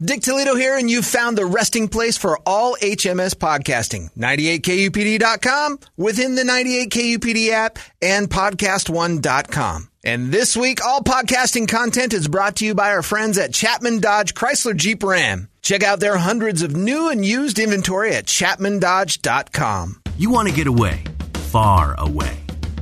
Dick 0.00 0.22
Toledo 0.22 0.54
here, 0.54 0.78
and 0.78 0.88
you've 0.88 1.04
found 1.04 1.36
the 1.36 1.44
resting 1.44 1.88
place 1.88 2.16
for 2.16 2.38
all 2.46 2.76
HMS 2.76 3.34
podcasting. 3.34 4.14
98kupd.com, 4.14 5.80
within 5.96 6.36
the 6.36 6.44
98kupd 6.44 7.48
app, 7.48 7.80
and 8.00 8.30
podcast1.com. 8.30 9.88
And 10.04 10.30
this 10.30 10.56
week, 10.56 10.84
all 10.84 11.00
podcasting 11.00 11.66
content 11.66 12.12
is 12.12 12.28
brought 12.28 12.54
to 12.56 12.64
you 12.64 12.76
by 12.76 12.92
our 12.92 13.02
friends 13.02 13.38
at 13.38 13.52
Chapman 13.52 13.98
Dodge 13.98 14.34
Chrysler 14.34 14.76
Jeep 14.76 15.02
Ram. 15.02 15.48
Check 15.62 15.82
out 15.82 15.98
their 15.98 16.16
hundreds 16.16 16.62
of 16.62 16.76
new 16.76 17.10
and 17.10 17.24
used 17.24 17.58
inventory 17.58 18.14
at 18.14 18.26
chapmandodge.com. 18.26 20.00
You 20.16 20.30
want 20.30 20.48
to 20.48 20.54
get 20.54 20.68
away, 20.68 21.02
far 21.50 21.96
away, 21.98 22.38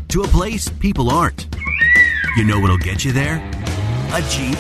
to 0.08 0.22
a 0.22 0.28
place 0.28 0.69
people 0.69 1.08
aren't. 1.08 1.46
You 2.36 2.44
know 2.44 2.60
what'll 2.60 2.77
get 2.77 3.06
you 3.06 3.12
there? 3.12 3.36
A 4.12 4.20
Jeep. 4.28 4.58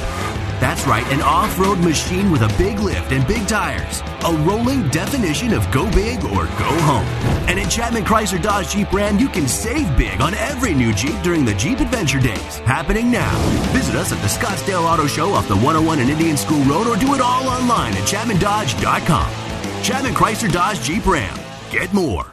That's 0.58 0.86
right, 0.86 1.06
an 1.12 1.20
off 1.20 1.58
road 1.58 1.78
machine 1.80 2.30
with 2.30 2.40
a 2.40 2.48
big 2.56 2.78
lift 2.78 3.12
and 3.12 3.26
big 3.26 3.46
tires. 3.46 4.00
A 4.24 4.32
rolling 4.48 4.88
definition 4.88 5.52
of 5.52 5.70
go 5.70 5.84
big 5.90 6.24
or 6.24 6.46
go 6.46 6.72
home. 6.80 7.06
And 7.46 7.60
at 7.60 7.70
Chapman 7.70 8.04
Chrysler 8.04 8.42
Dodge 8.42 8.70
Jeep 8.70 8.90
Ram, 8.90 9.18
you 9.18 9.28
can 9.28 9.46
save 9.48 9.94
big 9.98 10.18
on 10.22 10.32
every 10.34 10.72
new 10.72 10.94
Jeep 10.94 11.20
during 11.22 11.44
the 11.44 11.52
Jeep 11.54 11.80
Adventure 11.80 12.20
Days. 12.20 12.58
Happening 12.60 13.10
now. 13.10 13.36
Visit 13.72 13.96
us 13.96 14.12
at 14.12 14.20
the 14.22 14.28
Scottsdale 14.28 14.90
Auto 14.90 15.06
Show 15.06 15.32
off 15.32 15.46
the 15.46 15.56
101 15.56 15.98
and 15.98 16.08
Indian 16.08 16.38
School 16.38 16.62
Road 16.64 16.86
or 16.86 16.96
do 16.96 17.14
it 17.14 17.20
all 17.20 17.46
online 17.48 17.92
at 17.92 18.08
ChapmanDodge.com. 18.08 19.82
Chapman 19.82 20.14
Chrysler 20.14 20.50
Dodge 20.50 20.80
Jeep 20.80 21.06
Ram. 21.06 21.38
Get 21.70 21.92
more. 21.92 22.24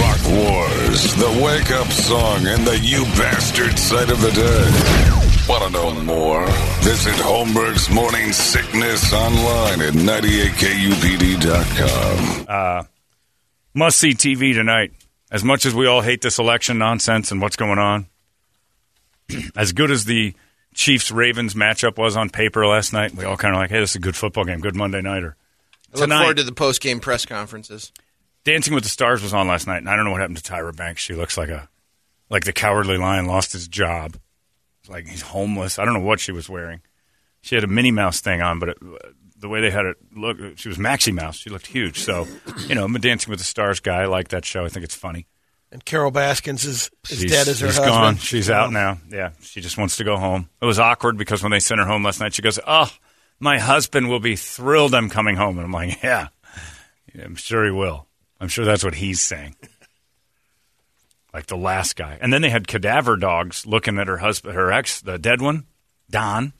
Rock 0.00 0.24
Wars, 0.26 1.14
the 1.16 1.40
wake 1.44 1.70
up 1.70 1.88
song, 1.88 2.46
and 2.46 2.66
the 2.66 2.78
you 2.78 3.04
bastard 3.20 3.78
sight 3.78 4.10
of 4.10 4.20
the 4.22 4.30
day. 4.30 5.21
Want 5.48 5.64
to 5.64 5.70
know 5.70 5.92
more? 6.02 6.46
Visit 6.82 7.14
Holmberg's 7.14 7.90
Morning 7.90 8.32
Sickness 8.32 9.12
online 9.12 9.82
at 9.82 9.92
98kupd.com. 9.92 12.46
Uh, 12.48 12.84
must 13.74 13.98
see 13.98 14.10
TV 14.10 14.54
tonight. 14.54 14.92
As 15.32 15.42
much 15.42 15.66
as 15.66 15.74
we 15.74 15.86
all 15.86 16.00
hate 16.00 16.20
this 16.20 16.38
election 16.38 16.78
nonsense 16.78 17.32
and 17.32 17.40
what's 17.40 17.56
going 17.56 17.80
on, 17.80 18.06
as 19.56 19.72
good 19.72 19.90
as 19.90 20.04
the 20.04 20.32
Chiefs 20.74 21.10
Ravens 21.10 21.54
matchup 21.54 21.98
was 21.98 22.16
on 22.16 22.30
paper 22.30 22.64
last 22.66 22.92
night, 22.92 23.12
we 23.14 23.24
all 23.24 23.36
kind 23.36 23.54
of 23.54 23.60
like, 23.60 23.70
hey, 23.70 23.80
this 23.80 23.90
is 23.90 23.96
a 23.96 24.00
good 24.00 24.16
football 24.16 24.44
game, 24.44 24.60
good 24.60 24.76
Monday 24.76 25.02
nighter. 25.02 25.34
I 25.94 25.98
look 25.98 26.08
forward 26.08 26.36
to 26.36 26.44
the 26.44 26.52
post 26.52 26.80
game 26.80 27.00
press 27.00 27.26
conferences. 27.26 27.92
Dancing 28.44 28.74
with 28.74 28.84
the 28.84 28.90
Stars 28.90 29.22
was 29.22 29.34
on 29.34 29.48
last 29.48 29.66
night, 29.66 29.78
and 29.78 29.90
I 29.90 29.96
don't 29.96 30.04
know 30.04 30.12
what 30.12 30.20
happened 30.20 30.38
to 30.38 30.52
Tyra 30.52 30.74
Banks. 30.74 31.02
She 31.02 31.14
looks 31.14 31.36
like 31.36 31.48
a 31.48 31.68
like 32.30 32.44
the 32.44 32.52
cowardly 32.52 32.96
lion 32.96 33.26
lost 33.26 33.52
his 33.52 33.66
job. 33.68 34.16
It's 34.82 34.90
like 34.90 35.06
he's 35.06 35.22
homeless. 35.22 35.78
I 35.78 35.84
don't 35.84 35.94
know 35.94 36.00
what 36.00 36.18
she 36.18 36.32
was 36.32 36.48
wearing. 36.48 36.80
She 37.40 37.54
had 37.54 37.62
a 37.62 37.68
Minnie 37.68 37.92
Mouse 37.92 38.20
thing 38.20 38.42
on, 38.42 38.58
but 38.58 38.70
it, 38.70 38.78
the 39.38 39.48
way 39.48 39.60
they 39.60 39.70
had 39.70 39.86
it 39.86 39.96
look, 40.16 40.38
she 40.56 40.68
was 40.68 40.78
Maxie 40.78 41.12
Mouse. 41.12 41.36
She 41.36 41.50
looked 41.50 41.66
huge. 41.68 42.00
So, 42.00 42.26
you 42.66 42.74
know, 42.74 42.84
I'm 42.84 42.94
a 42.96 42.98
Dancing 42.98 43.30
with 43.30 43.38
the 43.38 43.44
Stars 43.44 43.78
guy. 43.78 44.02
I 44.02 44.06
like 44.06 44.28
that 44.28 44.44
show. 44.44 44.64
I 44.64 44.68
think 44.68 44.84
it's 44.84 44.94
funny. 44.94 45.26
And 45.70 45.84
Carol 45.84 46.10
Baskins 46.10 46.64
is, 46.64 46.90
She's, 47.04 47.30
dead 47.30 47.48
as 47.48 47.60
her 47.60 47.68
she's 47.68 47.76
husband. 47.76 47.88
gone. 47.88 48.16
She's 48.16 48.50
out 48.50 48.72
now. 48.72 48.98
Yeah, 49.08 49.30
she 49.40 49.60
just 49.60 49.78
wants 49.78 49.96
to 49.98 50.04
go 50.04 50.16
home. 50.16 50.48
It 50.60 50.66
was 50.66 50.78
awkward 50.80 51.16
because 51.16 51.42
when 51.42 51.52
they 51.52 51.60
sent 51.60 51.80
her 51.80 51.86
home 51.86 52.02
last 52.04 52.20
night, 52.20 52.34
she 52.34 52.42
goes, 52.42 52.58
"Oh, 52.66 52.90
my 53.40 53.58
husband 53.58 54.08
will 54.08 54.20
be 54.20 54.36
thrilled 54.36 54.94
I'm 54.94 55.08
coming 55.08 55.36
home." 55.36 55.58
And 55.58 55.64
I'm 55.64 55.72
like, 55.72 56.02
"Yeah, 56.02 56.28
yeah 57.14 57.24
I'm 57.24 57.36
sure 57.36 57.64
he 57.64 57.70
will. 57.70 58.06
I'm 58.40 58.48
sure 58.48 58.64
that's 58.64 58.84
what 58.84 58.96
he's 58.96 59.22
saying." 59.22 59.54
Like 61.32 61.46
the 61.46 61.56
last 61.56 61.96
guy. 61.96 62.18
And 62.20 62.32
then 62.32 62.42
they 62.42 62.50
had 62.50 62.68
cadaver 62.68 63.16
dogs 63.16 63.66
looking 63.66 63.98
at 63.98 64.06
her 64.06 64.18
husband, 64.18 64.54
her 64.54 64.70
ex, 64.70 65.00
the 65.00 65.18
dead 65.18 65.40
one, 65.40 65.66
Don, 66.10 66.52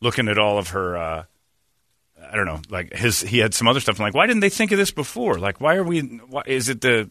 looking 0.00 0.28
at 0.28 0.38
all 0.38 0.58
of 0.58 0.68
her. 0.68 0.96
Uh, 0.96 1.24
I 2.30 2.36
don't 2.36 2.46
know, 2.46 2.60
like 2.68 2.92
his. 2.92 3.20
He 3.20 3.38
had 3.38 3.54
some 3.54 3.68
other 3.68 3.80
stuff. 3.80 3.98
I'm 3.98 4.04
like, 4.04 4.14
why 4.14 4.26
didn't 4.26 4.40
they 4.40 4.50
think 4.50 4.72
of 4.72 4.78
this 4.78 4.90
before? 4.90 5.38
Like, 5.38 5.60
why 5.60 5.76
are 5.76 5.84
we? 5.84 6.00
Why, 6.00 6.42
is 6.46 6.68
it 6.68 6.80
the 6.80 7.10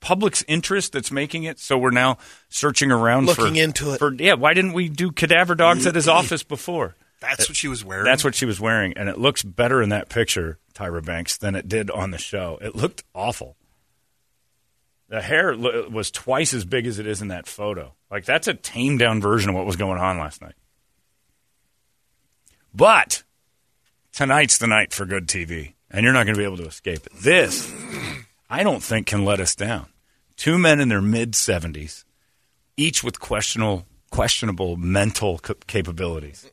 public's 0.00 0.44
interest 0.48 0.92
that's 0.92 1.10
making 1.10 1.44
it? 1.44 1.58
So 1.58 1.78
we're 1.78 1.90
now 1.90 2.18
searching 2.48 2.90
around, 2.90 3.26
Looking 3.26 3.54
for, 3.54 3.60
into 3.60 3.92
it. 3.92 3.98
For 3.98 4.12
yeah, 4.14 4.34
why 4.34 4.54
didn't 4.54 4.72
we 4.72 4.88
do 4.88 5.12
cadaver 5.12 5.54
dogs 5.54 5.86
at 5.86 5.94
his 5.94 6.08
office 6.08 6.42
before? 6.42 6.96
That's 7.20 7.48
what 7.48 7.56
she 7.56 7.68
was 7.68 7.84
wearing. 7.84 8.04
That's 8.04 8.24
what 8.24 8.34
she 8.34 8.44
was 8.46 8.60
wearing, 8.60 8.92
and 8.96 9.08
it 9.08 9.18
looks 9.18 9.42
better 9.42 9.82
in 9.82 9.88
that 9.88 10.08
picture, 10.08 10.58
Tyra 10.74 11.04
Banks, 11.04 11.36
than 11.36 11.54
it 11.54 11.68
did 11.68 11.90
on 11.90 12.10
the 12.10 12.18
show. 12.18 12.58
It 12.60 12.76
looked 12.76 13.04
awful. 13.14 13.56
The 15.08 15.20
hair 15.20 15.56
was 15.56 16.10
twice 16.10 16.52
as 16.52 16.64
big 16.64 16.86
as 16.86 16.98
it 16.98 17.06
is 17.06 17.22
in 17.22 17.28
that 17.28 17.46
photo. 17.46 17.94
Like 18.10 18.24
that's 18.24 18.48
a 18.48 18.54
tamed 18.54 18.98
down 18.98 19.20
version 19.20 19.50
of 19.50 19.56
what 19.56 19.66
was 19.66 19.76
going 19.76 19.98
on 19.98 20.18
last 20.18 20.42
night. 20.42 20.54
But 22.74 23.22
tonight's 24.12 24.58
the 24.58 24.66
night 24.66 24.92
for 24.92 25.06
good 25.06 25.28
TV, 25.28 25.74
and 25.90 26.04
you're 26.04 26.12
not 26.12 26.24
going 26.24 26.34
to 26.34 26.40
be 26.40 26.44
able 26.44 26.58
to 26.58 26.66
escape 26.66 27.06
it. 27.06 27.12
This, 27.14 27.72
I 28.50 28.62
don't 28.62 28.82
think, 28.82 29.06
can 29.06 29.24
let 29.24 29.40
us 29.40 29.54
down. 29.54 29.86
Two 30.36 30.58
men 30.58 30.80
in 30.80 30.88
their 30.88 31.00
mid 31.00 31.32
70s, 31.32 32.04
each 32.76 33.02
with 33.02 33.20
questionable, 33.20 33.86
questionable 34.10 34.76
mental 34.76 35.38
capabilities, 35.66 36.50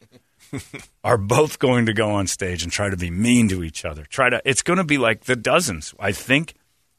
are 1.04 1.18
both 1.18 1.60
going 1.60 1.86
to 1.88 1.94
go 1.94 2.12
on 2.12 2.28
stage 2.28 2.64
and 2.64 2.72
try 2.72 2.90
to 2.90 2.98
be 2.98 3.10
mean 3.10 3.50
to 3.50 3.64
each 3.64 3.84
other. 3.84 4.06
Try 4.06 4.30
to. 4.30 4.42
It's 4.46 4.62
going 4.62 4.78
to 4.78 4.86
be 4.86 4.98
like 4.98 5.26
the 5.26 5.36
dozens. 5.36 5.94
I 6.00 6.14
think 6.14 6.54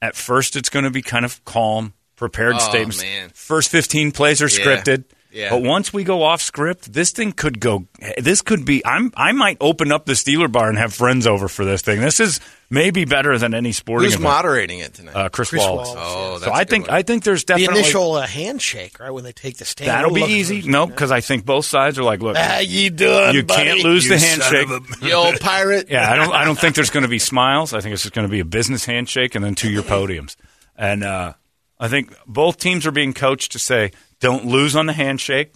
at 0.04 0.14
first 0.16 0.54
it's 0.54 0.68
going 0.68 0.84
to 0.84 0.90
be 0.90 1.00
kind 1.02 1.24
of 1.24 1.42
calm, 1.46 1.94
prepared 2.16 2.56
Oh, 2.56 2.58
statements. 2.58 3.02
man. 3.02 3.30
First 3.34 3.70
15 3.70 4.12
plays 4.12 4.42
are 4.42 4.48
Yeah. 4.48 4.64
scripted. 4.82 5.04
Yeah. 5.34 5.50
But 5.50 5.62
once 5.62 5.92
we 5.92 6.04
go 6.04 6.22
off 6.22 6.40
script, 6.40 6.92
this 6.92 7.10
thing 7.10 7.32
could 7.32 7.58
go. 7.58 7.86
This 8.18 8.40
could 8.40 8.64
be. 8.64 8.86
I'm. 8.86 9.12
I 9.16 9.32
might 9.32 9.56
open 9.60 9.90
up 9.90 10.04
the 10.06 10.12
Steeler 10.12 10.50
bar 10.50 10.68
and 10.68 10.78
have 10.78 10.94
friends 10.94 11.26
over 11.26 11.48
for 11.48 11.64
this 11.64 11.82
thing. 11.82 12.00
This 12.00 12.20
is 12.20 12.38
maybe 12.70 13.04
better 13.04 13.36
than 13.36 13.52
any 13.52 13.72
sporting. 13.72 14.04
Who's 14.04 14.14
event. 14.14 14.22
moderating 14.22 14.78
it 14.78 14.94
tonight? 14.94 15.14
Uh, 15.16 15.28
Chris, 15.30 15.50
Chris 15.50 15.60
Wallace. 15.62 15.88
Wallace, 15.88 16.02
Oh, 16.16 16.34
so 16.34 16.38
that's 16.44 16.52
I 16.56 16.60
a 16.60 16.64
good 16.64 16.70
think. 16.70 16.86
one. 16.86 16.96
I 16.96 17.02
think 17.02 17.24
there's 17.24 17.42
definitely 17.42 17.66
The 17.66 17.72
definitely 17.72 17.90
initial 17.90 18.12
uh, 18.14 18.26
handshake, 18.28 19.00
right, 19.00 19.10
when 19.10 19.24
they 19.24 19.32
take 19.32 19.56
the 19.56 19.64
stand. 19.64 19.90
that'll 19.90 20.10
be 20.10 20.20
We'll 20.20 20.28
look 20.28 20.30
easy. 20.30 20.60
for- 20.60 20.68
No, 20.68 20.86
because 20.86 21.10
I 21.10 21.20
think 21.20 21.44
both 21.44 21.64
sides 21.66 21.98
are 21.98 22.04
like, 22.04 22.22
look, 22.22 22.36
How 22.36 22.60
you 22.60 22.90
doing, 22.90 23.34
you 23.34 23.42
buddy? 23.42 23.64
can't 23.64 23.80
lose 23.82 24.06
the 24.06 24.14
You 24.14 24.20
son 24.20 24.40
handshake. 24.40 24.70
of 24.70 25.02
a- 25.02 25.06
you 25.06 25.12
old 25.14 25.40
pirate. 25.40 25.88
Yeah, 25.90 26.12
I 26.12 26.14
don't. 26.16 26.32
I 26.32 26.44
don't 26.44 26.58
think 26.58 26.76
there's 26.76 26.90
going 26.90 27.02
to 27.02 27.08
be 27.08 27.18
smiles. 27.18 27.74
I 27.74 27.80
think 27.80 27.92
it's 27.92 28.02
just 28.02 28.14
going 28.14 28.26
to 28.28 28.30
be 28.30 28.38
a 28.40 28.44
business 28.44 28.84
handshake 28.84 29.34
and 29.34 29.44
then 29.44 29.56
two 29.56 29.68
year 29.70 29.82
podiums. 29.82 30.36
And 30.76 31.02
uh, 31.04 31.32
I 31.78 31.88
think 31.88 32.14
both 32.26 32.58
teams 32.58 32.86
are 32.86 32.90
being 32.92 33.12
coached 33.12 33.52
to 33.52 33.58
say, 33.58 33.90
don't 34.20 34.46
lose 34.46 34.76
on 34.76 34.86
the 34.86 34.92
handshake 34.92 35.52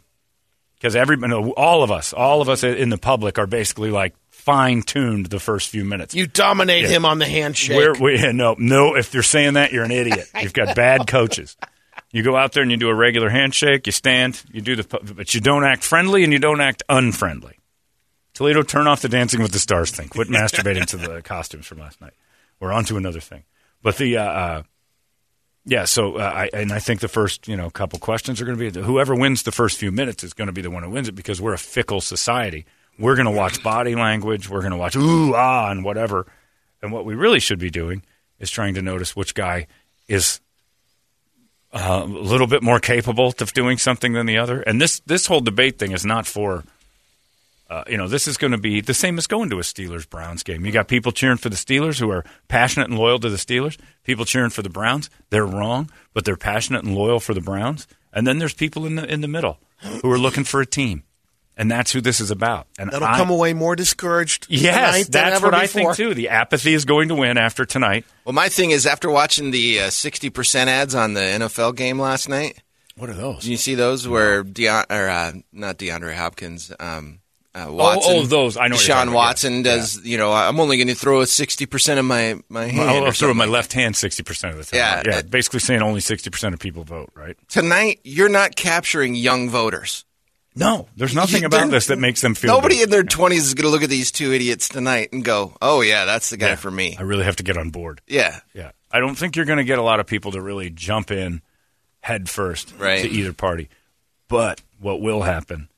because 0.75 0.97
everybody, 0.97 1.33
all 1.33 1.83
of 1.83 1.91
us, 1.91 2.13
all 2.13 2.41
of 2.43 2.49
us 2.49 2.65
in 2.65 2.89
the 2.91 2.99
public 2.99 3.39
are 3.39 3.47
basically 3.47 3.91
like 3.91 4.15
fine 4.31 4.83
tuned 4.83 5.27
the 5.27 5.39
first 5.41 5.69
few 5.69 5.85
minutes. 5.85 6.15
You 6.15 6.27
dominate 6.27 6.85
Yeah. 6.85 6.89
him 6.91 7.05
on 7.05 7.19
the 7.19 7.27
handshake. 7.27 7.77
We're, 7.77 7.95
we, 8.01 8.33
no, 8.33 8.57
no. 8.59 8.97
If 8.97 9.15
you're 9.15 9.23
saying 9.23 9.55
that, 9.55 9.73
you're 9.73 9.85
an 9.85 9.91
idiot. 9.91 10.29
You've 10.43 10.53
got 10.53 10.75
bad 10.75 11.07
coaches. 11.07 11.57
You 12.11 12.23
go 12.23 12.37
out 12.37 12.53
there 12.53 12.63
and 12.63 12.71
you 12.73 12.79
do 12.79 12.89
a 12.89 12.95
regular 12.95 13.29
handshake. 13.29 13.87
You 13.87 13.93
stand. 13.93 14.43
You 14.51 14.61
do 14.63 14.77
the, 14.77 14.85
but 15.15 15.35
you 15.35 15.41
don't 15.41 15.65
act 15.65 15.85
friendly 15.85 16.25
and 16.25 16.33
you 16.33 16.39
don't 16.39 16.61
act 16.61 16.83
unfriendly. 16.89 17.59
Toledo, 18.35 18.63
turn 18.63 18.87
off 18.87 19.03
the 19.03 19.09
Dancing 19.09 19.43
with 19.43 19.53
the 19.53 19.59
Stars 19.59 19.91
thing. 19.91 20.09
Quit 20.09 20.29
masturbating 20.29 20.87
to 20.87 20.97
the 20.97 21.21
costumes 21.25 21.67
from 21.67 21.79
last 21.79 22.01
night. 22.01 22.15
We're 22.61 22.73
on 22.73 22.85
to 22.85 22.97
another 22.97 23.21
thing. 23.21 23.45
But 23.83 23.97
the, 23.99 24.17
uh, 24.17 24.25
uh, 24.25 24.63
yeah. 25.65 25.85
So, 25.85 26.17
uh, 26.17 26.23
I 26.23 26.51
and 26.53 26.73
I 26.73 26.79
think 26.79 27.01
the 27.01 27.09
first, 27.09 27.49
you 27.49 27.57
know, 27.57 27.71
couple 27.71 27.99
questions 27.99 28.41
are 28.41 28.45
going 28.45 28.59
to 28.59 28.71
be 28.71 28.81
whoever 28.81 29.15
wins 29.15 29.43
the 29.43 29.53
first 29.53 29.79
few 29.79 29.93
minutes 29.93 30.25
is 30.25 30.33
going 30.33 30.47
to 30.47 30.53
be 30.53 30.63
the 30.63 30.71
one 30.71 30.83
who 30.83 30.91
wins 30.91 31.09
it 31.09 31.13
because 31.13 31.41
we're 31.41 31.55
a 31.55 31.59
fickle 31.59 32.01
society. 32.01 32.65
We're 32.99 33.15
going 33.15 33.27
to 33.27 33.33
watch 33.33 33.63
body 33.63 33.95
language. 33.95 34.49
We're 34.49 34.61
going 34.61 34.73
to 34.73 34.79
watch 34.79 34.97
ooh 34.97 35.35
ah 35.35 35.71
and 35.71 35.85
whatever. 35.85 36.27
And 36.83 36.93
what 36.93 37.05
we 37.05 37.15
really 37.15 37.41
should 37.41 37.59
be 37.59 37.71
doing 37.71 38.03
is 38.39 38.51
trying 38.51 38.75
to 38.75 38.83
notice 38.83 39.15
which 39.15 39.35
guy 39.35 39.67
is 40.09 40.41
uh, 41.73 42.03
a 42.05 42.07
little 42.07 42.47
bit 42.47 42.63
more 42.63 42.81
capable 42.81 43.35
of 43.41 43.53
doing 43.53 43.79
something 43.79 44.13
than 44.15 44.27
the 44.27 44.39
other. 44.39 44.63
And 44.63 44.81
this 44.81 45.01
this 45.01 45.27
whole 45.27 45.41
debate 45.41 45.79
thing 45.79 45.93
is 45.93 46.05
not 46.05 46.27
for. 46.27 46.65
Uh, 47.71 47.85
you 47.87 47.99
know, 47.99 48.09
this 48.09 48.27
is 48.27 48.39
going 48.39 48.53
to 48.53 48.59
be 48.59 48.81
the 48.81 48.95
same 48.95 49.19
as 49.19 49.27
going 49.27 49.51
to 49.51 49.59
a 49.59 49.63
Steelers 49.63 50.09
Browns 50.09 50.43
game. 50.43 50.65
You 50.65 50.73
got 50.73 50.89
people 50.89 51.13
cheering 51.13 51.37
for 51.37 51.51
the 51.51 51.57
Steelers 51.57 52.01
who 52.01 52.11
are 52.11 52.25
passionate 52.49 52.89
and 52.89 52.99
loyal 52.99 53.19
to 53.19 53.29
the 53.29 53.37
Steelers. 53.37 53.79
People 54.05 54.25
cheering 54.25 54.49
for 54.51 54.63
the 54.63 54.71
Browns, 54.71 55.11
they're 55.29 55.45
wrong, 55.47 55.91
but 56.15 56.25
they're 56.25 56.37
passionate 56.37 56.85
and 56.85 56.95
loyal 56.95 57.21
for 57.21 57.35
the 57.35 57.43
Browns. 57.43 57.87
And 58.13 58.27
then 58.27 58.39
there's 58.39 58.55
people 58.55 58.87
in 58.87 58.95
the 58.95 59.05
in 59.05 59.21
the 59.21 59.29
middle 59.29 59.59
who 60.03 60.11
are 60.11 60.19
looking 60.19 60.45
for 60.45 60.61
a 60.63 60.67
team. 60.67 61.03
And 61.59 61.69
that's 61.71 61.91
who 61.93 62.01
this 62.01 62.21
is 62.21 62.31
about. 62.31 62.69
And 62.79 62.89
That'll 62.91 63.09
I- 63.09 63.17
come 63.19 63.31
away 63.31 63.53
more 63.53 63.75
discouraged. 63.75 64.47
Yes, 64.49 64.75
tonight 64.77 65.03
than 65.11 65.11
that's 65.25 65.37
ever 65.37 65.49
what 65.49 65.55
I 65.55 65.67
think 65.67 65.95
too. 65.97 66.15
The 66.15 66.29
apathy 66.29 66.73
is 66.73 66.85
going 66.85 67.09
to 67.09 67.17
win 67.17 67.37
after 67.37 67.65
tonight. 67.67 68.05
Well, 68.25 68.33
my 68.33 68.49
thing 68.49 68.71
is 68.71 68.87
after 68.87 69.11
watching 69.11 69.51
the 69.51 69.81
uh, 69.81 69.91
sixty 69.91 70.31
percent 70.31 70.71
ads 70.71 70.95
on 70.95 71.15
the 71.15 71.21
NFL 71.21 71.75
game 71.77 71.99
last 72.01 72.29
night. 72.29 72.63
What 72.97 73.11
are 73.11 73.15
those? 73.15 73.43
Did 73.43 73.51
you 73.51 73.57
see 73.57 73.75
those 73.75 74.07
where 74.09 74.43
Deon 74.45 74.85
or 74.89 75.09
uh, 75.09 75.33
not 75.53 75.79
DeAndre 75.79 76.15
Hopkins, 76.15 76.73
um, 76.81 77.19
uh, 77.67 77.73
Watson? 77.73 78.13
oh, 78.17 78.23
those. 78.27 78.57
I 78.57 78.69
know 78.69 78.77
Sean 78.77 78.97
Deshaun 78.97 79.03
about, 79.05 79.15
Watson 79.15 79.57
yeah. 79.57 79.63
does. 79.63 80.05
You 80.05 80.19
know, 80.19 80.33
I'm 80.33 80.59
only 80.61 80.77
going 80.77 80.89
to 80.89 80.95
throw 80.95 81.21
a 81.21 81.27
sixty 81.27 81.67
percent 81.67 81.99
of 81.99 82.05
my 82.07 82.41
my 82.49 82.67
hand. 82.67 83.05
I'll 83.07 83.13
throw 83.13 83.35
my 83.35 83.45
left 83.47 83.73
hand 83.73 83.97
sixty 83.97 84.23
percent 84.23 84.53
of 84.53 84.59
the 84.59 84.65
time. 84.65 84.79
Yeah, 84.79 85.03
yeah. 85.13 85.19
uh, 85.19 85.23
Basically 85.23 85.61
saying 85.61 85.83
only 85.83 86.01
sixty 86.01 86.31
percent 86.31 86.55
of 86.55 86.61
people 86.61 86.85
vote. 86.85 87.11
Right? 87.15 87.37
Tonight, 87.49 88.01
you're 88.05 88.29
not 88.29 88.57
capturing 88.57 89.15
young 89.15 89.51
voters. 89.51 90.05
No, 90.57 90.89
there's 90.97 91.15
nothing 91.15 91.43
You- 91.43 91.47
about 91.47 91.71
this 91.71 91.87
that 91.87 91.99
makes 92.01 92.21
them 92.21 92.35
feel. 92.35 92.53
Nobody 92.53 92.77
good. 92.79 92.85
in 92.85 92.91
their 92.91 93.05
20s 93.05 93.33
is 93.37 93.55
going 93.55 93.67
to 93.67 93.71
look 93.71 93.85
at 93.85 93.91
these 93.91 94.11
two 94.11 94.33
idiots 94.33 94.69
tonight 94.69 95.11
and 95.13 95.25
go, 95.25 95.55
"Oh 95.63 95.83
yeah, 95.83 96.05
that's 96.05 96.31
the 96.31 96.37
guy 96.37 96.49
Yeah. 96.49 96.55
for 96.57 96.71
me." 96.71 96.97
I 96.99 97.03
really 97.03 97.23
have 97.25 97.37
to 97.37 97.45
get 97.45 97.57
on 97.57 97.71
board. 97.71 98.01
Yeah. 98.09 98.41
Yeah, 98.55 98.73
I 98.91 98.99
don't 98.99 99.15
think 99.15 99.37
you're 99.37 99.45
going 99.45 99.59
to 99.59 99.65
get 99.65 99.79
a 99.79 99.83
lot 99.83 100.01
of 100.01 100.07
people 100.07 100.33
to 100.33 100.41
really 100.43 100.69
jump 100.71 101.13
in 101.13 101.43
head 102.01 102.29
first 102.29 102.75
Right. 102.79 103.03
to 103.03 103.09
either 103.09 103.33
party. 103.33 103.69
But 104.27 104.61
what 104.81 105.01
will 105.01 105.23
happen 105.23 105.69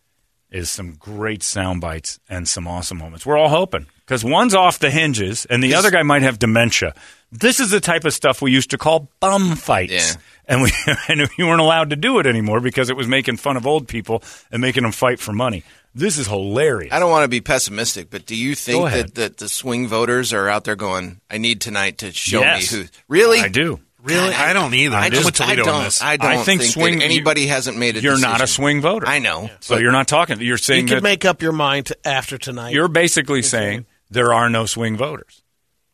is 0.51 0.71
some 0.71 0.93
great 0.95 1.43
sound 1.43 1.81
bites 1.81 2.19
and 2.29 2.49
some 2.49 2.67
awesome 2.67 2.99
moments. 2.99 3.25
We're 3.25 3.37
all 3.39 3.49
hoping 3.49 3.87
because 4.01 4.25
one's 4.25 4.55
off 4.55 4.79
the 4.79 4.91
hinges 4.91 5.47
and 5.47 5.63
the 5.63 5.75
other 5.75 5.91
guy 5.91 6.03
might 6.03 6.23
have 6.23 6.39
dementia. 6.39 6.95
This 7.33 7.61
is 7.61 7.71
the 7.71 7.81
type 7.81 8.05
of 8.05 8.13
stuff 8.13 8.43
we 8.43 8.51
used 8.51 8.71
to 8.71 8.79
call 8.79 9.09
bum 9.21 9.55
fights. 9.57 9.93
Yeah. 9.93 10.21
And 10.47 10.63
we 10.63 10.73
and 11.09 11.29
we 11.39 11.45
weren't 11.45 11.61
allowed 11.61 11.91
to 11.91 11.97
do 11.97 12.19
it 12.19 12.27
anymore 12.27 12.61
because 12.61 12.91
it 12.91 12.97
was 12.97 13.07
making 13.07 13.37
fun 13.37 13.57
of 13.57 13.67
old 13.67 13.87
people 13.87 14.23
and 14.51 14.61
making 14.61 14.83
them 14.83 14.93
fight 14.93 15.21
for 15.21 15.33
money. 15.33 15.63
This 15.95 16.19
is 16.19 16.27
hilarious. 16.29 16.93
I 16.93 17.01
don't 17.01 17.11
want 17.11 17.25
to 17.25 17.29
be 17.29 17.41
pessimistic, 17.41 18.11
but 18.11 18.25
do 18.25 18.37
you 18.37 18.55
think 18.55 18.91
that, 18.91 19.15
that 19.17 19.37
the 19.39 19.49
swing 19.49 19.89
voters 19.89 20.33
are 20.33 20.49
out 20.49 20.63
there 20.65 20.77
going, 20.77 21.21
"I 21.29 21.39
need 21.39 21.61
tonight 21.61 21.99
to 21.99 22.13
show 22.13 22.41
Yes. 22.41 22.73
me 22.73 22.79
who"? 22.83 22.89
Really? 23.09 23.41
I 23.41 23.49
do. 23.49 23.81
Really? 24.03 24.35
I 24.35 24.53
don't 24.53 24.73
either. 24.73 24.97
I 24.97 25.07
I'm 25.07 25.13
just 25.13 25.25
with 25.25 25.35
Toledo 25.35 25.63
I 25.63 25.65
don't, 25.65 25.75
on 25.75 25.85
this. 25.85 26.03
I 26.03 26.17
don't 26.17 26.31
I 26.31 26.43
think 26.43 26.63
think, 26.63 26.73
swing- 26.73 26.99
that 26.99 27.05
anybody 27.05 27.47
hasn't 27.47 27.77
made 27.77 27.97
it. 27.97 28.03
You're 28.03 28.19
not 28.19 28.41
a 28.41 28.47
swing 28.47 28.81
voter. 28.81 29.07
I 29.07 29.19
know. 29.19 29.51
So 29.61 29.77
you're 29.77 29.93
not 29.93 30.09
talking. 30.09 30.41
You're 30.41 30.59
saying 30.59 30.83
You 30.83 30.89
can 30.89 30.97
that 30.97 31.03
make 31.03 31.25
up 31.25 31.43
your 31.43 31.53
mind 31.53 31.87
to 31.87 32.09
after 32.09 32.39
tonight. 32.39 32.73
You're 32.73 32.89
basically 32.89 33.43
saying 33.43 33.87
there 34.11 34.33
are 34.33 34.49
no 34.49 34.67
swing 34.67 34.97
voters, 34.97 35.43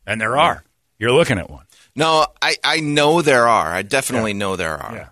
and 0.06 0.20
there 0.20 0.36
are. 0.36 0.62
You're 0.98 1.12
looking 1.12 1.38
at 1.38 1.50
one. 1.50 1.66
No, 1.94 2.26
I, 2.40 2.56
I 2.62 2.80
know 2.80 3.22
there 3.22 3.48
are. 3.48 3.72
I 3.72 3.82
definitely 3.82 4.34
know 4.34 4.56
there 4.56 4.76
are. 4.76 4.94
Yeah. 4.94 5.08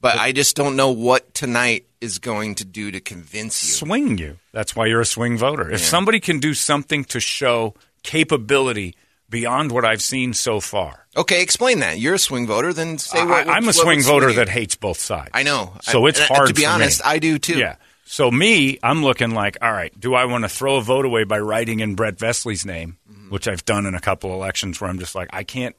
But 0.00 0.18
I 0.18 0.32
just 0.32 0.54
don't 0.54 0.76
know 0.76 0.90
what 0.90 1.32
tonight 1.32 1.86
is 2.00 2.18
going 2.18 2.56
to 2.56 2.64
do 2.66 2.90
to 2.90 3.00
convince 3.00 3.64
you. 3.64 3.72
Swing 3.72 4.18
you. 4.18 4.38
That's 4.52 4.76
why 4.76 4.86
you're 4.86 5.00
a 5.00 5.06
swing 5.06 5.38
voter. 5.38 5.70
If 5.70 5.80
somebody 5.80 6.20
can 6.20 6.40
do 6.40 6.52
something 6.52 7.04
to 7.06 7.20
show 7.20 7.74
capability 8.02 8.96
beyond 9.34 9.72
what 9.72 9.84
I've 9.84 10.00
seen 10.02 10.32
so 10.32 10.60
far, 10.60 11.06
Okay, 11.16 11.42
explain 11.42 11.80
that. 11.80 11.98
You're 11.98 12.14
a 12.14 12.18
swing 12.18 12.46
voter, 12.46 12.72
then 12.72 12.98
say 12.98 13.24
what. 13.24 13.46
I, 13.48 13.54
I'm 13.54 13.68
a 13.68 13.72
swing 13.72 14.02
voter 14.02 14.32
that 14.34 14.48
hates 14.48 14.74
both 14.76 14.98
sides. 14.98 15.30
I 15.34 15.42
know. 15.42 15.72
So 15.82 16.06
I- 16.06 16.08
it's 16.10 16.20
uh, 16.20 16.26
hard. 16.26 16.48
To 16.48 16.54
be 16.54 16.66
honest, 16.66 17.04
me. 17.04 17.10
I 17.10 17.18
do 17.18 17.38
too. 17.38 17.58
Yeah. 17.58 17.76
So 18.04 18.30
me, 18.30 18.78
I'm 18.82 19.02
looking 19.02 19.30
like, 19.32 19.56
all 19.62 19.72
right, 19.72 19.92
do 19.98 20.14
I 20.14 20.24
want 20.26 20.44
to 20.44 20.48
throw 20.48 20.76
a 20.76 20.82
vote 20.82 21.04
away 21.04 21.24
by 21.24 21.38
writing 21.40 21.80
in 21.80 21.94
Brett 21.94 22.16
Vesley's 22.16 22.64
name, 22.66 22.98
Mm-hmm. 23.10 23.30
which 23.30 23.48
I've 23.48 23.64
done 23.64 23.86
in 23.86 23.94
a 23.94 24.00
couple 24.00 24.32
elections 24.34 24.80
where 24.80 24.90
I'm 24.90 24.98
just 24.98 25.14
like, 25.14 25.28
I 25.32 25.42
can't 25.44 25.74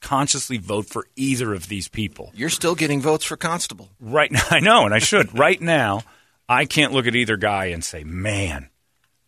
consciously 0.00 0.58
vote 0.58 0.86
for 0.86 1.06
either 1.16 1.52
of 1.54 1.68
these 1.68 1.88
people. 1.88 2.30
You're 2.34 2.50
still 2.50 2.74
getting 2.74 3.00
votes 3.00 3.24
for 3.24 3.36
constable. 3.36 3.88
Right 4.00 4.30
now, 4.30 4.42
I 4.50 4.60
know, 4.60 4.84
and 4.84 4.94
I 4.94 4.98
should. 5.00 5.36
right 5.38 5.60
now, 5.60 6.02
I 6.48 6.64
can't 6.66 6.92
look 6.92 7.06
at 7.06 7.16
either 7.16 7.36
guy 7.36 7.66
and 7.66 7.82
say, 7.84 8.04
man, 8.04 8.68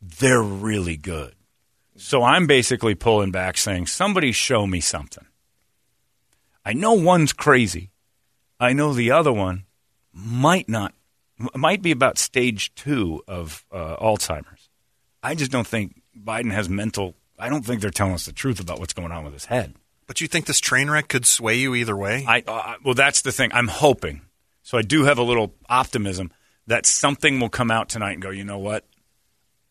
they're 0.00 0.42
really 0.42 0.96
good. 0.96 1.34
So 2.00 2.22
I'm 2.22 2.46
basically 2.46 2.94
pulling 2.94 3.30
back 3.30 3.56
saying, 3.58 3.86
somebody 3.86 4.32
show 4.32 4.66
me 4.66 4.80
something. 4.80 5.26
I 6.64 6.72
know 6.72 6.92
one's 6.92 7.32
crazy. 7.32 7.90
I 8.60 8.72
know 8.72 8.92
the 8.92 9.10
other 9.10 9.32
one 9.32 9.64
might 10.12 10.68
not, 10.68 10.94
might 11.54 11.82
be 11.82 11.90
about 11.90 12.18
stage 12.18 12.74
two 12.74 13.22
of 13.26 13.64
uh, 13.72 13.96
Alzheimer's. 13.96 14.68
I 15.22 15.34
just 15.34 15.50
don't 15.50 15.66
think 15.66 16.00
Biden 16.16 16.52
has 16.52 16.68
mental, 16.68 17.14
I 17.38 17.48
don't 17.48 17.64
think 17.64 17.80
they're 17.80 17.90
telling 17.90 18.14
us 18.14 18.26
the 18.26 18.32
truth 18.32 18.60
about 18.60 18.78
what's 18.78 18.92
going 18.92 19.12
on 19.12 19.24
with 19.24 19.32
his 19.32 19.46
head. 19.46 19.74
But 20.06 20.20
you 20.20 20.28
think 20.28 20.46
this 20.46 20.60
train 20.60 20.90
wreck 20.90 21.08
could 21.08 21.26
sway 21.26 21.56
you 21.56 21.74
either 21.74 21.96
way? 21.96 22.24
I 22.26 22.42
uh, 22.46 22.76
well, 22.82 22.94
that's 22.94 23.20
the 23.22 23.30
thing. 23.30 23.50
I'm 23.52 23.68
hoping. 23.68 24.22
So 24.62 24.78
I 24.78 24.82
do 24.82 25.04
have 25.04 25.18
a 25.18 25.22
little 25.22 25.54
optimism 25.68 26.32
that 26.66 26.86
something 26.86 27.40
will 27.40 27.50
come 27.50 27.70
out 27.70 27.90
tonight 27.90 28.12
and 28.12 28.22
go. 28.22 28.30
You 28.30 28.44
know 28.44 28.58
what? 28.58 28.86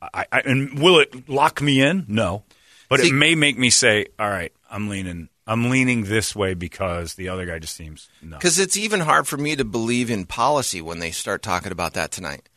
I, 0.01 0.25
I 0.31 0.39
and 0.41 0.79
will 0.79 0.99
it 0.99 1.27
lock 1.29 1.61
me 1.61 1.81
in? 1.81 2.05
No, 2.07 2.43
but 2.89 2.99
See- 2.99 3.09
it 3.09 3.13
may 3.13 3.35
make 3.35 3.57
me 3.57 3.69
say, 3.69 4.07
"All 4.19 4.29
right, 4.29 4.53
I'm 4.69 4.89
leaning. 4.89 5.29
I'm 5.45 5.69
leaning 5.69 6.03
this 6.03 6.35
way 6.35 6.53
because 6.53 7.15
the 7.15 7.29
other 7.29 7.45
guy 7.45 7.59
just 7.59 7.75
seems 7.75 8.09
no." 8.21 8.37
Because 8.37 8.59
it's 8.59 8.77
even 8.77 9.01
hard 9.01 9.27
for 9.27 9.37
me 9.37 9.55
to 9.55 9.65
believe 9.65 10.11
in 10.11 10.25
policy 10.25 10.81
when 10.81 10.99
they 10.99 11.11
start 11.11 11.41
talking 11.41 11.71
about 11.71 11.93
that 11.93 12.11
tonight. 12.11 12.47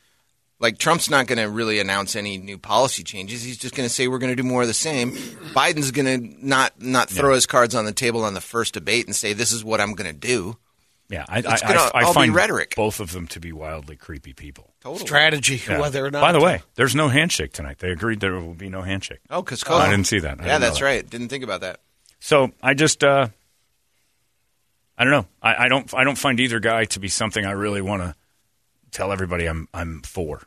Like 0.58 0.76
Trump's 0.76 1.08
not 1.08 1.26
going 1.26 1.38
to 1.38 1.48
really 1.48 1.78
announce 1.78 2.14
any 2.14 2.36
new 2.36 2.58
policy 2.58 3.02
changes. 3.02 3.42
He's 3.42 3.56
just 3.56 3.74
going 3.74 3.88
to 3.88 3.94
say 3.94 4.08
we're 4.08 4.18
going 4.18 4.36
to 4.36 4.42
do 4.42 4.46
more 4.46 4.60
of 4.60 4.68
the 4.68 4.74
same. 4.74 5.12
Biden's 5.12 5.90
going 5.90 6.06
to 6.06 6.46
not 6.46 6.82
not 6.82 7.08
throw 7.08 7.32
his 7.32 7.46
cards 7.46 7.74
on 7.74 7.86
the 7.86 7.92
table 7.92 8.24
on 8.24 8.34
the 8.34 8.42
first 8.42 8.74
debate 8.74 9.06
and 9.06 9.16
say 9.16 9.32
this 9.32 9.52
is 9.52 9.64
what 9.64 9.80
I'm 9.80 9.94
going 9.94 10.12
to 10.12 10.18
do. 10.18 10.58
Yeah, 11.10 11.24
I, 11.28 11.38
I, 11.38 11.42
gonna 11.42 11.58
I, 11.58 11.90
I 11.94 12.02
all 12.04 12.12
be 12.12 12.14
find 12.14 12.34
rhetoric. 12.34 12.74
both 12.76 13.00
of 13.00 13.10
them 13.12 13.26
to 13.28 13.40
be 13.40 13.52
wildly 13.52 13.96
creepy 13.96 14.32
people. 14.32 14.72
Totally. 14.80 15.04
strategy, 15.04 15.60
Yeah. 15.68 15.80
whether 15.80 16.06
or 16.06 16.10
not. 16.10 16.20
By 16.20 16.30
the 16.32 16.40
way, 16.40 16.62
there's 16.76 16.94
no 16.94 17.08
handshake 17.08 17.52
tonight. 17.52 17.80
They 17.80 17.90
agreed 17.90 18.20
there 18.20 18.34
will 18.34 18.54
be 18.54 18.68
no 18.68 18.82
handshake. 18.82 19.18
Oh, 19.28 19.42
because 19.42 19.64
I 19.68 19.90
didn't 19.90 20.06
see 20.06 20.20
that. 20.20 20.40
I 20.40 20.46
Yeah, 20.46 20.58
that's 20.58 20.78
that. 20.78 20.84
right. 20.84 21.10
Didn't 21.10 21.28
think 21.28 21.42
about 21.42 21.62
that. 21.62 21.80
So 22.20 22.52
I 22.62 22.74
just, 22.74 23.02
uh, 23.02 23.26
I 24.96 25.04
don't 25.04 25.12
know. 25.12 25.26
I, 25.42 25.64
I 25.64 25.68
don't, 25.68 25.92
I 25.94 26.04
don't 26.04 26.16
find 26.18 26.38
either 26.38 26.60
guy 26.60 26.84
to 26.86 27.00
be 27.00 27.08
something 27.08 27.44
I 27.44 27.52
really 27.52 27.80
want 27.82 28.02
to 28.02 28.14
tell 28.92 29.10
everybody 29.10 29.46
I'm, 29.46 29.66
I'm 29.74 30.02
for. 30.02 30.42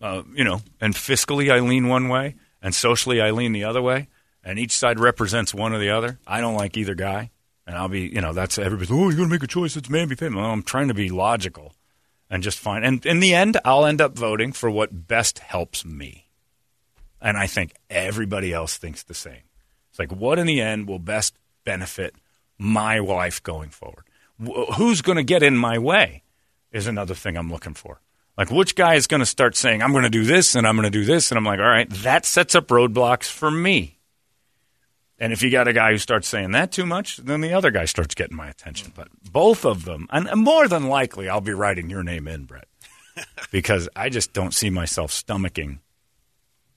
Uh, 0.00 0.22
you 0.34 0.44
know, 0.44 0.62
and 0.80 0.94
fiscally 0.94 1.52
I 1.52 1.60
lean 1.60 1.88
one 1.88 2.08
way, 2.08 2.34
and 2.60 2.74
socially 2.74 3.20
I 3.20 3.30
lean 3.30 3.52
the 3.52 3.64
other 3.64 3.80
way, 3.80 4.08
and 4.44 4.58
each 4.58 4.72
side 4.72 4.98
represents 5.00 5.54
one 5.54 5.72
or 5.72 5.78
the 5.78 5.90
other. 5.90 6.18
I 6.26 6.40
don't 6.40 6.54
like 6.54 6.76
either 6.76 6.94
guy, 6.94 7.30
and 7.66 7.76
I'll 7.76 7.88
be, 7.88 8.02
you 8.02 8.20
know, 8.20 8.32
that's 8.32 8.58
everybody's. 8.58 8.90
Oh, 8.90 9.08
you're 9.08 9.18
gonna 9.18 9.28
make 9.28 9.42
a 9.42 9.46
choice. 9.46 9.76
It's 9.76 9.90
man 9.90 10.08
be. 10.08 10.16
Well, 10.20 10.44
I'm 10.44 10.62
trying 10.62 10.88
to 10.88 10.94
be 10.94 11.08
logical, 11.08 11.74
and 12.30 12.42
just 12.42 12.58
find. 12.58 12.84
And 12.84 13.04
in 13.04 13.20
the 13.20 13.34
end, 13.34 13.58
I'll 13.64 13.84
end 13.84 14.00
up 14.00 14.16
voting 14.16 14.52
for 14.52 14.70
what 14.70 15.08
best 15.08 15.40
helps 15.40 15.84
me, 15.84 16.26
and 17.20 17.36
I 17.36 17.46
think 17.46 17.74
everybody 17.90 18.52
else 18.52 18.76
thinks 18.76 19.02
the 19.02 19.14
same. 19.14 19.42
It's 19.90 19.98
like, 19.98 20.12
what 20.12 20.38
in 20.38 20.46
the 20.46 20.60
end 20.60 20.88
will 20.88 20.98
best 20.98 21.38
benefit 21.64 22.14
my 22.58 22.98
life 22.98 23.42
going 23.42 23.70
forward? 23.70 24.04
Wh- 24.38 24.76
Who's 24.76 25.00
going 25.00 25.16
to 25.16 25.24
get 25.24 25.42
in 25.42 25.56
my 25.56 25.78
way 25.78 26.22
is 26.70 26.86
another 26.86 27.14
thing 27.14 27.36
I'm 27.36 27.50
looking 27.50 27.72
for. 27.72 28.00
Like, 28.36 28.50
which 28.50 28.74
guy 28.74 28.96
is 28.96 29.06
going 29.06 29.20
to 29.20 29.26
start 29.26 29.56
saying, 29.56 29.82
I'm 29.82 29.92
going 29.92 30.04
to 30.04 30.10
do 30.10 30.24
this 30.24 30.54
and 30.54 30.66
I'm 30.66 30.76
going 30.76 30.84
to 30.84 30.90
do 30.90 31.06
this? 31.06 31.30
And 31.30 31.38
I'm 31.38 31.44
like, 31.46 31.58
all 31.60 31.64
right, 31.64 31.88
that 31.88 32.26
sets 32.26 32.54
up 32.54 32.68
roadblocks 32.68 33.30
for 33.30 33.50
me. 33.50 33.95
And 35.18 35.32
if 35.32 35.42
you 35.42 35.50
got 35.50 35.66
a 35.66 35.72
guy 35.72 35.92
who 35.92 35.98
starts 35.98 36.28
saying 36.28 36.50
that 36.52 36.72
too 36.72 36.84
much, 36.84 37.16
then 37.16 37.40
the 37.40 37.52
other 37.54 37.70
guy 37.70 37.86
starts 37.86 38.14
getting 38.14 38.36
my 38.36 38.48
attention. 38.48 38.92
But 38.94 39.08
both 39.32 39.64
of 39.64 39.84
them, 39.86 40.06
and 40.10 40.28
more 40.42 40.68
than 40.68 40.88
likely, 40.88 41.28
I'll 41.28 41.40
be 41.40 41.54
writing 41.54 41.88
your 41.88 42.02
name 42.02 42.28
in, 42.28 42.44
Brett, 42.44 42.68
because 43.50 43.88
I 43.96 44.10
just 44.10 44.32
don't 44.34 44.52
see 44.52 44.68
myself 44.68 45.10
stomaching 45.10 45.78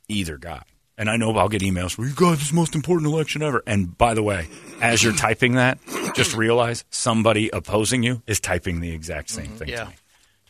either 0.08 0.38
guy. 0.38 0.64
And 0.98 1.10
I 1.10 1.16
know 1.18 1.32
I'll 1.38 1.48
get 1.50 1.62
emails, 1.62 1.98
well, 1.98 2.08
you 2.08 2.14
guys, 2.16 2.40
this 2.40 2.52
most 2.52 2.76
important 2.76 3.12
election 3.12 3.42
ever. 3.42 3.64
And 3.66 3.98
by 3.98 4.14
the 4.14 4.24
way, 4.24 4.48
as 4.82 5.02
you're 5.02 5.14
typing 5.14 5.56
that, 5.56 5.78
just 6.14 6.36
realize 6.36 6.84
somebody 6.90 7.50
opposing 7.54 8.04
you 8.04 8.22
is 8.28 8.40
typing 8.42 8.82
the 8.82 8.92
exact 8.92 9.30
same 9.30 9.48
thing 9.52 9.70
Yeah. 9.70 9.84
to 9.86 9.90
me. 9.92 9.96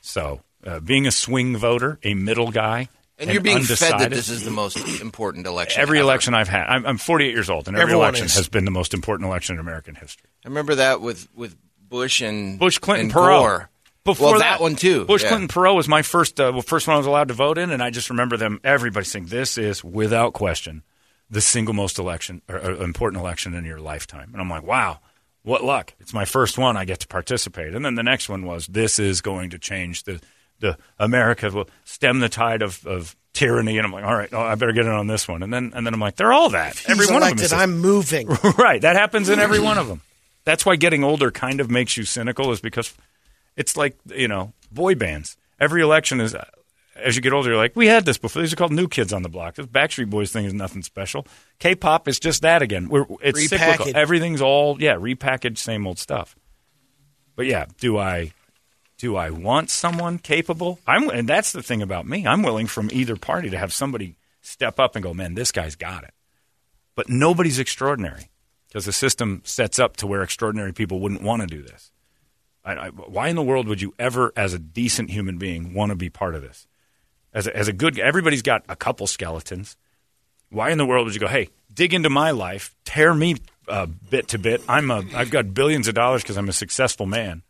So 0.02 0.42
uh, 0.66 0.80
being 0.80 1.06
a 1.06 1.12
swing 1.12 1.56
voter, 1.56 2.00
a 2.04 2.16
middle 2.16 2.50
guy, 2.52 2.90
And 3.20 3.30
you're 3.32 3.42
being 3.42 3.58
undecided, 3.58 4.00
fed 4.00 4.12
that 4.12 4.16
this 4.16 4.30
is 4.30 4.46
the 4.46 4.52
most 4.52 4.78
important 5.02 5.46
election. 5.46 5.82
every 5.82 6.00
ever. 6.00 6.06
election 6.06 6.34
I've 6.34 6.48
had. 6.48 6.68
I'm, 6.68 6.86
I'm 6.86 6.98
48 6.98 7.32
years 7.34 7.50
old, 7.50 7.68
and 7.68 7.76
every 7.76 7.84
Everyone 7.84 8.06
election 8.06 8.26
is. 8.28 8.36
has 8.36 8.48
been 8.48 8.64
the 8.64 8.72
most 8.72 8.94
important 8.94 9.28
election 9.28 9.56
in 9.56 9.60
American 9.60 9.96
history. 9.96 10.30
I 10.46 10.48
remember 10.48 10.76
that 10.76 11.02
with 11.02 11.28
with 11.36 11.58
Bush 11.90 12.22
and 12.22 12.58
Bush, 12.58 12.78
Clinton, 12.78 13.08
and 13.08 13.14
Perot. 13.14 13.40
Gore. 13.40 13.70
Before 14.06 14.32
well, 14.32 14.40
that, 14.40 14.62
one 14.62 14.76
too. 14.76 15.06
Bush, 15.06 15.24
yeah. 15.24 15.30
Clinton, 15.30 15.50
Perot 15.50 15.76
was 15.76 15.88
my 15.88 16.02
first, 16.02 16.40
uh, 16.40 16.50
well, 16.54 16.62
first 16.62 16.88
one 16.88 16.96
I 16.96 16.98
was 16.98 17.06
allowed 17.06 17.28
to 17.28 17.34
vote 17.34 17.58
in, 17.58 17.70
and 17.70 17.84
I 17.84 17.90
just 17.90 18.10
remember 18.10 18.38
them. 18.38 18.60
Everybody 18.64 19.06
saying 19.06 19.26
this 19.26 19.58
is 19.58 19.84
without 19.84 20.34
question 20.34 20.84
the 21.30 21.42
single 21.42 21.76
most 21.76 22.00
election 22.00 22.42
or, 22.50 22.56
or 22.58 22.84
important 22.84 23.22
election 23.22 23.54
in 23.54 23.66
your 23.66 23.80
lifetime, 23.80 24.30
and 24.32 24.42
I'm 24.42 24.50
like, 24.50 24.64
wow, 24.64 25.00
what 25.44 25.64
luck! 25.64 25.94
It's 26.00 26.14
my 26.14 26.26
first 26.26 26.58
one. 26.58 26.78
I 26.78 26.86
get 26.86 27.02
to 27.02 27.08
participate, 27.08 27.76
and 27.76 27.84
then 27.84 27.96
the 27.96 28.04
next 28.04 28.30
one 28.30 28.46
was 28.46 28.68
this 28.68 28.98
is 28.98 29.22
going 29.22 29.50
to 29.50 29.60
change 29.60 30.04
the 30.04 30.22
the 30.60 30.78
America 30.98 31.50
will 31.50 31.70
stem 31.86 32.20
the 32.20 32.30
tide 32.30 32.62
of, 32.62 32.86
of 32.86 33.16
tyranny, 33.34 33.78
and 33.78 33.86
I'm 33.86 33.92
like, 33.92 34.04
all 34.04 34.16
right, 34.16 34.30
oh, 34.34 34.42
I 34.42 34.56
better 34.56 34.74
get 34.74 34.86
in 34.86 34.92
on 34.92 35.08
this 35.08 35.28
one, 35.28 35.44
and 35.44 35.54
then 35.54 35.72
and 35.76 35.86
then 35.86 35.94
I'm 35.94 36.00
like, 36.00 36.16
they're 36.16 36.34
all 36.34 36.50
that. 36.50 36.78
He's 36.78 36.90
Every 36.90 37.08
one 37.08 37.24
of 37.24 37.30
them 37.30 37.40
is 37.40 37.54
I'm 37.54 37.80
moving. 37.80 38.28
right. 38.58 38.82
That 38.82 38.96
happens 38.96 39.30
in 39.30 39.40
every 39.40 39.60
one 39.60 39.78
of 39.78 39.88
them. 39.88 40.02
That's 40.46 40.66
why 40.66 40.76
getting 40.76 41.04
older 41.04 41.32
kind 41.32 41.60
of 41.60 41.70
makes 41.70 41.98
you 41.98 42.04
cynical, 42.04 42.52
is 42.52 42.62
because 42.62 42.94
it's 43.56 43.78
like 43.78 43.98
you 44.06 44.28
know 44.28 44.54
boy 44.72 44.96
bands. 44.96 45.38
Every 45.60 45.82
election 45.82 46.22
is 46.22 46.34
uh, 46.34 46.46
as 46.96 47.16
you 47.16 47.22
get 47.22 47.34
older, 47.34 47.50
you're 47.50 47.58
like, 47.58 47.76
we 47.76 47.88
had 47.88 48.06
this 48.06 48.18
before. 48.18 48.42
These 48.42 48.54
are 48.54 48.56
called 48.56 48.72
new 48.72 48.88
kids 48.88 49.14
on 49.14 49.24
the 49.24 49.30
block. 49.30 49.56
This 49.56 49.66
Backstreet 49.66 50.10
Boys 50.10 50.32
thing 50.32 50.46
is 50.46 50.54
nothing 50.54 50.82
special. 50.82 51.26
K-pop 51.60 52.08
is 52.08 52.20
just 52.20 52.42
that 52.42 52.62
again. 52.62 52.90
We're, 52.90 53.06
it's 53.22 53.48
cyclical. 53.48 53.92
Everything's 53.96 54.42
all 54.42 54.82
yeah, 54.82 54.96
repackaged, 54.96 55.58
same 55.58 55.88
old 55.88 56.00
stuff. 56.00 56.36
But 57.36 57.46
yeah, 57.46 57.66
do 57.80 57.98
I 57.98 58.34
do 59.00 59.16
I 59.16 59.30
want 59.32 59.70
someone 59.70 60.20
capable? 60.20 60.80
I'm, 60.86 61.10
and 61.10 61.28
that's 61.28 61.54
the 61.54 61.64
thing 61.64 61.82
about 61.82 62.06
me. 62.06 62.28
I'm 62.28 62.44
willing 62.44 62.68
from 62.68 62.90
either 62.92 63.16
party 63.16 63.50
to 63.50 63.58
have 63.58 63.74
somebody 63.74 64.18
step 64.42 64.80
up 64.80 64.96
and 64.96 65.02
go, 65.02 65.14
man, 65.14 65.34
this 65.34 65.52
guy's 65.52 65.76
got 65.76 66.04
it. 66.04 66.14
But 66.96 67.10
nobody's 67.10 67.60
extraordinary 67.60 68.30
because 68.68 68.86
the 68.86 68.92
system 68.92 69.42
sets 69.46 69.80
up 69.80 69.98
to 69.98 70.08
where 70.08 70.22
extraordinary 70.22 70.74
people 70.74 71.00
wouldn't 71.00 71.24
want 71.24 71.42
to 71.42 71.48
do 71.48 71.64
this. 71.64 71.92
I, 72.66 72.74
I, 72.74 72.90
why 72.90 73.30
in 73.30 73.38
the 73.38 73.42
world 73.42 73.70
would 73.70 73.82
you 73.82 73.96
ever, 73.98 74.34
as 74.36 74.54
a 74.54 74.60
decent 74.60 75.10
human 75.10 75.38
being, 75.38 75.74
want 75.74 75.92
to 75.92 75.96
be 75.96 76.10
part 76.10 76.36
of 76.36 76.42
this? 76.42 76.68
As 77.34 77.48
a, 77.48 77.56
as 77.56 77.70
a 77.70 77.74
good, 77.74 77.98
everybody's 78.00 78.42
got 78.42 78.66
a 78.68 78.76
couple 78.76 79.08
skeletons. 79.08 79.78
Why 80.50 80.72
in 80.72 80.78
the 80.78 80.86
world 80.86 81.06
would 81.06 81.14
you 81.14 81.22
go, 81.22 81.28
hey, 81.28 81.50
dig 81.74 81.94
into 81.94 82.10
my 82.10 82.32
life, 82.32 82.76
tear 82.84 83.14
me 83.14 83.38
uh, 83.70 83.86
bit 83.86 84.28
to 84.30 84.40
bit? 84.40 84.62
I'm 84.68 84.92
a, 84.92 85.06
I've 85.16 85.32
got 85.32 85.54
billions 85.54 85.88
of 85.88 85.96
dollars 85.96 86.22
because 86.22 86.38
I'm 86.38 86.50
a 86.50 86.54
successful 86.54 87.06
man, 87.06 87.44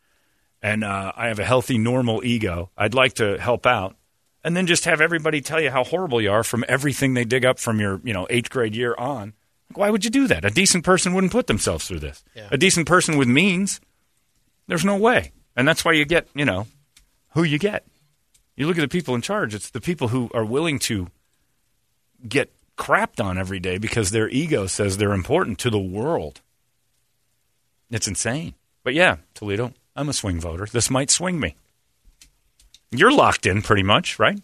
and 0.61 0.83
uh, 0.83 1.11
I 1.15 1.27
have 1.27 1.39
a 1.39 1.45
healthy, 1.45 1.77
normal 1.77 2.23
ego. 2.23 2.69
I'd 2.77 2.93
like 2.93 3.13
to 3.15 3.37
help 3.37 3.65
out, 3.65 3.95
and 4.43 4.55
then 4.55 4.67
just 4.67 4.85
have 4.85 5.01
everybody 5.01 5.41
tell 5.41 5.61
you 5.61 5.71
how 5.71 5.83
horrible 5.83 6.21
you 6.21 6.31
are 6.31 6.43
from 6.43 6.65
everything 6.67 7.13
they 7.13 7.25
dig 7.25 7.45
up 7.45 7.59
from 7.59 7.79
your, 7.79 8.01
you 8.03 8.13
know, 8.13 8.27
eighth 8.29 8.49
grade 8.49 8.75
year 8.75 8.95
on. 8.97 9.33
Why 9.73 9.89
would 9.89 10.03
you 10.03 10.09
do 10.09 10.27
that? 10.27 10.45
A 10.45 10.49
decent 10.49 10.83
person 10.83 11.13
wouldn't 11.13 11.31
put 11.31 11.47
themselves 11.47 11.87
through 11.87 11.99
this. 11.99 12.23
A 12.51 12.57
decent 12.57 12.87
person 12.87 13.17
with 13.17 13.27
means, 13.27 13.79
there's 14.67 14.85
no 14.85 14.97
way, 14.97 15.31
and 15.55 15.67
that's 15.67 15.85
why 15.85 15.93
you 15.93 16.05
get, 16.05 16.27
you 16.33 16.45
know, 16.45 16.67
who 17.33 17.43
you 17.43 17.59
get. 17.59 17.85
You 18.55 18.67
look 18.67 18.77
at 18.77 18.81
the 18.81 18.87
people 18.87 19.15
in 19.15 19.21
charge. 19.21 19.55
It's 19.55 19.69
the 19.69 19.79
people 19.79 20.09
who 20.09 20.29
are 20.33 20.43
willing 20.43 20.79
to 20.79 21.07
get 22.27 22.51
crapped 22.77 23.23
on 23.23 23.37
every 23.37 23.59
day 23.59 23.77
because 23.77 24.09
their 24.09 24.27
ego 24.29 24.65
says 24.65 24.97
they're 24.97 25.13
important 25.13 25.59
to 25.59 25.69
the 25.69 25.79
world. 25.79 26.41
It's 27.89 28.07
insane. 28.07 28.55
But 28.83 28.93
yeah, 28.93 29.17
Toledo, 29.33 29.73
I'm 29.95 30.09
a 30.09 30.13
swing 30.13 30.39
voter. 30.39 30.65
This 30.65 30.89
might 30.89 31.09
swing 31.09 31.39
me. 31.39 31.55
You're 32.91 33.11
locked 33.11 33.45
in 33.45 33.61
pretty 33.61 33.83
much, 33.83 34.17
right? 34.19 34.39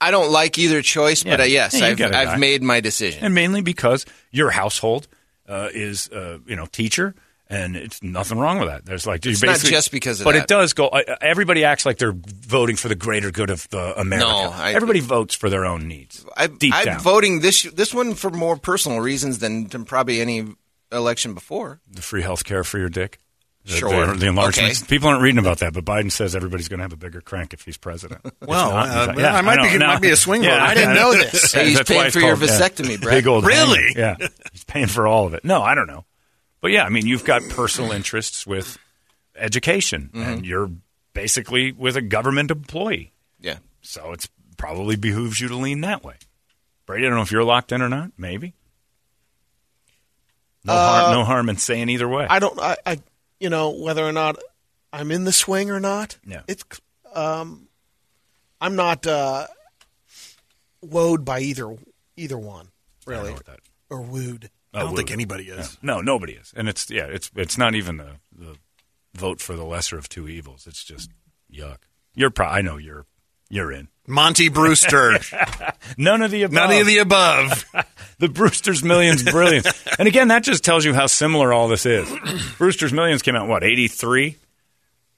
I 0.00 0.10
don't 0.10 0.30
like 0.30 0.58
either 0.58 0.82
choice, 0.82 1.22
but 1.22 1.38
Yeah. 1.38 1.44
uh, 1.44 1.48
yes, 1.48 1.74
Yeah, 1.78 1.86
I've, 1.86 1.96
got 1.96 2.10
a 2.10 2.12
guy. 2.12 2.32
I've 2.32 2.38
made 2.38 2.62
my 2.62 2.80
decision. 2.80 3.24
And 3.24 3.34
mainly 3.34 3.62
because 3.62 4.04
your 4.30 4.50
household 4.50 5.08
uh, 5.48 5.68
is, 5.72 6.08
uh, 6.10 6.38
you 6.46 6.56
know, 6.56 6.66
teacher, 6.66 7.14
and 7.48 7.76
it's 7.76 8.02
nothing 8.02 8.38
wrong 8.38 8.58
with 8.58 8.68
that. 8.68 8.84
There's 8.84 9.06
like, 9.06 9.24
It's 9.24 9.40
you 9.40 9.46
not 9.48 9.60
just 9.60 9.92
because 9.92 10.20
of 10.20 10.24
but 10.24 10.32
that. 10.32 10.42
it 10.42 10.48
does 10.48 10.72
go. 10.72 10.88
Uh, 10.88 11.16
everybody 11.20 11.64
acts 11.64 11.86
like 11.86 11.96
they're 11.98 12.12
voting 12.14 12.76
for 12.76 12.88
the 12.88 12.94
greater 12.96 13.30
good 13.30 13.48
of 13.48 13.68
the 13.70 13.98
America. 13.98 14.26
No, 14.28 14.50
I- 14.52 14.72
everybody 14.72 15.00
votes 15.00 15.34
for 15.34 15.48
their 15.48 15.64
own 15.64 15.86
needs. 15.88 16.26
I, 16.36 16.48
down. 16.48 16.98
voting 17.00 17.40
this 17.40 17.62
this 17.62 17.94
one 17.94 18.14
for 18.14 18.30
more 18.30 18.56
personal 18.56 19.00
reasons 19.00 19.38
than, 19.38 19.68
than 19.68 19.84
probably 19.84 20.20
any 20.20 20.44
election 20.92 21.32
before. 21.34 21.80
the 21.90 22.02
free 22.02 22.22
health 22.22 22.44
care 22.44 22.64
for 22.64 22.78
your 22.78 22.88
dick. 22.88 23.18
The, 23.66 23.72
Sure. 23.72 24.06
The, 24.06 24.14
the 24.14 24.26
enlargements. 24.28 24.82
Okay. 24.82 24.88
People 24.88 25.08
aren't 25.08 25.22
reading 25.22 25.38
about 25.40 25.58
that, 25.58 25.72
but 25.74 25.84
Biden 25.84 26.10
says 26.12 26.36
everybody's 26.36 26.68
going 26.68 26.78
to 26.78 26.84
have 26.84 26.92
a 26.92 26.96
bigger 26.96 27.20
crank 27.20 27.52
if 27.52 27.62
he's 27.64 27.76
president. 27.76 28.20
Well, 28.40 28.70
not, 28.70 28.88
uh, 28.88 29.06
fact- 29.06 29.18
I 29.18 29.40
might 29.40 29.56
know, 29.56 29.62
be- 29.64 29.68
it 29.74 29.78
no. 29.78 29.86
might 29.88 30.00
be 30.00 30.10
a 30.10 30.16
swing 30.16 30.42
vote. 30.42 30.50
I 30.52 30.74
didn't 30.74 30.94
know 30.94 31.12
this. 31.12 31.52
He's 31.54 31.82
paying 31.82 32.10
for 32.12 32.20
your 32.20 32.36
called, 32.36 32.48
yeah, 32.48 32.58
vasectomy, 32.60 33.00
Brett. 33.00 33.16
Big 33.18 33.26
old 33.26 33.44
Really? 33.44 33.92
hang. 33.94 34.18
Yeah, 34.20 34.28
he's 34.52 34.62
paying 34.64 34.86
for 34.86 35.06
all 35.08 35.26
of 35.26 35.34
it. 35.34 35.44
No, 35.44 35.62
I 35.62 35.74
don't 35.74 35.88
know, 35.88 36.04
but 36.60 36.70
yeah, 36.70 36.84
I 36.84 36.90
mean, 36.90 37.06
you've 37.06 37.24
got 37.24 37.42
personal 37.48 37.90
interests 37.90 38.46
with 38.46 38.78
education, 39.34 40.10
Mm-hmm. 40.14 40.22
and 40.22 40.46
you're 40.46 40.70
basically 41.12 41.72
with 41.72 41.96
a 41.96 42.02
government 42.02 42.50
employee, 42.52 43.12
Yeah. 43.40 43.56
so 43.82 44.12
it's 44.12 44.28
probably 44.56 44.94
behooves 44.96 45.40
you 45.40 45.48
to 45.48 45.56
lean 45.56 45.80
that 45.80 46.04
way. 46.04 46.14
Brady, 46.86 47.04
I 47.06 47.08
don't 47.08 47.16
know 47.18 47.22
if 47.22 47.32
you're 47.32 47.42
locked 47.42 47.72
in 47.72 47.82
or 47.82 47.88
not. 47.88 48.12
Maybe. 48.16 48.54
No 50.64 50.72
harm. 50.72 51.12
No 51.12 51.24
harm 51.24 51.48
in 51.48 51.56
saying 51.56 51.88
either 51.88 52.08
way. 52.08 52.26
I 52.28 52.38
don't. 52.38 52.58
I, 52.60 52.76
I. 52.86 52.98
You 53.40 53.50
know 53.50 53.70
whether 53.70 54.04
or 54.04 54.12
not 54.12 54.36
I'm 54.92 55.10
in 55.10 55.24
the 55.24 55.32
swing 55.32 55.70
or 55.70 55.80
not. 55.80 56.18
Yeah. 56.26 56.42
It's. 56.48 56.64
Um. 57.14 57.68
I'm 58.58 58.74
not 58.74 59.06
uh, 59.06 59.46
woed 60.84 61.24
by 61.24 61.40
either 61.40 61.76
either 62.16 62.38
one 62.38 62.68
really, 63.06 63.34
or 63.90 64.00
wooed. 64.00 64.50
I 64.72 64.80
don't 64.80 64.92
Oh, 64.92 64.96
think 64.96 65.10
anybody 65.10 65.44
is. 65.44 65.76
No, 65.82 66.00
nobody 66.00 66.32
is, 66.34 66.52
and 66.56 66.68
it's 66.68 66.90
yeah, 66.90 67.04
it's 67.04 67.30
it's 67.36 67.58
not 67.58 67.74
even 67.74 67.98
the 67.98 68.12
the 68.34 68.56
vote 69.14 69.40
for 69.40 69.56
the 69.56 69.64
lesser 69.64 69.98
of 69.98 70.08
two 70.08 70.26
evils. 70.28 70.66
It's 70.66 70.82
just 70.84 71.10
yuck. 71.52 71.78
You're 72.14 72.30
pro- 72.30 72.48
I 72.48 72.62
know 72.62 72.76
you're 72.78 73.04
you're 73.48 73.72
in. 73.72 73.88
Monty 74.06 74.48
Brewster. 74.48 75.18
None 75.98 76.22
of 76.22 76.30
the 76.30 76.42
above. 76.44 76.54
None 76.54 76.80
of 76.80 76.86
the 76.86 76.98
above. 76.98 77.64
the 78.18 78.28
Brewster's 78.28 78.82
Millions 78.82 79.22
brilliance. 79.22 79.66
and 79.98 80.06
again, 80.06 80.28
that 80.28 80.42
just 80.42 80.64
tells 80.64 80.84
you 80.84 80.94
how 80.94 81.06
similar 81.06 81.52
all 81.52 81.68
this 81.68 81.86
is. 81.86 82.10
Brewster's 82.58 82.92
Millions 82.92 83.22
came 83.22 83.34
out 83.34 83.48
what 83.48 83.64
eighty 83.64 83.88
three, 83.88 84.36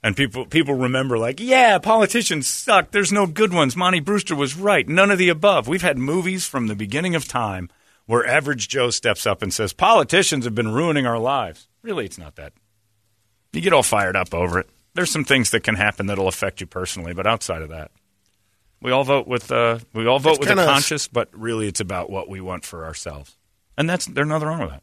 and 0.02 0.16
people 0.16 0.46
people 0.46 0.74
remember 0.74 1.18
like 1.18 1.40
yeah, 1.40 1.78
politicians 1.78 2.46
suck. 2.46 2.90
There's 2.90 3.12
no 3.12 3.26
good 3.26 3.52
ones. 3.52 3.76
Monty 3.76 4.00
Brewster 4.00 4.34
was 4.34 4.56
right. 4.56 4.88
None 4.88 5.10
of 5.10 5.18
the 5.18 5.28
above. 5.28 5.68
We've 5.68 5.82
had 5.82 5.98
movies 5.98 6.46
from 6.46 6.66
the 6.66 6.74
beginning 6.74 7.14
of 7.14 7.28
time 7.28 7.68
where 8.06 8.26
average 8.26 8.68
Joe 8.68 8.88
steps 8.88 9.26
up 9.26 9.42
and 9.42 9.52
says 9.52 9.74
politicians 9.74 10.46
have 10.46 10.54
been 10.54 10.72
ruining 10.72 11.06
our 11.06 11.18
lives. 11.18 11.68
Really, 11.82 12.06
it's 12.06 12.18
not 12.18 12.36
that. 12.36 12.54
You 13.52 13.60
get 13.60 13.74
all 13.74 13.82
fired 13.82 14.16
up 14.16 14.32
over 14.32 14.58
it. 14.58 14.68
There's 14.94 15.10
some 15.10 15.24
things 15.24 15.50
that 15.50 15.62
can 15.62 15.74
happen 15.74 16.06
that'll 16.06 16.26
affect 16.26 16.60
you 16.60 16.66
personally, 16.66 17.12
but 17.12 17.26
outside 17.26 17.60
of 17.60 17.68
that, 17.68 17.90
we 18.80 18.90
all 18.92 19.04
vote 19.04 19.26
with 19.26 19.50
uh, 19.52 19.78
we 19.94 20.06
all 20.06 20.18
vote 20.18 20.30
It's 20.30 20.38
with 20.40 20.48
a 20.50 20.54
kinda- 20.54 20.66
but 21.08 21.28
really 21.32 21.66
it's 21.68 21.80
about 21.80 22.10
what 22.10 22.28
we 22.28 22.40
want 22.40 22.64
for 22.64 22.84
ourselves, 22.84 23.36
and 23.76 23.88
that's 23.88 24.06
there's 24.06 24.26
nothing 24.28 24.48
wrong 24.48 24.60
with 24.60 24.70
that. 24.70 24.82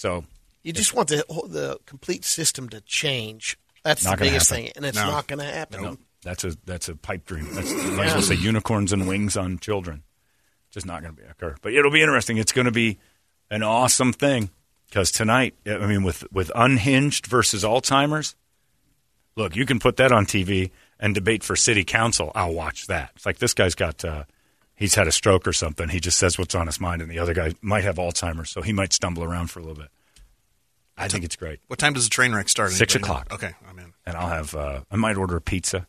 So 0.00 0.24
You 0.62 0.72
just 0.72 0.94
want 0.94 1.08
the 1.08 1.24
the 1.48 1.78
complete 1.84 2.24
system 2.24 2.70
to 2.70 2.80
change. 2.80 3.58
That's 3.84 4.02
the 4.02 4.16
biggest 4.16 4.48
happen. 4.48 4.64
thing, 4.64 4.72
and 4.76 4.84
it's 4.86 4.96
No. 4.96 5.10
not 5.10 5.26
going 5.26 5.40
to 5.40 5.44
happen. 5.44 5.82
no, 5.82 5.98
that's 6.22 6.42
a 6.44 6.56
that's 6.64 6.88
a 6.88 6.96
pipe 6.96 7.26
dream. 7.26 7.46
That's 7.54 7.70
might 7.72 8.06
as 8.06 8.12
well 8.14 8.22
say 8.22 8.34
unicorns 8.36 8.92
and 8.94 9.06
wings 9.06 9.36
on 9.36 9.58
children. 9.58 10.02
Just 10.70 10.86
not 10.86 11.02
going 11.02 11.14
to 11.16 11.20
be 11.22 11.28
occur. 11.28 11.56
But 11.60 11.74
it'll 11.74 11.90
be 11.90 12.00
interesting. 12.00 12.38
It's 12.38 12.52
going 12.52 12.64
to 12.64 12.70
be 12.72 12.98
an 13.50 13.62
awesome 13.62 14.12
thing 14.14 14.48
because 14.88 15.10
tonight, 15.10 15.54
I 15.66 15.78
mean, 15.86 16.02
with 16.02 16.24
with 16.32 16.50
unhinged 16.54 17.26
versus 17.26 17.62
Alzheimer's. 17.62 18.36
Look, 19.36 19.54
you 19.54 19.64
can 19.66 19.78
put 19.80 19.96
that 19.98 20.12
on 20.12 20.24
TV 20.26 20.70
and 20.98 21.14
debate 21.14 21.44
for 21.44 21.56
city 21.56 21.84
council. 21.84 22.32
I'll 22.34 22.54
watch 22.54 22.86
that. 22.88 23.10
It's 23.16 23.26
like 23.26 23.38
this 23.38 23.52
guy's 23.54 23.74
got. 23.74 24.02
Uh, 24.04 24.24
He's 24.80 24.96
had 24.96 25.06
a 25.06 25.12
stroke 25.12 25.46
or 25.46 25.52
something. 25.52 25.88
He 25.90 26.00
just 26.00 26.18
says 26.18 26.38
what's 26.38 26.54
on 26.56 26.66
his 26.66 26.80
mind, 26.80 27.02
and 27.02 27.10
the 27.10 27.18
other 27.20 27.34
guy 27.34 27.52
might 27.62 27.84
have 27.84 27.96
Alzheimer's, 27.96 28.50
so 28.50 28.62
he 28.62 28.72
might 28.72 28.92
stumble 28.92 29.22
around 29.22 29.48
for 29.48 29.60
a 29.60 29.62
little 29.62 29.76
bit. 29.80 29.90
I 30.96 31.06
think 31.06 31.22
it's 31.24 31.36
great. 31.36 31.60
What 31.68 31.78
time 31.78 31.92
does 31.92 32.04
the 32.04 32.10
train 32.10 32.34
wreck 32.34 32.48
start? 32.48 32.72
Six 32.72 32.94
Anybody 32.96 33.12
know? 33.12 33.20
o'clock. 33.20 33.32
Okay, 33.34 33.54
I'm 33.68 33.78
in. 33.78 33.92
and 34.06 34.16
I'll 34.16 34.28
have 34.28 34.54
uh, 34.54 34.80
I 34.90 34.96
might 34.96 35.16
order 35.16 35.36
a 35.36 35.40
pizza. 35.40 35.86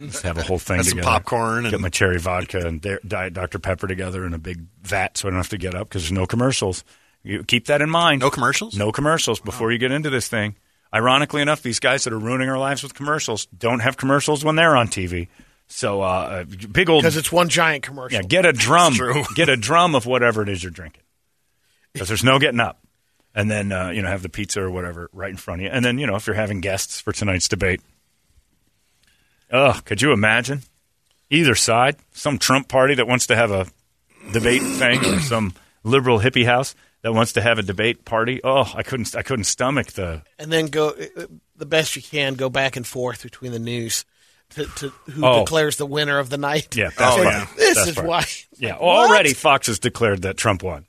Just 0.00 0.22
have 0.22 0.38
a 0.38 0.42
whole 0.42 0.58
thing 0.60 0.82
together. 0.84 1.02
popcorn 1.02 1.64
Get 1.64 1.72
and- 1.74 1.82
my 1.82 1.88
cherry 1.88 2.18
vodka 2.18 2.64
and 2.66 2.80
diet 3.06 3.32
Dr 3.34 3.58
Pepper 3.58 3.86
together 3.88 4.24
in 4.24 4.32
a 4.34 4.38
big 4.38 4.66
vat, 4.82 5.18
so 5.18 5.26
I 5.26 5.30
don't 5.30 5.38
have 5.38 5.48
to 5.48 5.58
get 5.58 5.74
up 5.74 5.88
because 5.88 6.02
there's 6.02 6.12
no 6.12 6.26
commercials. 6.26 6.84
You 7.24 7.42
keep 7.42 7.66
that 7.66 7.82
in 7.82 7.90
mind. 7.90 8.20
No 8.20 8.30
commercials? 8.30 8.76
No 8.76 8.92
commercials 8.92 9.40
before 9.40 9.72
you 9.72 9.78
get 9.78 9.90
into 9.90 10.08
this 10.10 10.28
thing. 10.28 10.54
Ironically 10.94 11.42
enough, 11.42 11.62
these 11.62 11.80
guys 11.80 12.04
that 12.04 12.12
are 12.12 12.18
ruining 12.18 12.48
our 12.48 12.58
lives 12.58 12.82
with 12.82 12.94
commercials 12.94 13.46
don't 13.46 13.80
have 13.80 13.96
commercials 13.96 14.44
when 14.44 14.56
they're 14.56 14.76
on 14.76 14.88
TV. 14.88 15.28
So 15.68 16.00
uh, 16.00 16.44
big 16.44 16.88
old 16.88 17.02
because 17.02 17.16
it's 17.16 17.30
one 17.30 17.48
giant 17.48 17.82
commercial. 17.84 18.16
yeah, 18.20 18.26
get 18.26 18.46
a 18.46 18.52
drum. 18.54 18.94
Get 19.34 19.48
a 19.48 19.56
drum 19.56 19.94
of 19.94 20.06
whatever 20.06 20.42
it 20.42 20.48
is 20.48 20.62
you're 20.62 20.72
drinking. 20.72 21.02
Because 21.92 22.08
there's 22.08 22.24
no 22.24 22.38
getting 22.38 22.60
up. 22.60 22.78
And 23.34 23.50
then, 23.50 23.70
uh, 23.70 23.90
you 23.90 24.02
know, 24.02 24.08
have 24.08 24.22
the 24.22 24.28
pizza 24.28 24.62
or 24.62 24.70
whatever 24.70 25.08
right 25.12 25.30
in 25.30 25.36
front 25.36 25.60
of 25.60 25.64
you. 25.66 25.70
And 25.70 25.84
then, 25.84 25.98
you 25.98 26.06
know, 26.06 26.16
if 26.16 26.26
you're 26.26 26.34
having 26.34 26.60
guests 26.60 27.00
for 27.00 27.12
tonight's 27.12 27.48
debate, 27.48 27.80
oh, 29.52 29.80
could 29.84 30.02
you 30.02 30.12
imagine? 30.12 30.62
Either 31.30 31.54
side, 31.54 31.96
some 32.12 32.38
Trump 32.38 32.68
party 32.68 32.94
that 32.94 33.06
wants 33.06 33.26
to 33.26 33.36
have 33.36 33.50
a 33.50 33.66
debate 34.32 34.62
thing 34.62 35.04
or 35.04 35.20
some 35.20 35.52
liberal 35.84 36.18
hippie 36.20 36.46
house 36.46 36.74
that 37.02 37.12
wants 37.12 37.34
to 37.34 37.42
have 37.42 37.58
a 37.58 37.62
debate 37.62 38.04
party. 38.04 38.40
Oh, 38.42 38.70
I 38.74 38.82
couldn't, 38.82 39.14
I 39.14 39.22
couldn't 39.22 39.44
stomach 39.44 39.92
the. 39.92 40.22
and 40.38 40.50
then 40.50 40.66
go 40.66 40.88
uh, 40.88 41.26
the 41.56 41.66
best 41.66 41.94
you 41.96 42.02
can. 42.02 42.34
Go 42.34 42.48
back 42.48 42.76
and 42.76 42.86
forth 42.86 43.22
between 43.22 43.52
the 43.52 43.58
news. 43.58 44.04
To, 44.54 44.64
to 44.66 44.88
who 45.10 45.24
Oh. 45.26 45.40
declares 45.44 45.76
the 45.76 45.86
winner 45.86 46.18
of 46.18 46.30
the 46.30 46.38
night. 46.38 46.74
Yeah, 46.76 46.90
that's 46.96 47.16
And 47.16 47.24
right. 47.24 47.48
This 47.56 47.76
That's 47.76 47.88
is 47.90 47.96
right. 47.98 48.06
why. 48.06 48.24
Yeah, 48.58 48.72
Like, 48.72 48.80
what? 48.82 49.10
already 49.10 49.34
Fox 49.34 49.66
has 49.68 49.78
declared 49.78 50.22
that 50.22 50.36
Trump 50.36 50.62
won. 50.62 50.84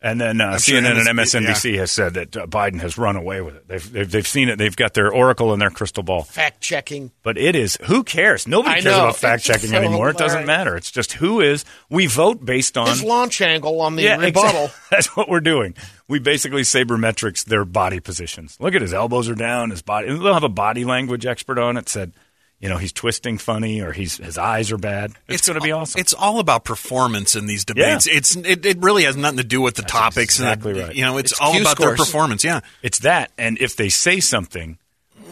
And 0.00 0.20
then 0.20 0.40
uh, 0.40 0.58
sure 0.58 0.80
CNN 0.80 0.96
and 1.08 1.18
MSNBC 1.18 1.44
MSNBC 1.72 1.78
has 1.78 1.90
said 1.90 2.14
that 2.14 2.36
uh, 2.36 2.46
Biden 2.46 2.80
has 2.82 2.96
run 2.98 3.16
away 3.16 3.40
with 3.40 3.56
it. 3.56 3.66
They've, 3.66 3.92
they've, 3.92 4.08
they've 4.08 4.28
seen 4.28 4.48
it. 4.48 4.56
They've 4.56 4.76
got 4.76 4.94
their 4.94 5.12
oracle 5.12 5.52
and 5.52 5.60
their 5.60 5.70
crystal 5.70 6.04
ball. 6.04 6.22
Fact 6.22 6.60
checking. 6.60 7.10
But 7.24 7.36
it 7.36 7.56
is 7.56 7.76
who 7.86 8.04
cares? 8.04 8.46
Nobody 8.46 8.76
I 8.76 8.80
cares 8.80 8.84
know. 8.96 9.04
about 9.06 9.16
fact 9.16 9.42
checking 9.42 9.70
so 9.70 9.76
anymore. 9.76 10.10
It 10.10 10.16
doesn't 10.16 10.46
matter. 10.46 10.76
It's 10.76 10.92
just 10.92 11.14
who 11.14 11.40
is. 11.40 11.64
We 11.90 12.06
vote 12.06 12.44
based 12.44 12.78
on 12.78 12.86
His 12.86 13.02
launch 13.02 13.40
angle 13.40 13.80
on 13.80 13.96
the 13.96 14.02
yeah, 14.04 14.18
rebuttal. 14.18 14.66
exact- 14.66 14.80
That's 14.92 15.16
what 15.16 15.28
we're 15.28 15.40
doing. 15.40 15.74
We 16.06 16.20
basically 16.20 16.62
sabermetrics 16.62 17.44
their 17.44 17.64
body 17.64 17.98
positions. 17.98 18.56
Look 18.60 18.76
at 18.76 18.82
his 18.82 18.94
elbows 18.94 19.28
are 19.28 19.34
down. 19.34 19.70
His 19.70 19.82
body. 19.82 20.06
They'll 20.16 20.32
have 20.32 20.44
a 20.44 20.48
body 20.48 20.84
language 20.84 21.26
expert 21.26 21.58
on 21.58 21.76
it. 21.76 21.88
Said, 21.88 22.12
you 22.60 22.68
know, 22.68 22.76
he's 22.76 22.92
twisting 22.92 23.38
funny 23.38 23.80
or 23.82 23.92
he's 23.92 24.16
his 24.16 24.36
eyes 24.38 24.72
are 24.72 24.78
bad. 24.78 25.12
It's, 25.28 25.46
going 25.46 25.58
to 25.60 25.64
be 25.64 25.72
awesome. 25.72 26.00
It's 26.00 26.12
all 26.14 26.40
about 26.40 26.64
performance 26.64 27.36
in 27.36 27.46
these 27.46 27.64
debates. 27.64 28.06
It's 28.06 28.34
it, 28.36 28.66
it 28.66 28.78
really 28.80 29.04
has 29.04 29.16
nothing 29.16 29.38
to 29.38 29.44
do 29.44 29.60
with 29.60 29.76
the 29.76 29.82
topics. 29.82 30.38
and 30.38 30.48
exactly 30.48 30.72
the- 30.72 30.82
right. 30.86 30.94
You 30.94 31.02
know, 31.02 31.18
it's, 31.18 31.32
It's 31.32 31.40
all 31.40 31.52
Q 31.52 31.60
about 31.62 31.78
their 31.78 31.94
performance. 31.96 32.42
Yeah. 32.44 32.60
It's 32.82 33.00
that, 33.00 33.30
and 33.38 33.58
if 33.58 33.76
they 33.76 33.88
say 33.88 34.20
something 34.20 34.78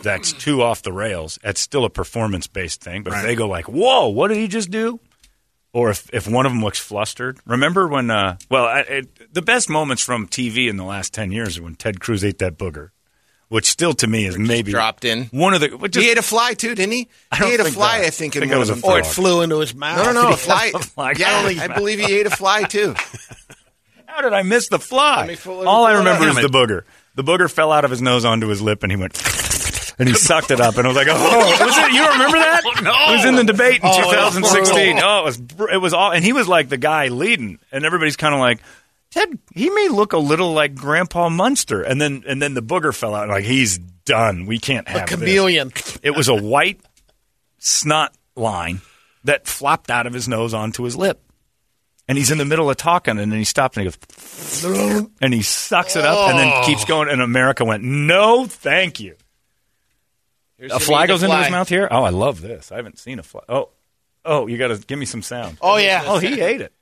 that's 0.02 0.32
too 0.32 0.62
off 0.62 0.82
the 0.82 0.92
rails, 0.92 1.38
it's 1.42 1.60
still 1.60 1.84
a 1.84 1.90
performance 1.90 2.46
based 2.46 2.80
thing. 2.82 3.02
But 3.02 3.12
Right. 3.14 3.20
if 3.20 3.26
they 3.26 3.34
go 3.34 3.48
like, 3.48 3.66
"Whoa, 3.68 4.08
what 4.08 4.28
did 4.28 4.36
he 4.36 4.46
just 4.48 4.70
do?" 4.70 5.00
or 5.72 5.90
if 5.90 6.08
if 6.14 6.28
one 6.28 6.46
of 6.46 6.52
them 6.52 6.62
looks 6.62 6.78
flustered, 6.78 7.38
remember 7.44 7.88
when? 7.88 8.10
Uh, 8.10 8.36
well, 8.50 8.64
I, 8.66 8.80
it, 8.80 9.34
the 9.34 9.42
best 9.42 9.68
moments 9.68 10.02
from 10.02 10.28
TV 10.28 10.68
in 10.68 10.76
the 10.76 10.84
last 10.84 11.12
ten 11.12 11.32
years 11.32 11.58
are 11.58 11.62
when 11.64 11.74
Ted 11.74 11.98
Cruz 12.00 12.24
ate 12.24 12.38
that 12.38 12.56
booger, 12.56 12.90
which 13.48 13.66
still 13.66 13.92
to 13.94 14.06
me 14.06 14.26
is 14.26 14.36
maybe 14.38 14.72
dropped 14.72 15.04
in. 15.04 15.24
one 15.26 15.54
of 15.54 15.60
the. 15.60 15.68
Just, 15.88 16.04
he 16.04 16.10
ate 16.10 16.18
a 16.18 16.22
fly 16.22 16.54
too, 16.54 16.74
didn't 16.74 16.92
he? 16.92 17.08
I 17.30 17.38
don't 17.38 17.48
he 17.48 17.54
ate 17.54 17.60
a 17.60 17.64
think 17.64 17.76
fly, 17.76 17.98
that. 17.98 18.06
I 18.06 18.10
think, 18.10 18.36
I 18.36 18.38
in 18.38 18.42
think 18.42 18.52
it 18.52 18.58
was 18.58 18.70
a 18.70 18.74
them. 18.74 18.84
Or 18.84 18.92
oh, 18.92 18.96
it 18.96 19.06
flew 19.06 19.42
into 19.42 19.58
his 19.60 19.74
mouth. 19.74 19.98
No, 20.04 20.12
no, 20.12 20.22
no, 20.22 20.28
a 20.32 20.36
fly. 20.36 20.70
fly. 20.70 21.14
yeah, 21.16 21.40
Holy 21.42 21.58
I 21.60 21.68
believe 21.68 21.98
he 22.00 22.18
ate 22.18 22.26
a 22.26 22.30
fly 22.30 22.62
too. 22.64 22.94
How 24.06 24.22
did 24.22 24.32
I 24.32 24.42
miss 24.42 24.68
the 24.68 24.78
fly? 24.78 25.18
Let 25.18 25.28
me 25.28 25.36
pull 25.36 25.62
it- 25.62 25.66
All 25.66 25.84
I 25.84 25.92
remember 25.98 26.28
is 26.28 26.36
the 26.36 26.48
booger. 26.48 26.82
The 27.16 27.24
booger 27.24 27.50
fell 27.50 27.70
out 27.72 27.84
of 27.84 27.90
his 27.90 28.00
nose 28.02 28.24
onto 28.24 28.46
his 28.48 28.60
lip, 28.62 28.82
and 28.82 28.90
he 28.92 28.96
went. 28.96 29.20
And 29.98 30.06
he 30.06 30.14
sucked 30.14 30.50
it 30.50 30.60
up, 30.60 30.76
and 30.76 30.86
I 30.86 30.88
was 30.88 30.94
like, 30.94 31.06
"Oh, 31.08 31.56
was 31.64 31.78
it? 31.78 31.90
You 31.90 32.00
don't 32.00 32.12
remember 32.12 32.36
that? 32.36 32.62
No. 32.82 32.92
It 33.08 33.16
was 33.16 33.24
in 33.24 33.34
the 33.34 33.44
debate 33.44 33.76
in 33.82 33.88
Oh, 33.90 34.02
2016. 34.12 35.00
Oh, 35.02 35.20
it 35.20 35.24
was 35.24 35.40
it 35.72 35.78
was 35.78 35.94
all, 35.94 36.12
and 36.12 36.22
he 36.22 36.34
was 36.34 36.46
like 36.46 36.68
the 36.68 36.76
guy 36.76 37.08
leading, 37.08 37.58
and 37.72 37.86
everybody's 37.86 38.16
kind 38.16 38.34
of 38.34 38.40
like, 38.40 38.58
Ted, 39.16 39.38
he 39.54 39.70
may 39.70 39.88
look 39.88 40.12
a 40.12 40.18
little 40.18 40.52
like 40.52 40.74
Grandpa 40.74 41.30
Munster, 41.30 41.80
and 41.80 41.98
then 41.98 42.22
and 42.26 42.42
then 42.42 42.52
the 42.52 42.62
booger 42.62 42.94
fell 42.94 43.14
out, 43.14 43.30
like 43.30 43.44
he's 43.44 43.78
done. 43.78 44.44
We 44.44 44.58
can't 44.58 44.86
A 44.88 44.90
have 44.90 45.08
this. 45.08 45.18
chameleon. 45.18 45.72
It 46.02 46.10
was 46.10 46.28
a 46.28 46.34
white 46.34 46.80
snot 47.58 48.14
line 48.34 48.82
that 49.24 49.46
flopped 49.46 49.90
out 49.90 50.06
of 50.06 50.12
his 50.12 50.28
nose 50.28 50.52
onto 50.52 50.82
his 50.82 50.96
lip. 50.96 51.22
And 52.06 52.18
he's 52.18 52.30
in 52.30 52.36
the 52.36 52.44
middle 52.44 52.68
of 52.68 52.76
talking, 52.76 53.18
and 53.18 53.32
then 53.32 53.38
he 53.38 53.44
stops 53.44 53.78
and 53.78 53.86
he 53.86 53.90
goes, 53.90 55.08
and 55.22 55.32
he 55.32 55.42
sucks 55.42 55.96
it 55.96 56.04
up, 56.04 56.28
and 56.28 56.38
then 56.38 56.52
oh. 56.54 56.66
keeps 56.66 56.84
going. 56.84 57.08
And 57.08 57.22
America 57.22 57.64
went, 57.64 57.82
"No, 57.82 58.44
thank 58.44 59.00
you." 59.00 59.16
Here's 60.58 60.72
A 60.72 60.78
fly 60.78 61.06
goes 61.06 61.22
a 61.22 61.26
into 61.26 61.38
his 61.38 61.50
mouth 61.50 61.70
here. 61.70 61.88
Oh, 61.90 62.02
I 62.02 62.10
love 62.10 62.42
this. 62.42 62.70
I 62.70 62.76
haven't 62.76 62.98
seen 62.98 63.18
a 63.18 63.22
fly. 63.22 63.42
Oh, 63.48 63.70
oh, 64.26 64.46
you 64.46 64.58
got 64.58 64.68
to 64.68 64.78
give 64.86 64.98
me 64.98 65.06
some 65.06 65.22
sound. 65.22 65.56
Oh 65.62 65.78
yeah. 65.78 66.04
Oh, 66.04 66.18
he 66.18 66.38
ate 66.38 66.60
it. 66.60 66.74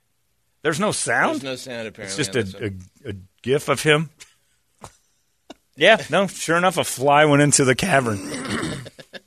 There's 0.65 0.79
no 0.79 0.91
sound. 0.91 1.41
There's 1.41 1.43
no 1.43 1.55
sound 1.57 1.87
apparently. 1.89 2.23
it's 2.23 2.33
just 2.33 2.35
a, 2.35 2.65
a, 3.05 3.09
a 3.11 3.13
gif 3.43 3.69
of 3.69 3.83
him. 3.83 4.09
Yeah, 5.77 6.01
no, 6.09 6.25
sure 6.27 6.55
enough, 6.55 6.77
a 6.77 6.85
fly 6.85 7.25
went 7.25 7.41
into 7.41 7.65
the 7.65 7.75
cavern. 7.75 8.17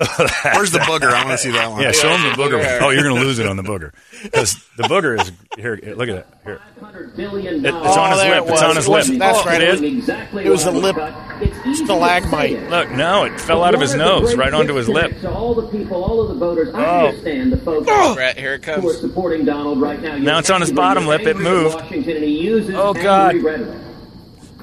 Where's 0.54 0.70
the 0.72 0.78
booger? 0.80 1.12
I 1.12 1.24
want 1.26 1.32
to 1.32 1.38
see 1.38 1.50
that 1.50 1.70
one. 1.70 1.82
Yeah, 1.82 1.92
show 1.92 2.08
him 2.08 2.22
the 2.22 2.30
booger. 2.42 2.80
Oh, 2.80 2.88
you're 2.88 3.02
going 3.02 3.16
to 3.16 3.20
lose 3.20 3.38
it 3.38 3.46
on 3.46 3.56
the 3.58 3.62
booger 3.62 3.92
because 4.22 4.54
the 4.78 4.84
booger 4.84 5.20
is 5.20 5.30
here. 5.58 5.76
here, 5.76 5.94
Look 5.94 6.08
at 6.08 6.26
that. 6.26 6.26
Here, 6.42 6.54
It- 6.54 7.64
it's 7.66 7.96
on 7.96 8.10
his 8.10 8.20
Oh, 8.20 8.24
lip. 8.30 8.44
it 8.46 8.50
It's 8.52 8.62
on 8.62 8.76
his 8.76 8.88
lip. 8.88 9.04
That's 9.18 9.44
right. 9.44 9.60
See 9.60 9.66
It 9.66 9.70
was, 9.72 9.82
Exactly 9.82 10.44
it 10.46 10.48
was 10.48 10.64
a 10.64 10.70
lip. 10.70 10.96
It's 11.42 11.56
easy 11.66 11.80
to 11.80 11.84
stalagmite. 11.84 12.70
look. 12.70 12.90
No, 12.92 13.24
it 13.24 13.38
fell 13.38 13.62
out 13.62 13.74
of 13.74 13.80
his 13.82 13.94
nose, 13.94 14.34
right 14.36 14.54
onto 14.54 14.72
his 14.74 14.88
lip. 14.88 15.20
To 15.20 15.30
all 15.30 15.54
the 15.54 15.66
people, 15.68 16.02
all 16.02 16.22
of 16.22 16.28
the 16.28 16.34
voters, 16.34 16.74
I 16.74 16.82
Oh. 16.84 17.06
understand 17.08 17.52
the 17.52 17.58
folks 17.58 17.86
oh. 17.90 18.14
Brett, 18.14 18.38
here 18.38 18.54
it 18.54 18.64
who 18.64 18.72
are 18.72 18.76
comes. 18.80 18.98
supporting 19.00 19.44
Donald 19.44 19.82
right 19.82 20.00
now. 20.00 20.16
Now 20.16 20.38
it's 20.38 20.48
on 20.48 20.62
his 20.62 20.72
bottom 20.72 21.06
lip. 21.06 21.26
It 21.26 21.36
moved. 21.36 21.74
Washington, 21.74 22.16
and 22.16 22.24
he 22.24 22.40
uses 22.40 22.74
Oh, 22.74 22.88
angry 22.88 23.02
God. 23.02 23.34
rhetoric. 23.42 23.78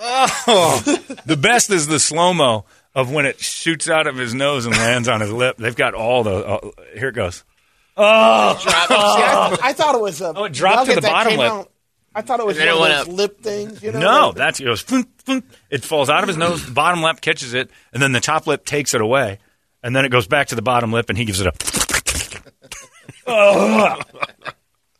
The 0.02 1.38
best 1.40 1.70
is 1.70 1.86
the 1.86 1.98
slow 2.00 2.34
mo 2.34 2.64
of 2.94 3.10
when 3.10 3.24
it 3.26 3.38
shoots 3.40 3.88
out 3.88 4.06
of 4.06 4.16
his 4.16 4.34
nose 4.34 4.66
and 4.66 4.76
lands 4.76 5.08
on 5.08 5.20
his 5.20 5.30
lip. 5.32 5.56
They've 5.58 5.76
got 5.76 5.94
all 5.94 6.24
the. 6.24 6.34
Uh, 6.34 6.70
here 6.94 7.08
it 7.08 7.14
goes. 7.14 7.44
Oh, 7.96 8.56
See, 8.58 8.68
I, 8.70 9.56
I 9.62 9.72
thought 9.72 9.94
it 9.94 10.00
was 10.00 10.20
a. 10.20 10.32
Oh, 10.34 10.44
it 10.44 10.52
dropped 10.52 10.88
to 10.90 10.94
the 10.96 11.02
bottom 11.02 11.36
lip. 11.36 11.50
out- 11.52 11.68
I 12.14 12.20
thought 12.20 12.40
it 12.40 12.46
was 12.46 12.58
one 12.58 12.68
of 12.68 12.78
those 12.78 12.90
up. 12.90 13.08
lip 13.08 13.40
things. 13.40 13.82
You 13.82 13.92
know, 13.92 13.98
no, 14.00 14.26
like- 14.28 14.36
that's 14.36 14.60
it 14.60 14.64
goes. 14.64 14.82
Funk, 14.82 15.08
funk. 15.24 15.44
It 15.70 15.82
falls 15.82 16.10
out 16.10 16.22
of 16.22 16.28
his 16.28 16.36
nose. 16.36 16.64
The 16.66 16.72
bottom 16.72 17.02
lip 17.02 17.20
catches 17.22 17.54
it, 17.54 17.70
and 17.92 18.02
then 18.02 18.12
the 18.12 18.20
top 18.20 18.46
lip 18.46 18.64
takes 18.66 18.92
it 18.92 19.00
away, 19.00 19.38
and 19.82 19.96
then 19.96 20.04
it 20.04 20.10
goes 20.10 20.26
back 20.26 20.48
to 20.48 20.54
the 20.54 20.60
bottom 20.62 20.92
lip, 20.92 21.08
and 21.08 21.16
he 21.16 21.24
gives 21.24 21.40
it 21.40 21.46
a. 21.46 21.52
Oh. 23.24 24.00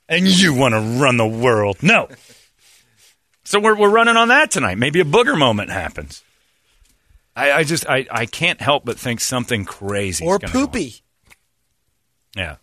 and 0.09 0.27
you 0.27 0.55
want 0.55 0.75
to 0.75 0.81
run 1.03 1.17
the 1.17 1.27
world? 1.27 1.83
No. 1.83 2.09
So 3.53 3.61
we're 3.61 3.77
we're 3.77 3.91
running 3.91 4.17
on 4.17 4.29
that 4.29 4.51
tonight. 4.51 4.79
Maybe 4.79 5.01
a 5.01 5.05
booger 5.05 5.39
moment 5.39 5.69
happens. 5.69 6.25
I, 7.37 7.53
I 7.53 7.65
just 7.65 7.87
I, 7.87 8.07
I 8.11 8.25
can't 8.25 8.63
help 8.63 8.87
but 8.87 8.99
think 8.99 9.21
something 9.21 9.67
crazy 9.67 10.25
or 10.25 10.37
is 10.37 10.39
gonna 10.39 10.53
go 10.55 10.61
on. 10.61 10.67
poopy. 10.69 10.95
Yeah. 12.35 12.57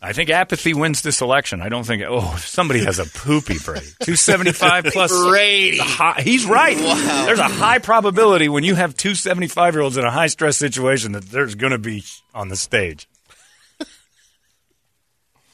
I 0.00 0.12
think 0.12 0.30
apathy 0.30 0.74
wins 0.74 1.02
this 1.02 1.20
election. 1.22 1.60
I 1.60 1.68
don't 1.70 1.82
think. 1.82 2.04
Oh, 2.06 2.36
somebody 2.36 2.84
has 2.84 3.00
a 3.00 3.04
poopy 3.04 3.56
Brady. 3.58 3.88
Two 4.04 4.14
seventy 4.14 4.52
five 4.52 4.84
plus. 4.84 5.10
Brady. 5.10 5.78
high- 5.78 6.20
he's 6.22 6.46
right. 6.46 6.76
Wow. 6.76 7.24
There's 7.26 7.40
a 7.40 7.48
high 7.48 7.80
probability 7.80 8.48
when 8.48 8.62
you 8.62 8.76
have 8.76 8.96
two 8.96 9.16
75 9.16 9.74
year 9.74 9.82
olds 9.82 9.96
in 9.96 10.04
a 10.04 10.10
high 10.12 10.28
stress 10.28 10.56
situation 10.56 11.12
that 11.12 11.24
there's 11.24 11.56
going 11.56 11.72
to 11.72 11.78
be 11.78 12.04
on 12.32 12.46
the 12.46 12.54
stage. 12.54 13.08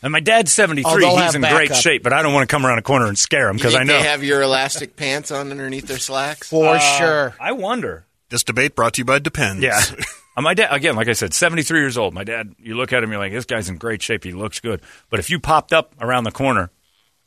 And 0.02 0.10
my 0.12 0.20
dad's 0.20 0.52
seventy 0.52 0.82
Oh, 0.84 0.92
three. 0.92 1.02
they'll 1.02 1.16
he's 1.16 1.32
have 1.32 1.34
in 1.36 1.42
great 1.42 1.74
shape, 1.76 2.02
but 2.02 2.12
I 2.12 2.22
don't 2.22 2.34
want 2.34 2.48
to 2.48 2.52
come 2.52 2.66
around 2.66 2.78
a 2.78 2.82
corner 2.82 3.06
and 3.06 3.18
scare 3.18 3.48
him 3.48 3.56
because 3.56 3.74
I 3.74 3.84
know. 3.84 3.92
they 3.98 4.02
have 4.08 4.24
your 4.24 4.42
elastic 4.42 4.96
pants 4.96 5.30
on 5.30 5.50
underneath 5.50 5.86
their 5.86 5.98
slacks? 5.98 6.48
For 6.48 6.78
sure. 6.78 7.34
I 7.40 7.52
wonder. 7.52 8.06
This 8.28 8.42
debate 8.44 8.74
brought 8.74 8.94
to 8.94 9.00
you 9.02 9.04
by 9.04 9.18
Depends. 9.18 9.62
Yeah. 9.62 9.80
Uh, 10.34 10.40
my 10.40 10.54
dad, 10.54 10.72
again, 10.72 10.96
like 10.96 11.08
I 11.08 11.12
said, 11.12 11.34
73 11.34 11.78
years 11.80 11.98
old. 11.98 12.14
My 12.14 12.24
dad, 12.24 12.54
you 12.58 12.74
look 12.74 12.90
at 12.94 13.04
him, 13.04 13.10
you're 13.10 13.18
like, 13.18 13.32
this 13.32 13.44
guy's 13.44 13.68
in 13.68 13.76
great 13.76 14.00
shape. 14.00 14.24
He 14.24 14.32
looks 14.32 14.60
good. 14.60 14.80
But 15.10 15.20
if 15.20 15.28
you 15.28 15.38
popped 15.38 15.74
up 15.74 15.94
around 16.00 16.24
the 16.24 16.32
corner, 16.32 16.70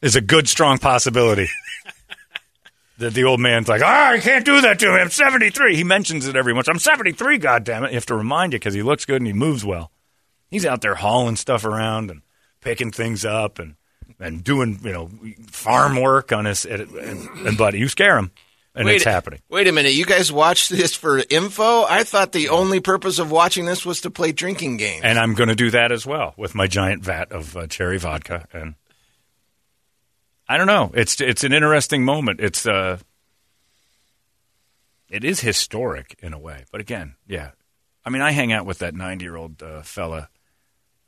is 0.01 0.15
a 0.15 0.21
good, 0.21 0.49
strong 0.49 0.79
possibility 0.79 1.47
that 2.97 3.13
the 3.13 3.23
old 3.23 3.39
man's 3.39 3.67
like, 3.67 3.83
ah, 3.83 4.09
I 4.11 4.17
can't 4.19 4.43
do 4.43 4.59
that 4.61 4.79
to 4.79 4.87
him. 4.87 4.93
I'm 5.01 5.09
73. 5.11 5.75
He 5.75 5.83
mentions 5.83 6.27
it 6.27 6.35
every 6.35 6.51
once. 6.51 6.67
I'm 6.67 6.79
73, 6.79 7.37
goddammit. 7.37 7.89
You 7.89 7.93
have 7.95 8.05
to 8.07 8.15
remind 8.15 8.53
you 8.53 8.59
because 8.59 8.73
he 8.73 8.81
looks 8.81 9.05
good 9.05 9.17
and 9.17 9.27
he 9.27 9.33
moves 9.33 9.63
well. 9.63 9.91
He's 10.49 10.65
out 10.65 10.81
there 10.81 10.95
hauling 10.95 11.35
stuff 11.35 11.63
around 11.63 12.09
and 12.09 12.23
picking 12.65 12.91
things 12.91 13.23
up 13.23 13.59
and, 13.59 13.75
and 14.19 14.43
doing, 14.43 14.79
you 14.83 14.91
know, 14.91 15.09
farm 15.47 16.01
work 16.01 16.33
on 16.33 16.43
his, 16.43 16.65
and, 16.65 16.89
and 16.89 17.57
buddy, 17.57 17.79
you 17.79 17.87
scare 17.87 18.17
him 18.17 18.31
and 18.75 18.89
it's 18.89 19.05
happening. 19.05 19.39
Wait 19.49 19.67
a 19.67 19.71
minute. 19.71 19.93
You 19.93 20.05
guys 20.05 20.31
watched 20.31 20.69
this 20.69 20.93
for 20.93 21.23
info? 21.29 21.83
I 21.83 22.03
thought 22.03 22.33
the 22.33 22.49
only 22.49 22.79
purpose 22.79 23.19
of 23.19 23.31
watching 23.31 23.65
this 23.65 23.85
was 23.85 24.01
to 24.01 24.11
play 24.11 24.31
drinking 24.31 24.77
games. 24.77 25.01
and 25.03 25.17
I'm 25.17 25.33
going 25.33 25.49
to 25.49 25.55
do 25.55 25.71
that 25.71 25.91
as 25.91 26.05
well 26.05 26.33
with 26.37 26.55
my 26.55 26.67
giant 26.67 27.03
vat 27.03 27.31
of 27.31 27.55
uh, 27.55 27.67
cherry 27.67 27.97
vodka. 27.97 28.47
And 28.51 28.75
I 30.47 30.57
don't 30.57 30.67
know. 30.67 30.91
It's 30.93 31.21
it's 31.21 31.43
an 31.43 31.53
interesting 31.53 32.03
moment. 32.03 32.39
It's 32.41 32.65
uh, 32.65 32.99
it 35.09 35.23
is 35.23 35.39
historic 35.39 36.17
in 36.21 36.33
a 36.33 36.39
way. 36.39 36.65
But 36.71 36.81
again, 36.81 37.15
yeah. 37.27 37.51
I 38.03 38.09
mean, 38.11 38.21
I 38.21 38.31
hang 38.31 38.51
out 38.51 38.65
with 38.65 38.79
that 38.79 38.93
90 38.93 39.23
year 39.23 39.35
old 39.35 39.63
uh, 39.63 39.81
fella, 39.81 40.29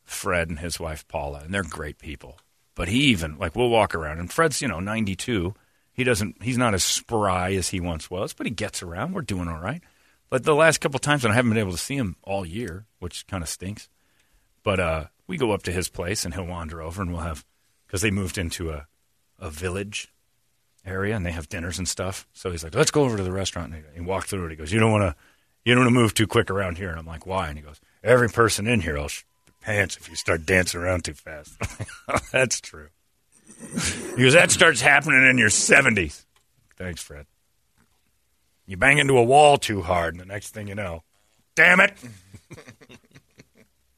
Fred, 0.07 0.49
and 0.49 0.59
his 0.59 0.79
wife 0.79 1.07
Paula, 1.07 1.41
and 1.43 1.53
they're 1.53 1.63
great 1.63 1.99
people. 1.99 2.39
But 2.75 2.87
he 2.87 3.05
even 3.05 3.37
like 3.37 3.55
we'll 3.55 3.69
walk 3.69 3.93
around, 3.93 4.19
and 4.19 4.31
Fred's 4.31 4.61
you 4.61 4.67
know 4.67 4.79
92. 4.79 5.53
He 5.91 6.03
doesn't. 6.03 6.43
He's 6.43 6.57
not 6.57 6.73
as 6.73 6.83
spry 6.83 7.53
as 7.53 7.69
he 7.69 7.79
once 7.79 8.09
was, 8.09 8.33
but 8.33 8.45
he 8.45 8.51
gets 8.51 8.83
around. 8.83 9.13
We're 9.13 9.21
doing 9.21 9.47
all 9.47 9.59
right. 9.59 9.81
But 10.29 10.43
the 10.43 10.55
last 10.55 10.79
couple 10.79 10.99
times, 10.99 11.23
and 11.23 11.31
I 11.31 11.35
haven't 11.35 11.51
been 11.51 11.59
able 11.59 11.71
to 11.71 11.77
see 11.77 11.95
him 11.95 12.17
all 12.23 12.45
year, 12.45 12.85
which 12.99 13.25
kind 13.27 13.41
of 13.41 13.49
stinks. 13.49 13.89
But 14.63 14.79
uh, 14.79 15.05
we 15.25 15.37
go 15.37 15.51
up 15.51 15.63
to 15.63 15.71
his 15.71 15.89
place, 15.89 16.23
and 16.23 16.33
he'll 16.33 16.45
wander 16.45 16.81
over, 16.81 17.01
and 17.01 17.11
we'll 17.11 17.21
have 17.21 17.45
because 17.85 18.01
they 18.01 18.11
moved 18.11 18.37
into 18.37 18.69
a 18.71 18.87
a 19.39 19.49
village 19.49 20.13
area, 20.85 21.15
and 21.15 21.25
they 21.25 21.31
have 21.31 21.49
dinners 21.49 21.77
and 21.77 21.87
stuff. 21.87 22.27
So 22.33 22.51
he's 22.51 22.63
like, 22.63 22.75
"Let's 22.75 22.91
go 22.91 23.03
over 23.03 23.17
to 23.17 23.23
the 23.23 23.31
restaurant." 23.31 23.73
And 23.73 23.83
he, 23.83 23.95
he 23.95 24.01
walked 24.01 24.29
through 24.29 24.45
it. 24.45 24.51
He 24.51 24.55
goes, 24.55 24.71
"You 24.71 24.79
don't 24.79 24.91
want 24.91 25.03
to, 25.03 25.15
you 25.65 25.73
don't 25.73 25.85
want 25.85 25.95
to 25.95 25.99
move 25.99 26.13
too 26.13 26.27
quick 26.27 26.51
around 26.51 26.77
here." 26.77 26.89
And 26.89 26.99
I'm 26.99 27.07
like, 27.07 27.25
"Why?" 27.25 27.49
And 27.49 27.57
he 27.57 27.63
goes, 27.63 27.81
"Every 28.03 28.29
person 28.29 28.67
in 28.67 28.81
here 28.81 28.97
will 28.97 29.07
sh- 29.07 29.23
pants 29.67 29.97
if 29.97 30.09
you 30.09 30.15
start 30.15 30.45
dancing 30.45 30.79
around 30.79 31.03
too 31.03 31.13
fast." 31.13 31.57
That's 32.31 32.61
true. 32.61 32.87
Because 34.15 34.33
"That 34.33 34.49
starts 34.51 34.81
happening 34.81 35.27
in 35.29 35.37
your 35.37 35.49
70s." 35.49 36.25
Thanks, 36.77 37.01
Fred. 37.01 37.25
You 38.65 38.77
bang 38.77 38.97
into 38.97 39.17
a 39.17 39.23
wall 39.23 39.57
too 39.57 39.81
hard, 39.81 40.13
and 40.13 40.21
the 40.21 40.25
next 40.25 40.53
thing 40.53 40.67
you 40.67 40.75
know, 40.75 41.03
damn 41.55 41.79
it! 41.79 41.93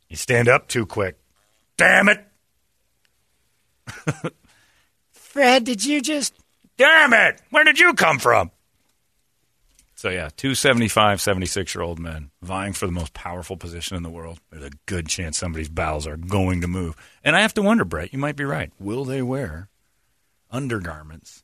you 0.09 0.15
stand 0.15 0.47
up 0.47 0.67
too 0.67 0.85
quick. 0.85 1.17
Damn 1.77 2.09
it! 2.09 2.25
Fred, 5.11 5.63
did 5.63 5.85
you 5.85 6.01
just. 6.01 6.33
Damn 6.77 7.13
it! 7.13 7.41
Where 7.49 7.63
did 7.63 7.79
you 7.79 7.93
come 7.93 8.19
from? 8.19 8.51
So, 9.99 10.07
yeah, 10.07 10.29
two 10.33 10.55
75, 10.55 11.19
76 11.19 11.75
year 11.75 11.81
old 11.81 11.99
men 11.99 12.31
vying 12.41 12.71
for 12.71 12.85
the 12.85 12.91
most 12.93 13.13
powerful 13.13 13.57
position 13.57 13.97
in 13.97 14.03
the 14.03 14.09
world. 14.09 14.39
There's 14.49 14.63
a 14.63 14.71
good 14.85 15.09
chance 15.09 15.37
somebody's 15.37 15.67
bowels 15.67 16.07
are 16.07 16.15
going 16.15 16.61
to 16.61 16.69
move. 16.69 16.95
And 17.21 17.35
I 17.35 17.41
have 17.41 17.53
to 17.55 17.61
wonder, 17.61 17.83
Brett, 17.83 18.13
you 18.13 18.17
might 18.17 18.37
be 18.37 18.45
right. 18.45 18.71
Will 18.79 19.03
they 19.03 19.21
wear 19.21 19.67
undergarments? 20.49 21.43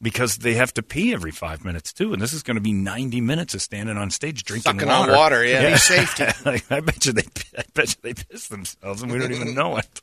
Because 0.00 0.36
they 0.36 0.54
have 0.54 0.72
to 0.74 0.82
pee 0.84 1.12
every 1.12 1.32
five 1.32 1.64
minutes, 1.64 1.92
too. 1.92 2.12
And 2.12 2.22
this 2.22 2.32
is 2.32 2.44
going 2.44 2.54
to 2.54 2.60
be 2.60 2.72
90 2.72 3.20
minutes 3.20 3.52
of 3.54 3.62
standing 3.62 3.96
on 3.96 4.10
stage 4.10 4.44
drinking 4.44 4.70
Sucking 4.70 4.86
water. 4.86 5.10
on 5.10 5.18
water, 5.18 5.44
yeah. 5.44 5.72
Be 5.72 5.76
safety. 5.76 6.26
Like, 6.44 6.70
I 6.70 6.78
bet 6.78 7.04
you 7.04 7.14
they, 7.14 7.26
I 7.58 7.64
bet 7.74 7.88
you 7.88 7.96
they 8.00 8.14
piss 8.14 8.46
themselves, 8.46 9.02
and 9.02 9.10
we 9.10 9.18
don't 9.18 9.32
even 9.32 9.56
know 9.56 9.76
it. 9.76 10.02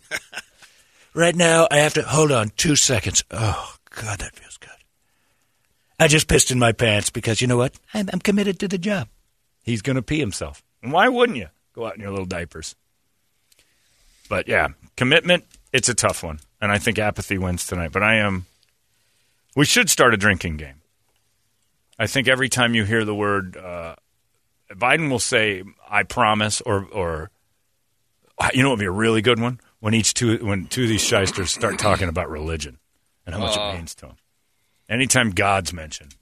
right 1.12 1.34
now, 1.34 1.66
I 1.72 1.78
have 1.78 1.94
to 1.94 2.02
hold 2.02 2.30
on 2.30 2.50
two 2.50 2.76
seconds. 2.76 3.24
Oh 3.32 3.74
God, 3.90 4.20
that 4.20 4.36
feels. 4.36 4.53
I 5.98 6.08
just 6.08 6.28
pissed 6.28 6.50
in 6.50 6.58
my 6.58 6.72
pants 6.72 7.10
because 7.10 7.40
you 7.40 7.46
know 7.46 7.56
what? 7.56 7.74
I'm, 7.92 8.08
I'm 8.12 8.20
committed 8.20 8.58
to 8.60 8.68
the 8.68 8.78
job. 8.78 9.08
He's 9.62 9.82
going 9.82 9.96
to 9.96 10.02
pee 10.02 10.18
himself, 10.18 10.62
and 10.82 10.92
why 10.92 11.08
wouldn't 11.08 11.38
you 11.38 11.48
go 11.72 11.86
out 11.86 11.94
in 11.94 12.00
your 12.00 12.10
little 12.10 12.26
diapers? 12.26 12.74
But 14.28 14.48
yeah, 14.48 14.68
commitment. 14.96 15.44
It's 15.72 15.88
a 15.88 15.94
tough 15.94 16.22
one, 16.22 16.40
and 16.60 16.70
I 16.70 16.78
think 16.78 16.98
apathy 16.98 17.38
wins 17.38 17.66
tonight. 17.66 17.92
But 17.92 18.02
I 18.02 18.16
am. 18.16 18.46
We 19.56 19.64
should 19.64 19.88
start 19.88 20.14
a 20.14 20.16
drinking 20.16 20.56
game. 20.56 20.82
I 21.98 22.06
think 22.06 22.28
every 22.28 22.48
time 22.48 22.74
you 22.74 22.84
hear 22.84 23.04
the 23.04 23.14
word 23.14 23.56
uh, 23.56 23.94
Biden 24.70 25.10
will 25.10 25.18
say, 25.18 25.62
"I 25.88 26.02
promise," 26.02 26.60
or 26.60 26.86
or 26.92 27.30
you 28.52 28.62
know, 28.62 28.70
what 28.70 28.78
would 28.78 28.82
be 28.82 28.86
a 28.86 28.90
really 28.90 29.22
good 29.22 29.40
one 29.40 29.60
when 29.80 29.94
each 29.94 30.14
two 30.14 30.44
when 30.44 30.66
two 30.66 30.84
of 30.84 30.88
these 30.88 31.02
shysters 31.02 31.52
start 31.52 31.78
talking 31.78 32.08
about 32.08 32.28
religion 32.30 32.78
and 33.26 33.34
how 33.34 33.40
much 33.40 33.56
it 33.56 33.76
means 33.76 33.94
to 33.96 34.06
them. 34.06 34.16
Anytime 34.88 35.30
God's 35.30 35.72
mentioned, 35.72 36.14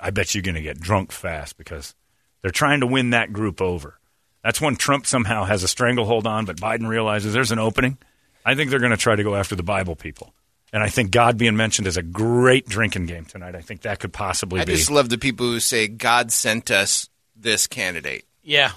I 0.00 0.10
bet 0.10 0.34
you're 0.34 0.42
going 0.42 0.54
to 0.54 0.62
get 0.62 0.80
drunk 0.80 1.12
fast 1.12 1.56
because 1.56 1.94
they're 2.42 2.50
trying 2.50 2.80
to 2.80 2.86
win 2.86 3.10
that 3.10 3.32
group 3.32 3.60
over. 3.60 3.98
That's 4.42 4.60
when 4.60 4.76
Trump 4.76 5.06
somehow 5.06 5.44
has 5.44 5.62
a 5.62 5.68
stranglehold 5.68 6.26
on, 6.26 6.44
but 6.44 6.56
Biden 6.56 6.88
realizes 6.88 7.32
there's 7.32 7.52
an 7.52 7.58
opening. 7.58 7.96
I 8.44 8.54
think 8.54 8.70
they're 8.70 8.80
going 8.80 8.90
to 8.90 8.96
try 8.96 9.14
to 9.14 9.22
go 9.22 9.36
after 9.36 9.54
the 9.54 9.62
Bible 9.62 9.94
people. 9.94 10.34
And 10.72 10.82
I 10.82 10.88
think 10.88 11.10
God 11.10 11.38
being 11.38 11.56
mentioned 11.56 11.86
is 11.86 11.96
a 11.96 12.02
great 12.02 12.66
drinking 12.66 13.06
game 13.06 13.24
tonight. 13.24 13.54
I 13.54 13.60
think 13.60 13.82
that 13.82 14.00
could 14.00 14.12
possibly 14.12 14.60
I 14.60 14.64
be. 14.64 14.72
just 14.72 14.90
love 14.90 15.10
the 15.10 15.18
people 15.18 15.46
who 15.46 15.60
say 15.60 15.86
God 15.86 16.32
sent 16.32 16.70
us 16.70 17.08
this 17.36 17.66
candidate. 17.66 18.24
Yeah. 18.42 18.72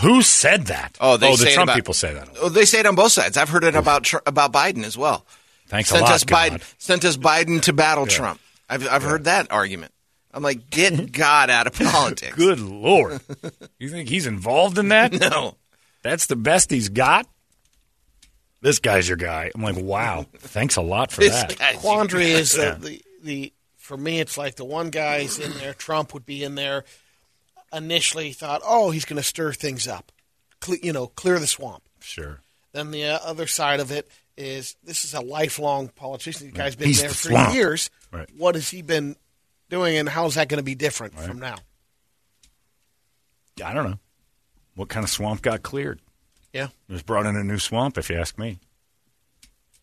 Who 0.00 0.22
said 0.22 0.66
that? 0.66 0.96
Oh, 1.00 1.16
they 1.16 1.28
oh, 1.28 1.32
the 1.32 1.44
say 1.44 1.54
Trump 1.54 1.68
about- 1.70 1.76
people 1.76 1.94
say 1.94 2.14
that. 2.14 2.28
Oh, 2.40 2.48
they 2.48 2.64
say 2.66 2.80
it 2.80 2.86
on 2.86 2.94
both 2.94 3.12
sides. 3.12 3.36
I've 3.36 3.48
heard 3.48 3.64
it 3.64 3.74
about 3.74 4.12
about 4.26 4.52
Biden 4.52 4.84
as 4.84 4.96
well. 4.96 5.26
Thanks 5.66 5.88
sent 5.88 6.02
a 6.02 6.04
lot, 6.04 6.14
us 6.14 6.24
Biden. 6.24 6.50
God. 6.50 6.62
Sent 6.78 7.04
us 7.04 7.16
Biden 7.16 7.60
to 7.62 7.72
battle 7.72 8.06
Trump. 8.06 8.40
I've 8.68 8.86
I've 8.88 9.02
heard 9.02 9.24
that 9.24 9.50
argument. 9.50 9.92
I'm 10.32 10.42
like, 10.42 10.68
get 10.70 11.12
God 11.12 11.50
out 11.50 11.66
of 11.66 11.72
politics. 11.74 12.36
Good 12.36 12.60
lord! 12.60 13.20
you 13.78 13.88
think 13.88 14.08
he's 14.08 14.26
involved 14.26 14.78
in 14.78 14.88
that? 14.88 15.12
No. 15.12 15.56
That's 16.02 16.26
the 16.26 16.36
best 16.36 16.70
he's 16.70 16.88
got. 16.90 17.26
This 18.60 18.78
guy's 18.80 19.08
your 19.08 19.16
guy. 19.16 19.50
I'm 19.54 19.62
like, 19.62 19.76
wow. 19.78 20.26
Thanks 20.38 20.76
a 20.76 20.82
lot 20.82 21.12
for 21.12 21.20
This 21.20 21.32
that. 21.32 21.58
guy's- 21.58 21.76
quandary 21.80 22.30
is 22.30 22.56
Yeah. 22.56 22.70
that 22.70 22.82
the 22.82 23.02
the 23.22 23.52
for 23.76 23.96
me 23.96 24.20
it's 24.20 24.36
like 24.36 24.56
the 24.56 24.64
one 24.64 24.90
guy's 24.90 25.38
in 25.38 25.52
there 25.58 25.72
Trump 25.74 26.12
would 26.14 26.26
be 26.26 26.44
in 26.44 26.54
there 26.56 26.84
initially 27.72 28.32
thought 28.32 28.60
oh 28.64 28.90
he's 28.90 29.04
going 29.04 29.16
to 29.16 29.22
stir 29.22 29.52
things 29.52 29.88
up 29.88 30.12
Cle- 30.60 30.76
you 30.82 30.92
know 30.92 31.06
clear 31.08 31.38
the 31.38 31.46
swamp 31.46 31.82
Sure. 32.00 32.40
then 32.72 32.90
the 32.90 33.04
uh, 33.06 33.18
other 33.24 33.46
side 33.46 33.80
of 33.80 33.90
it 33.90 34.08
is 34.36 34.76
this 34.84 35.04
is 35.04 35.14
a 35.14 35.20
lifelong 35.20 35.88
politician 35.88 36.46
the 36.48 36.52
guy's 36.52 36.76
been 36.76 36.86
He's 36.88 37.00
there 37.00 37.08
the 37.08 37.14
for 37.14 37.28
swamp. 37.30 37.54
years 37.54 37.90
Right. 38.12 38.28
what 38.36 38.54
has 38.54 38.70
he 38.70 38.82
been 38.82 39.16
doing 39.68 39.96
and 39.96 40.08
how's 40.08 40.36
that 40.36 40.48
going 40.48 40.58
to 40.58 40.64
be 40.64 40.74
different 40.74 41.18
from 41.18 41.38
now 41.38 41.56
I 43.64 43.74
don't 43.74 43.90
know. 43.90 43.98
What 44.74 44.88
kind 44.88 45.04
of 45.04 45.10
swamp 45.10 45.42
got 45.42 45.62
cleared? 45.62 46.00
yeah 46.52 46.68
It 46.88 46.92
was 46.92 47.02
brought 47.02 47.26
in 47.26 47.36
a 47.36 47.44
new 47.44 47.58
swamp, 47.58 47.98
if 47.98 48.08
you 48.10 48.16
ask 48.16 48.38
me. 48.38 48.60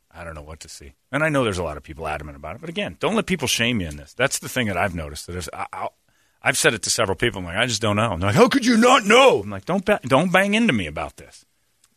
I 0.10 0.24
don't 0.24 0.34
know 0.34 0.42
what 0.42 0.62
to 0.62 0.70
see. 0.70 0.94
And 1.12 1.24
I 1.24 1.30
know 1.30 1.44
there's 1.44 1.58
a 1.58 1.64
lot 1.64 1.76
of 1.78 1.84
people 1.84 2.08
adamant 2.08 2.38
about 2.38 2.56
it. 2.56 2.62
But 2.62 2.70
again, 2.70 2.96
don't 3.02 3.16
let 3.16 3.26
people 3.26 3.50
shame 3.50 3.82
you 3.82 3.88
in 3.88 3.98
this. 3.98 4.14
That's 4.14 4.40
the 4.40 4.48
thing 4.48 4.68
that 4.68 4.78
I've 4.78 4.96
noticed. 4.96 5.28
That 5.28 5.36
is, 5.36 5.50
I, 5.52 5.90
I've 6.42 6.58
said 6.58 6.74
it 6.74 6.84
to 6.84 6.90
several 6.90 7.18
people. 7.18 7.40
I'm 7.40 7.46
like, 7.46 7.58
I 7.58 7.66
just 7.66 7.82
don't 7.82 7.98
know. 7.98 8.14
And 8.14 8.22
they're 8.22 8.30
like, 8.30 8.38
how 8.38 8.48
could 8.48 8.66
you 8.66 8.78
not 8.78 9.06
know? 9.06 9.42
I'm 9.44 9.50
like, 9.50 9.66
don't, 9.66 9.84
ba- 9.84 10.00
don't 10.04 10.32
bang 10.32 10.54
into 10.54 10.72
me 10.72 10.88
about 10.88 11.18
this. 11.18 11.46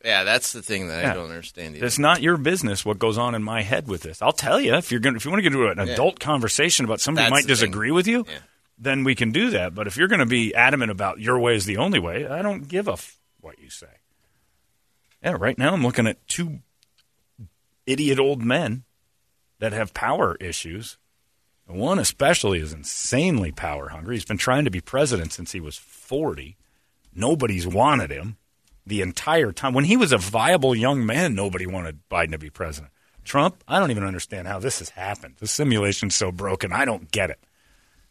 Yeah, 0.05 0.23
that's 0.25 0.53
the 0.53 0.63
thing 0.63 0.89
that 0.89 1.03
Yeah. 1.03 1.11
I 1.11 1.15
don't 1.15 1.31
understand 1.31 1.75
either. 1.77 1.85
It's 1.87 1.99
not 1.99 2.23
your 2.23 2.37
business 2.37 2.85
what 2.85 2.99
goes 2.99 3.19
on 3.19 3.35
in 3.35 3.43
my 3.43 3.63
head 3.63 3.89
with 3.89 4.03
this. 4.03 4.23
I'll 4.23 4.33
tell 4.33 4.61
you 4.61 4.75
if 4.75 4.91
you're 4.93 5.01
going 5.01 5.17
if 5.17 5.25
you 5.25 5.31
want 5.31 5.39
to 5.43 5.51
get 5.51 5.53
into 5.53 5.69
an 5.69 5.87
Yeah. 5.87 5.95
adult 5.95 6.21
conversation 6.21 6.85
about 6.85 7.01
somebody 7.01 7.25
who 7.27 7.31
might 7.31 7.43
the 7.43 7.49
thing. 7.49 7.67
disagree 7.71 7.91
with 7.91 8.07
you, 8.07 8.25
Yeah. 8.29 8.39
then 8.79 9.03
we 9.03 9.15
can 9.17 9.33
do 9.33 9.51
that. 9.51 9.75
But 9.75 9.87
if 9.89 9.97
you're 9.97 10.07
going 10.09 10.21
to 10.21 10.27
be 10.27 10.55
adamant 10.55 10.93
about 10.93 11.19
your 11.21 11.39
way 11.41 11.57
is 11.57 11.65
the 11.65 11.77
only 11.79 11.99
way, 11.99 12.27
I 12.27 12.43
don't 12.43 12.69
give 12.69 12.87
a 12.87 12.93
f- 12.93 13.19
what 13.41 13.59
you 13.59 13.71
say. 13.71 13.89
Yeah, 15.23 15.33
right 15.39 15.59
now 15.59 15.73
I'm 15.75 15.83
looking 15.83 16.07
at 16.07 16.27
two 16.29 16.61
idiot 17.87 18.19
old 18.21 18.43
men 18.43 18.85
that 19.59 19.73
have 19.73 19.95
power 19.95 20.37
issues. 20.37 20.97
One 21.67 21.99
especially 21.99 22.61
is 22.61 22.73
insanely 22.73 23.51
power 23.53 23.89
hungry. 23.89 24.15
He's 24.17 24.25
been 24.25 24.39
trying 24.39 24.65
to 24.65 24.71
be 24.71 24.81
president 24.81 25.33
since 25.33 25.53
he 25.53 25.61
was 25.61 25.77
40. 25.77 26.57
Nobody's 27.15 27.67
wanted 27.67 28.11
him 28.11 28.37
the 28.88 29.01
entire 29.03 29.53
time. 29.53 29.74
When 29.74 29.85
he 29.85 29.96
was 29.96 30.12
a 30.12 30.18
viable 30.18 30.74
young 30.74 31.05
man, 31.07 31.35
nobody 31.35 31.66
wanted 31.66 32.01
Biden 32.11 32.33
to 32.33 32.38
be 32.38 32.51
president. 32.51 32.92
Trump, 33.24 33.62
I 33.68 33.79
don't 33.79 33.90
even 33.90 34.05
understand 34.05 34.48
how 34.48 34.59
this 34.59 34.79
has 34.79 34.88
happened. 34.90 35.37
The 35.38 35.46
simulation's 35.46 36.14
so 36.14 36.33
broken. 36.33 36.72
I 36.72 36.85
don't 36.85 37.11
get 37.11 37.31
it. 37.31 37.38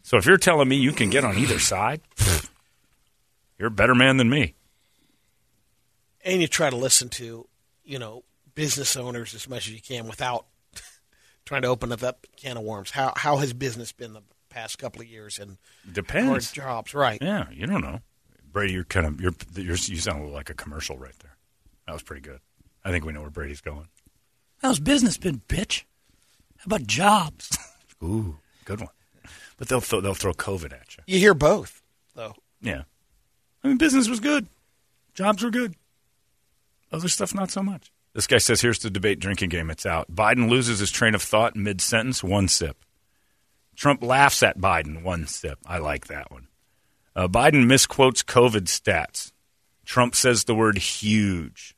So 0.02 0.16
if 0.16 0.24
you're 0.26 0.36
telling 0.38 0.68
me 0.68 0.76
you 0.76 0.92
can 0.92 1.10
get 1.10 1.24
on 1.24 1.36
either 1.36 1.58
side, 1.58 2.00
you're 3.58 3.68
a 3.68 3.70
better 3.72 3.94
man 3.94 4.16
than 4.16 4.30
me. 4.30 4.54
and 6.24 6.40
you 6.40 6.48
try 6.48 6.70
to 6.70 6.76
listen 6.76 7.08
to 7.08 7.46
you 7.84 7.98
know 7.98 8.22
business 8.54 8.96
owners 8.96 9.34
as 9.34 9.48
much 9.48 9.66
as 9.68 9.72
you 9.74 9.80
can 9.80 10.06
without 10.06 10.46
trying 11.44 11.62
to 11.62 11.68
open 11.68 11.90
up 11.92 12.00
that 12.00 12.18
can 12.36 12.56
of 12.56 12.62
worms 12.62 12.90
how 12.90 13.12
how 13.16 13.36
has 13.38 13.52
business 13.52 13.92
been 13.92 14.12
the 14.12 14.22
past 14.50 14.78
couple 14.78 15.00
of 15.00 15.06
years 15.08 15.38
and 15.38 15.58
Depends. 15.90 16.52
jobs 16.52 16.94
right 16.94 17.18
Yeah, 17.20 17.46
you 17.50 17.66
don't 17.66 17.80
know. 17.82 18.00
Brady, 18.52 18.72
you're 18.72 18.84
kind 18.84 19.06
of 19.06 19.20
you're, 19.20 19.34
you're 19.54 19.76
you 19.76 19.96
sound 19.96 20.18
a 20.18 20.22
little 20.22 20.34
like 20.34 20.50
a 20.50 20.54
commercial 20.54 20.96
right 20.96 21.18
there. 21.22 21.36
That 21.86 21.92
was 21.92 22.02
pretty 22.02 22.22
good. 22.22 22.40
I 22.84 22.90
think 22.90 23.04
we 23.04 23.12
know 23.12 23.20
where 23.20 23.30
Brady's 23.30 23.60
going. 23.60 23.88
How's 24.62 24.80
business 24.80 25.16
been, 25.18 25.42
bitch? 25.48 25.84
How 26.58 26.64
about 26.66 26.86
jobs? 26.86 27.56
Ooh, 28.02 28.38
good 28.64 28.80
one. 28.80 28.90
But 29.56 29.68
they'll 29.68 29.80
throw, 29.80 30.00
they'll 30.00 30.14
throw 30.14 30.32
COVID 30.32 30.72
at 30.72 30.96
you. 30.96 31.04
you 31.06 31.18
hear 31.18 31.34
both 31.34 31.82
though 32.14 32.34
Yeah, 32.60 32.82
I 33.62 33.68
mean 33.68 33.78
business 33.78 34.08
was 34.08 34.20
good, 34.20 34.46
jobs 35.14 35.42
were 35.42 35.50
good. 35.50 35.74
Other 36.90 37.08
stuff 37.08 37.34
not 37.34 37.50
so 37.50 37.62
much. 37.62 37.92
This 38.14 38.26
guy 38.26 38.38
says, 38.38 38.62
"Here's 38.62 38.78
the 38.78 38.90
debate 38.90 39.20
drinking 39.20 39.50
game. 39.50 39.70
It's 39.70 39.84
out. 39.86 40.10
Biden 40.12 40.48
loses 40.48 40.78
his 40.78 40.90
train 40.90 41.14
of 41.14 41.22
thought 41.22 41.54
mid 41.54 41.80
sentence. 41.80 42.24
One 42.24 42.48
sip. 42.48 42.78
Trump 43.76 44.02
laughs 44.02 44.42
at 44.42 44.58
Biden. 44.58 45.02
One 45.02 45.26
sip. 45.26 45.58
I 45.66 45.78
like 45.78 46.06
that 46.08 46.32
one. 46.32 46.47
Uh, 47.18 47.26
Biden 47.26 47.66
misquotes 47.66 48.22
COVID 48.22 48.66
stats. 48.66 49.32
Trump 49.84 50.14
says 50.14 50.44
the 50.44 50.54
word 50.54 50.78
huge. 50.78 51.74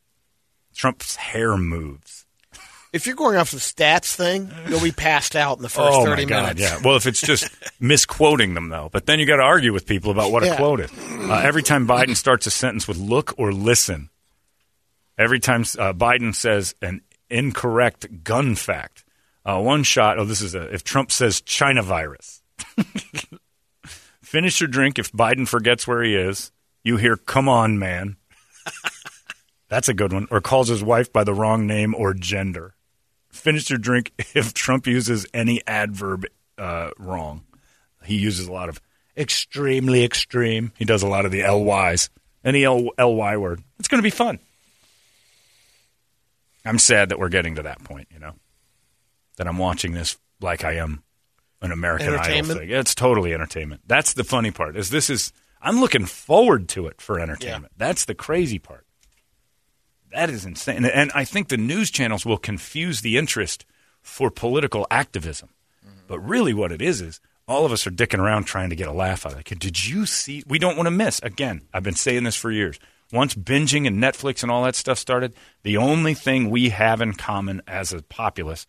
Trump's 0.74 1.16
hair 1.16 1.57
moves. 1.57 2.26
if 2.92 3.07
you're 3.07 3.16
going 3.16 3.37
off 3.37 3.50
the 3.50 3.57
stats 3.57 4.14
thing 4.14 4.50
you'll 4.68 4.83
be 4.83 4.92
passed 4.92 5.35
out 5.37 5.57
in 5.57 5.62
the 5.62 5.68
first 5.70 5.96
oh 5.96 6.05
30 6.05 6.24
my 6.24 6.29
God! 6.29 6.42
minutes 6.42 6.61
Yeah. 6.61 6.81
Well, 6.85 6.96
if 6.96 7.07
it's 7.07 7.22
just 7.22 7.48
misquoting 7.81 8.53
them 8.53 8.68
though, 8.68 8.90
but 8.92 9.07
then 9.07 9.18
you 9.18 9.24
got 9.26 9.37
to 9.37 9.42
argue 9.42 9.72
with 9.72 9.87
people 9.87 10.11
about 10.11 10.31
what 10.31 10.42
a 10.42 10.46
Yeah. 10.46 10.57
quote 10.57 10.81
is. 10.81 10.90
Uh, 11.09 11.40
every 11.42 11.62
time 11.62 11.88
Biden 11.88 12.14
starts 12.16 12.46
a 12.46 12.50
sentence 12.50 12.87
with 12.87 12.98
"look" 12.98 13.33
or 13.38 13.50
"listen," 13.53 14.11
every 15.16 15.40
time 15.40 15.62
uh, 15.79 15.94
Biden 15.94 16.35
says 16.35 16.74
an 16.83 17.00
incorrect 17.31 18.24
gun 18.24 18.57
fact, 18.57 19.05
uh, 19.46 19.59
one 19.61 19.85
shot. 19.85 20.18
Oh, 20.18 20.24
this 20.26 20.42
is 20.42 20.55
a 20.55 20.62
if 20.74 20.85
Trump 20.85 21.11
says 21.11 21.40
China 21.40 21.83
virus. 21.83 22.42
Finish 24.31 24.61
your 24.61 24.69
drink. 24.69 24.97
If 24.97 25.11
Biden 25.11 25.49
forgets 25.49 25.88
where 25.88 26.05
he 26.05 26.14
is, 26.14 26.53
you 26.85 26.99
hear 26.99 27.16
"Come 27.16 27.49
on, 27.49 27.81
man." 27.81 28.14
That's 29.69 29.88
a 29.88 29.93
good 29.93 30.12
one. 30.12 30.29
Or 30.31 30.40
calls 30.40 30.69
his 30.69 30.85
wife 30.85 31.12
by 31.12 31.25
the 31.25 31.35
wrong 31.35 31.66
name 31.66 31.97
or 31.97 32.14
gender. 32.14 32.77
Finish 33.31 33.71
your 33.71 33.81
drink 33.81 34.12
if 34.37 34.55
Trump 34.55 34.87
uses 34.87 35.27
any 35.35 35.66
adverb 35.66 36.27
uh, 36.57 36.90
wrong. 36.97 37.43
He 38.05 38.19
uses 38.19 38.47
a 38.47 38.53
lot 38.53 38.69
of 38.69 38.81
extremely 39.16 40.05
extreme. 40.05 40.71
He 40.79 40.85
does 40.85 41.03
a 41.03 41.09
lot 41.09 41.27
of 41.27 41.33
the 41.33 41.40
LYs. 41.40 42.09
Any 42.45 42.62
L- 42.62 42.90
LY 42.97 43.37
word. 43.37 43.64
It's 43.81 43.88
going 43.88 43.99
to 43.99 44.07
be 44.07 44.11
fun. 44.11 44.38
I'm 46.64 46.79
sad 46.79 47.09
that 47.09 47.19
we're 47.19 47.31
getting 47.31 47.57
to 47.57 47.64
that 47.64 47.83
point, 47.83 48.07
you 48.12 48.21
know, 48.21 48.35
that 49.38 49.49
I'm 49.49 49.59
watching 49.59 49.93
this 49.93 50.16
like 50.40 50.62
I 50.62 50.75
am 50.75 51.03
an 51.62 51.73
American 51.73 52.14
Idol 52.14 52.57
thing. 52.57 52.70
It's 52.70 52.94
totally 52.94 53.35
entertainment. 53.35 53.83
That's 53.87 54.14
the 54.14 54.25
funny 54.25 54.51
part. 54.51 54.77
Is 54.77 54.90
this 54.90 55.11
is 55.11 55.33
I'm 55.61 55.81
looking 55.81 56.07
forward 56.07 56.68
to 56.70 56.87
it 56.87 57.01
for 57.01 57.20
entertainment. 57.20 57.73
That's 57.77 58.05
the 58.05 58.14
crazy 58.14 58.59
part. 58.59 58.87
That 60.12 60.31
is 60.31 60.44
insane. 60.44 60.85
And 60.85 61.12
I 61.14 61.25
think 61.25 61.49
the 61.49 61.57
news 61.57 61.90
channels 61.90 62.27
will 62.27 62.38
confuse 62.38 63.01
the 63.01 63.16
interest 63.16 63.64
for 64.03 64.31
political 64.31 64.87
activism. 64.90 65.51
Mm-hmm. 65.87 66.01
But 66.09 66.20
really, 66.20 66.55
what 66.55 66.73
it 66.73 66.83
is 66.83 67.01
is 67.01 67.20
all 67.46 67.64
of 67.64 67.73
us 67.73 67.87
are 67.87 67.92
dicking 67.92 68.18
around 68.18 68.44
trying 68.44 68.70
to 68.70 68.77
get 68.77 68.88
a 68.88 68.92
laugh 68.92 69.27
out 69.27 69.33
of 69.33 69.40
it. 69.40 69.59
Did 69.59 69.87
you 69.87 70.07
see? 70.07 70.42
We 70.46 70.59
don't 70.59 70.77
want 70.77 70.87
to 70.87 70.92
miss. 70.92 71.20
Again, 71.23 71.62
I've 71.73 71.83
been 71.83 71.94
saying 71.94 72.25
this 72.25 72.37
for 72.37 72.51
years. 72.51 72.79
Once 73.12 73.35
binging 73.35 73.87
and 73.87 74.03
Netflix 74.03 74.42
and 74.42 74.51
all 74.53 74.62
that 74.64 74.77
stuff 74.77 74.99
started, 74.99 75.35
the 75.62 75.77
only 75.77 76.14
thing 76.14 76.49
we 76.49 76.68
have 76.68 77.01
in 77.01 77.12
common 77.12 77.61
as 77.66 77.92
a 77.92 78.03
populace 78.03 78.66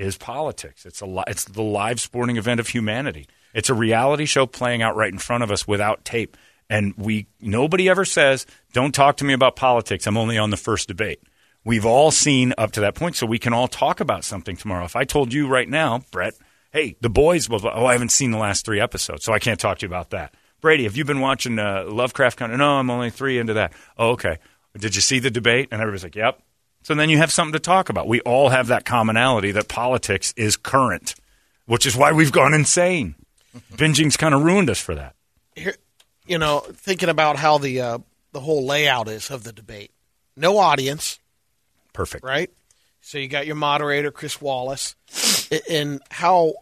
is 0.00 0.16
politics. 0.16 0.86
It's 0.86 1.00
a 1.00 1.06
li- 1.06 1.24
it's 1.26 1.44
the 1.44 1.62
live 1.62 2.00
sporting 2.00 2.36
event 2.36 2.60
of 2.60 2.68
humanity. 2.68 3.26
It's 3.54 3.68
a 3.68 3.74
reality 3.74 4.24
show 4.24 4.46
playing 4.46 4.82
out 4.82 4.96
right 4.96 5.12
in 5.12 5.18
front 5.18 5.42
of 5.44 5.50
us 5.50 5.68
without 5.68 6.04
tape. 6.04 6.36
And 6.68 6.94
we 6.96 7.26
nobody 7.40 7.88
ever 7.88 8.04
says, 8.04 8.46
"Don't 8.72 8.94
talk 8.94 9.16
to 9.18 9.24
me 9.24 9.34
about 9.34 9.56
politics. 9.56 10.06
I'm 10.06 10.16
only 10.16 10.38
on 10.38 10.50
the 10.50 10.56
first 10.56 10.88
debate." 10.88 11.20
We've 11.64 11.84
all 11.84 12.10
seen 12.10 12.54
up 12.56 12.72
to 12.72 12.80
that 12.80 12.94
point, 12.94 13.16
so 13.16 13.26
we 13.26 13.38
can 13.38 13.52
all 13.52 13.68
talk 13.68 14.00
about 14.00 14.24
something 14.24 14.56
tomorrow. 14.56 14.86
If 14.86 14.96
I 14.96 15.04
told 15.04 15.34
you 15.34 15.46
right 15.46 15.68
now, 15.68 16.02
Brett, 16.10 16.32
hey, 16.72 16.96
the 17.02 17.10
boys, 17.10 17.50
well, 17.50 17.60
oh, 17.70 17.84
I 17.84 17.92
haven't 17.92 18.12
seen 18.12 18.30
the 18.30 18.38
last 18.38 18.64
three 18.64 18.80
episodes, 18.80 19.24
so 19.24 19.34
I 19.34 19.38
can't 19.38 19.60
talk 19.60 19.78
to 19.78 19.86
you 19.86 19.88
about 19.88 20.10
that. 20.10 20.34
Brady, 20.62 20.84
have 20.84 20.96
you 20.96 21.04
been 21.04 21.20
watching 21.20 21.58
uh, 21.58 21.84
Lovecraft 21.86 22.38
Country? 22.38 22.56
No, 22.56 22.78
I'm 22.78 22.88
only 22.88 23.10
three 23.10 23.38
into 23.38 23.54
that. 23.54 23.74
Oh, 23.98 24.10
okay. 24.10 24.38
Did 24.78 24.94
you 24.94 25.02
see 25.02 25.18
the 25.18 25.30
debate? 25.30 25.68
And 25.70 25.82
everybody's 25.82 26.04
like, 26.04 26.16
yep. 26.16 26.40
So 26.82 26.94
then 26.94 27.10
you 27.10 27.18
have 27.18 27.30
something 27.30 27.52
to 27.52 27.58
talk 27.58 27.88
about. 27.90 28.08
We 28.08 28.20
all 28.22 28.48
have 28.48 28.68
that 28.68 28.84
commonality 28.84 29.52
that 29.52 29.68
politics 29.68 30.32
is 30.36 30.56
current, 30.56 31.14
which 31.66 31.84
is 31.86 31.96
why 31.96 32.12
we've 32.12 32.32
gone 32.32 32.54
insane. 32.54 33.14
Binging's 33.74 34.16
kind 34.16 34.34
of 34.34 34.42
ruined 34.42 34.70
us 34.70 34.78
for 34.80 34.94
that. 34.94 35.14
Here, 35.54 35.74
you 36.26 36.38
know, 36.38 36.60
thinking 36.60 37.08
about 37.08 37.36
how 37.36 37.58
the 37.58 37.80
uh, 37.80 37.98
the 38.32 38.40
whole 38.40 38.64
layout 38.66 39.08
is 39.08 39.30
of 39.30 39.42
the 39.44 39.52
debate. 39.52 39.90
No 40.36 40.56
audience, 40.58 41.18
Perfect. 41.92 42.24
right? 42.24 42.50
So 43.02 43.18
you 43.18 43.28
got 43.28 43.46
your 43.46 43.56
moderator, 43.56 44.10
Chris 44.10 44.40
Wallace, 44.40 44.94
and 45.68 46.00
how 46.10 46.52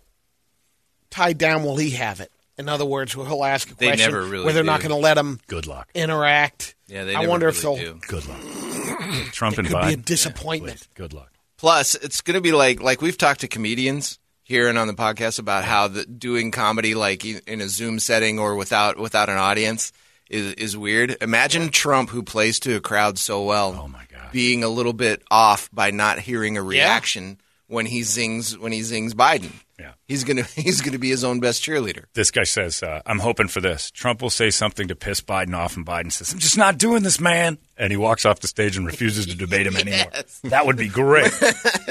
tied 1.10 1.36
down 1.38 1.62
will 1.62 1.76
he 1.76 1.90
have 1.90 2.20
it? 2.20 2.32
In 2.56 2.68
other 2.68 2.84
words, 2.86 3.14
will 3.16 3.24
he'll 3.26 3.44
ask 3.44 3.70
a 3.70 3.74
They 3.74 3.86
question 3.88 4.10
never 4.10 4.24
really 4.24 4.44
where 4.44 4.54
they're 4.54 4.64
not 4.64 4.80
going 4.80 4.90
to 4.90 4.96
let 4.96 5.16
him 5.18 5.38
Good 5.46 5.66
luck. 5.66 5.88
interact. 5.94 6.74
Yeah, 6.88 7.04
they 7.04 7.14
I 7.14 7.20
never 7.20 7.30
wonder 7.30 7.48
if 7.48 7.62
really 7.62 7.84
they'll. 7.84 7.94
do. 7.94 8.00
Good 8.08 8.26
luck. 8.26 8.40
Trump 9.32 9.54
It 9.54 9.58
and 9.60 9.68
could 9.68 9.76
Biden. 9.76 9.86
be 9.88 9.94
a 9.94 9.96
disappointment. 9.96 10.78
Please, 10.78 10.88
Good 10.94 11.12
luck. 11.12 11.32
Plus, 11.56 11.94
it's 11.96 12.20
going 12.20 12.34
to 12.36 12.40
be 12.40 12.52
like 12.52 12.80
like 12.80 13.00
we've 13.02 13.18
talked 13.18 13.40
to 13.40 13.48
comedians 13.48 14.18
here 14.44 14.68
and 14.68 14.78
on 14.78 14.86
the 14.86 14.94
podcast 14.94 15.38
about 15.38 15.64
how 15.64 15.88
the, 15.88 16.04
doing 16.06 16.50
comedy 16.50 16.94
like 16.94 17.24
in 17.24 17.40
in 17.46 17.60
a 17.60 17.68
Zoom 17.68 17.98
setting 17.98 18.38
or 18.38 18.54
without 18.54 18.96
without 18.98 19.28
an 19.28 19.36
audience 19.38 19.92
is 20.30 20.52
is 20.54 20.76
weird. 20.76 21.16
Imagine 21.20 21.70
Trump, 21.70 22.10
who 22.10 22.22
plays 22.22 22.60
to 22.60 22.76
a 22.76 22.80
crowd 22.80 23.18
so 23.18 23.42
well, 23.44 23.78
Oh, 23.82 23.88
my 23.88 24.04
God. 24.12 24.30
being 24.30 24.62
a 24.62 24.68
little 24.68 24.92
bit 24.92 25.22
off 25.30 25.68
by 25.72 25.90
not 25.90 26.18
hearing 26.20 26.56
a 26.56 26.62
reaction 26.62 27.38
when 27.68 27.86
he 27.86 28.02
zings 28.02 28.58
when 28.58 28.72
he 28.72 28.82
zings 28.82 29.14
Biden. 29.14 29.52
Yeah. 29.78 29.92
He's 30.06 30.24
gonna 30.24 30.42
he's 30.54 30.80
gonna 30.80 30.98
be 30.98 31.10
his 31.10 31.22
own 31.22 31.38
best 31.40 31.62
cheerleader. 31.62 32.04
This 32.14 32.30
guy 32.30 32.42
says, 32.44 32.82
uh, 32.82 33.02
I'm 33.06 33.20
hoping 33.20 33.48
for 33.48 33.60
this. 33.60 33.90
Trump 33.90 34.20
will 34.22 34.30
say 34.30 34.50
something 34.50 34.88
to 34.88 34.96
piss 34.96 35.20
Biden 35.20 35.54
off, 35.54 35.76
and 35.76 35.86
Biden 35.86 36.10
says, 36.10 36.32
I'm 36.32 36.38
just 36.40 36.58
not 36.58 36.78
doing 36.78 37.02
this, 37.04 37.20
man. 37.20 37.58
And 37.76 37.92
he 37.92 37.96
walks 37.96 38.26
off 38.26 38.40
the 38.40 38.48
stage 38.48 38.76
and 38.76 38.84
refuses 38.84 39.26
to 39.26 39.36
debate 39.36 39.66
him 39.66 39.76
anymore. 39.76 40.10
That 40.44 40.66
would 40.66 40.76
be 40.76 40.88
great. 40.88 41.32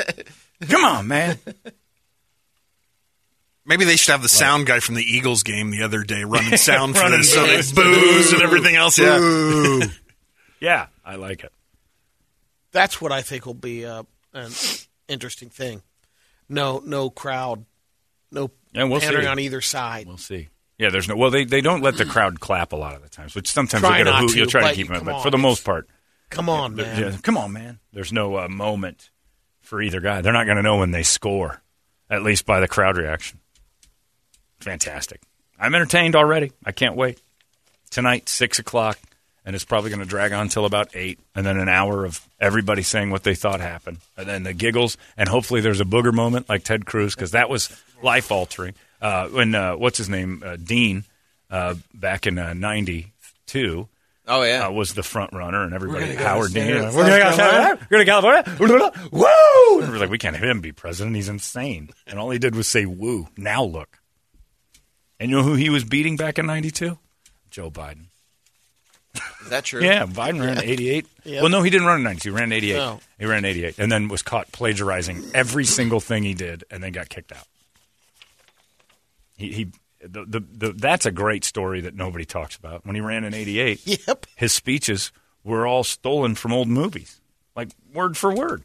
Come 0.69 0.83
on, 0.83 1.07
man. 1.07 1.37
Maybe 3.65 3.85
they 3.85 3.97
should 3.97 4.13
have 4.13 4.21
the 4.21 4.29
sound 4.29 4.65
guy 4.65 4.79
from 4.79 4.95
the 4.95 5.03
Eagles 5.03 5.43
game 5.43 5.69
the 5.69 5.83
other 5.83 6.03
day 6.03 6.23
running 6.23 6.57
sound 6.57 6.95
for 6.95 7.03
Running 7.03 7.19
this, 7.19 7.33
so 7.33 7.45
they 7.45 7.83
booze 7.83 8.33
and 8.33 8.41
everything 8.41 8.75
else. 8.75 8.97
Yeah. 8.97 9.79
Yeah, 10.59 10.87
I 11.05 11.15
like 11.15 11.43
it. 11.43 11.51
That's 12.71 12.99
what 13.01 13.11
I 13.11 13.21
think 13.21 13.45
will 13.45 13.53
be 13.53 13.85
uh, 13.85 14.03
an 14.33 14.51
interesting 15.07 15.49
thing. 15.49 15.81
No, 16.49 16.81
no 16.85 17.09
crowd, 17.09 17.65
no 18.31 18.51
Yeah, 18.71 18.85
we'll 18.85 18.99
pandering 19.01 19.25
see. 19.25 19.29
on 19.29 19.39
either 19.39 19.61
side. 19.61 20.07
We'll 20.07 20.17
see. 20.17 20.49
Yeah, 20.77 20.89
there's 20.91 21.07
no. 21.07 21.15
Well, 21.15 21.31
they, 21.31 21.43
they 21.43 21.61
don't 21.61 21.81
let 21.81 21.97
the 21.97 22.05
crowd 22.05 22.39
clap 22.39 22.71
a 22.71 22.75
lot 22.75 22.95
of 22.95 23.01
the 23.01 23.09
times, 23.09 23.33
which 23.35 23.47
sometimes 23.49 23.81
Try 23.81 23.97
you'll 23.97 24.05
get 24.05 24.33
a 24.35 24.37
You'll 24.37 24.47
try 24.47 24.69
to 24.69 24.75
keep 24.75 24.87
them, 24.87 25.03
but 25.03 25.15
on, 25.15 25.23
for 25.23 25.31
the 25.31 25.37
most 25.37 25.63
part, 25.65 25.87
Come 26.29 26.49
on, 26.49 26.75
man. 26.75 26.99
yeah, 27.01 27.17
come 27.23 27.37
on, 27.37 27.51
man. 27.53 27.79
There's 27.93 28.13
no 28.13 28.37
uh, 28.37 28.47
moment 28.47 29.09
for 29.61 29.81
either 29.81 29.99
guy. 29.99 30.21
They're 30.21 30.33
not 30.33 30.45
going 30.45 30.57
to 30.57 30.63
know 30.63 30.77
when 30.77 30.91
they 30.91 31.03
score, 31.03 31.61
at 32.09 32.21
least 32.23 32.45
by 32.45 32.59
the 32.59 32.67
crowd 32.67 32.95
reaction. 32.97 33.39
Fantastic. 34.59 35.21
I'm 35.59 35.73
entertained 35.75 36.15
already. 36.15 36.51
I 36.65 36.71
can't 36.71 36.95
wait. 36.95 37.19
Tonight, 37.89 38.29
six 38.29 38.59
o'clock, 38.59 38.99
and 39.47 39.55
it's 39.55 39.63
probably 39.63 39.89
going 39.89 40.01
to 40.01 40.05
drag 40.05 40.33
on 40.33 40.49
till 40.49 40.65
about 40.65 40.89
eight, 40.93 41.19
and 41.33 41.45
then 41.45 41.57
an 41.57 41.69
hour 41.69 42.03
of 42.03 42.19
everybody 42.37 42.83
saying 42.83 43.09
what 43.09 43.23
they 43.23 43.33
thought 43.33 43.61
happened, 43.61 43.99
and 44.17 44.27
then 44.27 44.43
the 44.43 44.53
giggles, 44.53 44.97
and 45.15 45.29
hopefully 45.29 45.61
there's 45.61 45.79
a 45.79 45.85
booger 45.85 46.13
moment 46.13 46.49
like 46.49 46.65
Ted 46.65 46.85
Cruz 46.85 47.15
because 47.15 47.31
that 47.31 47.49
was 47.49 47.69
life 48.03 48.29
altering. 48.29 48.75
Uh, 49.01 49.29
when 49.29 49.55
uh, 49.55 49.77
what's 49.77 49.97
his 49.97 50.09
name, 50.09 50.43
uh, 50.45 50.57
Dean, 50.57 51.05
uh, 51.49 51.75
back 51.93 52.27
in 52.27 52.37
uh, 52.37 52.53
'92 52.53 53.87
Oh 54.29 54.43
yeah, 54.43 54.67
uh, 54.67 54.71
was 54.71 54.93
the 54.93 55.03
front 55.03 55.31
runner, 55.31 55.63
and 55.63 55.73
everybody 55.73 56.13
Howard 56.15 56.53
Dean. 56.53 56.67
We're 56.67 56.81
gonna 56.81 57.25
go 57.25 57.31
to 57.37 57.79
we're 57.89 58.67
gonna 58.67 58.91
California. 58.91 59.09
Woo! 59.11 59.81
And 59.81 59.91
we're 59.91 59.99
like, 59.99 60.09
we 60.09 60.17
can't 60.17 60.35
have 60.35 60.43
him 60.43 60.59
be 60.59 60.73
president. 60.73 61.15
He's 61.15 61.29
insane. 61.29 61.89
And 62.05 62.19
all 62.19 62.29
he 62.29 62.37
did 62.37 62.53
was 62.53 62.67
say 62.67 62.85
woo. 62.85 63.29
Now 63.37 63.63
look. 63.63 63.99
And 65.17 65.29
you 65.29 65.37
know 65.37 65.43
who 65.43 65.53
he 65.53 65.69
was 65.69 65.85
beating 65.85 66.17
back 66.17 66.37
in 66.37 66.45
'92? 66.45 66.97
Joe 67.49 67.71
Biden. 67.71 68.07
Is 69.43 69.49
that 69.49 69.63
true? 69.65 69.81
Yeah, 69.83 70.05
Biden 70.05 70.39
ran 70.39 70.57
in 70.57 70.63
'88. 70.63 71.07
Yep. 71.23 71.41
Well, 71.41 71.51
no, 71.51 71.61
he 71.61 71.69
didn't 71.69 71.87
run 71.87 71.97
in 71.97 72.03
'92. 72.03 72.29
He 72.29 72.35
ran 72.35 72.43
in 72.45 72.53
'88. 72.53 72.73
No. 72.75 72.99
He 73.19 73.25
ran 73.25 73.39
in 73.39 73.45
'88, 73.45 73.79
and 73.79 73.91
then 73.91 74.07
was 74.07 74.21
caught 74.21 74.51
plagiarizing 74.51 75.23
every 75.33 75.65
single 75.65 75.99
thing 75.99 76.23
he 76.23 76.33
did, 76.33 76.63
and 76.71 76.83
then 76.83 76.91
got 76.91 77.09
kicked 77.09 77.31
out. 77.31 77.45
He, 79.37 79.51
he 79.51 79.67
the, 80.01 80.25
the, 80.25 80.39
the, 80.39 80.71
that's 80.73 81.05
a 81.05 81.11
great 81.11 81.43
story 81.43 81.81
that 81.81 81.95
nobody 81.95 82.25
talks 82.25 82.55
about. 82.55 82.85
When 82.85 82.95
he 82.95 83.01
ran 83.01 83.23
in 83.23 83.33
'88, 83.33 83.81
Yep. 84.07 84.25
his 84.35 84.53
speeches 84.53 85.11
were 85.43 85.65
all 85.67 85.83
stolen 85.83 86.35
from 86.35 86.53
old 86.53 86.67
movies, 86.67 87.19
like 87.55 87.69
word 87.93 88.17
for 88.17 88.33
word. 88.33 88.63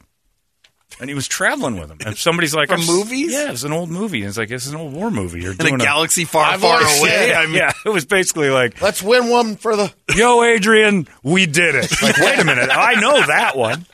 And 1.01 1.09
he 1.11 1.15
was 1.15 1.27
traveling 1.27 1.79
with 1.79 1.89
them. 1.89 1.99
And 2.07 2.17
somebody's 2.17 2.55
like, 2.55 2.69
From 2.69 2.77
"I'm 2.77 2.83
s- 2.83 2.89
movies? 2.89 3.33
Yeah, 3.33 3.51
it's 3.53 3.65
an 3.65 3.73
old 3.73 3.91
movie. 3.91 4.21
And 4.21 4.29
it's 4.29 4.39
like, 4.39 4.51
it's 4.51 4.67
an 4.69 4.77
old 4.77 4.93
war 4.93 5.11
movie. 5.11 5.41
You're 5.41 5.53
In 5.53 5.75
a 5.75 5.79
galaxy 5.79 6.25
far, 6.25 6.45
I've 6.45 6.61
far 6.61 6.79
away. 6.81 6.87
said- 7.09 7.33
I 7.35 7.47
mean, 7.47 7.55
yeah, 7.57 7.73
it 7.85 7.89
was 7.89 8.05
basically 8.05 8.51
like, 8.51 8.81
Let's 8.81 9.03
win 9.03 9.29
one 9.29 9.57
for 9.57 9.75
the. 9.77 9.93
"Yo, 10.17 10.43
Adrian, 10.45 11.09
we 11.23 11.47
did 11.47 11.75
it." 11.75 11.91
Like, 12.03 12.17
wait 12.19 12.39
a 12.39 12.45
minute, 12.45 12.71
I 12.73 12.95
know 13.01 13.21
that 13.27 13.57
one. 13.57 13.87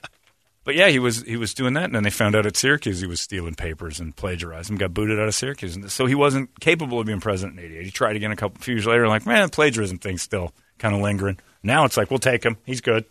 But 0.65 0.75
yeah, 0.75 0.89
he 0.89 0.99
was 0.99 1.23
he 1.23 1.37
was 1.39 1.55
doing 1.55 1.73
that, 1.75 1.85
and 1.85 1.95
then 1.95 2.03
they 2.03 2.11
found 2.11 2.35
out 2.37 2.45
at 2.45 2.55
Syracuse 2.55 3.01
he 3.01 3.07
was 3.07 3.23
stealing 3.23 3.55
papers 3.55 4.01
and 4.01 4.15
plagiarizing. 4.15 4.77
Got 4.77 4.93
booted 4.93 5.19
out 5.19 5.27
of 5.27 5.35
Syracuse, 5.35 5.75
and 5.77 5.91
so 5.91 6.05
he 6.05 6.15
wasn't 6.15 6.51
capable 6.61 7.01
of 7.01 7.07
being 7.07 7.21
president 7.21 7.59
in 7.59 7.65
'88. 7.65 7.85
He 7.87 7.91
tried 7.91 8.17
again 8.17 8.33
a 8.33 8.37
couple 8.37 8.61
few 8.61 8.75
years 8.75 8.85
later, 8.85 9.05
and, 9.05 9.09
like 9.09 9.25
man, 9.25 9.49
plagiarism 9.49 9.97
thing's 9.97 10.21
still 10.21 10.53
kind 10.79 10.95
of 10.95 11.01
lingering. 11.01 11.39
Now 11.63 11.87
it's 11.87 11.97
like 11.97 12.11
we'll 12.11 12.19
take 12.19 12.45
him. 12.45 12.59
He's 12.67 12.83
good. 12.83 13.07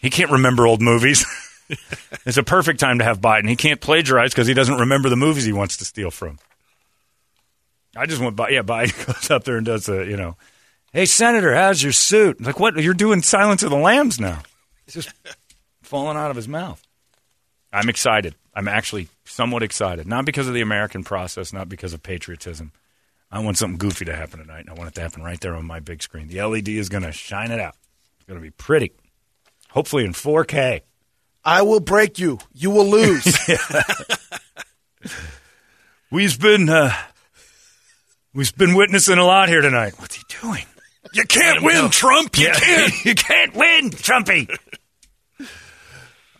He 0.00 0.08
can't 0.10 0.30
remember 0.30 0.66
old 0.68 0.80
movies. 0.80 1.24
it's 2.26 2.36
a 2.36 2.42
perfect 2.42 2.80
time 2.80 2.98
to 2.98 3.04
have 3.04 3.20
Biden. 3.20 3.48
He 3.48 3.56
can't 3.56 3.80
plagiarize 3.80 4.32
because 4.32 4.46
he 4.46 4.54
doesn't 4.54 4.78
remember 4.78 5.08
the 5.08 5.16
movies 5.16 5.44
he 5.44 5.52
wants 5.52 5.78
to 5.78 5.84
steal 5.84 6.10
from. 6.10 6.38
I 7.96 8.06
just 8.06 8.20
went 8.20 8.36
by. 8.36 8.50
Yeah, 8.50 8.62
Biden 8.62 9.06
goes 9.06 9.30
up 9.30 9.44
there 9.44 9.56
and 9.56 9.66
does 9.66 9.88
a 9.88 10.04
you 10.04 10.16
know, 10.16 10.36
hey 10.92 11.06
Senator, 11.06 11.54
how's 11.54 11.82
your 11.82 11.92
suit? 11.92 12.40
Like 12.40 12.58
what? 12.58 12.76
You're 12.76 12.94
doing 12.94 13.22
Silence 13.22 13.62
of 13.62 13.70
the 13.70 13.76
Lambs 13.76 14.20
now. 14.20 14.42
It's 14.86 14.94
just 14.94 15.10
falling 15.82 16.16
out 16.16 16.30
of 16.30 16.36
his 16.36 16.48
mouth. 16.48 16.82
I'm 17.72 17.88
excited. 17.88 18.34
I'm 18.54 18.68
actually 18.68 19.08
somewhat 19.24 19.62
excited, 19.62 20.06
not 20.06 20.26
because 20.26 20.46
of 20.46 20.54
the 20.54 20.60
American 20.60 21.04
process, 21.04 21.52
not 21.52 21.68
because 21.68 21.94
of 21.94 22.02
patriotism. 22.02 22.72
I 23.30 23.38
want 23.38 23.56
something 23.56 23.78
goofy 23.78 24.04
to 24.04 24.14
happen 24.14 24.40
tonight, 24.40 24.60
and 24.60 24.70
I 24.70 24.74
want 24.74 24.88
it 24.88 24.94
to 24.96 25.00
happen 25.00 25.22
right 25.22 25.40
there 25.40 25.54
on 25.54 25.64
my 25.64 25.80
big 25.80 26.02
screen. 26.02 26.28
The 26.28 26.42
LED 26.42 26.68
is 26.68 26.90
going 26.90 27.04
to 27.04 27.12
shine 27.12 27.50
it 27.50 27.60
out. 27.60 27.76
It's 28.16 28.26
going 28.26 28.38
to 28.38 28.42
be 28.42 28.50
pretty. 28.50 28.92
Hopefully 29.70 30.04
in 30.04 30.12
4K. 30.12 30.82
I 31.44 31.62
will 31.62 31.80
break 31.80 32.18
you. 32.18 32.38
You 32.54 32.70
will 32.70 32.86
lose. 32.88 33.36
We've 36.10 36.38
been 36.38 36.68
uh, 36.68 36.92
we've 38.34 38.54
been 38.56 38.74
witnessing 38.74 39.16
a 39.18 39.24
lot 39.24 39.48
here 39.48 39.62
tonight. 39.62 39.94
What's 39.98 40.16
he 40.16 40.22
doing? 40.42 40.66
you 41.14 41.24
can't 41.24 41.62
win, 41.64 41.88
Trump. 41.90 42.36
You 42.38 42.48
Yeah. 42.48 42.52
can't. 42.54 43.04
you 43.06 43.14
can't 43.14 43.54
win, 43.54 43.90
Trumpy. 43.90 44.54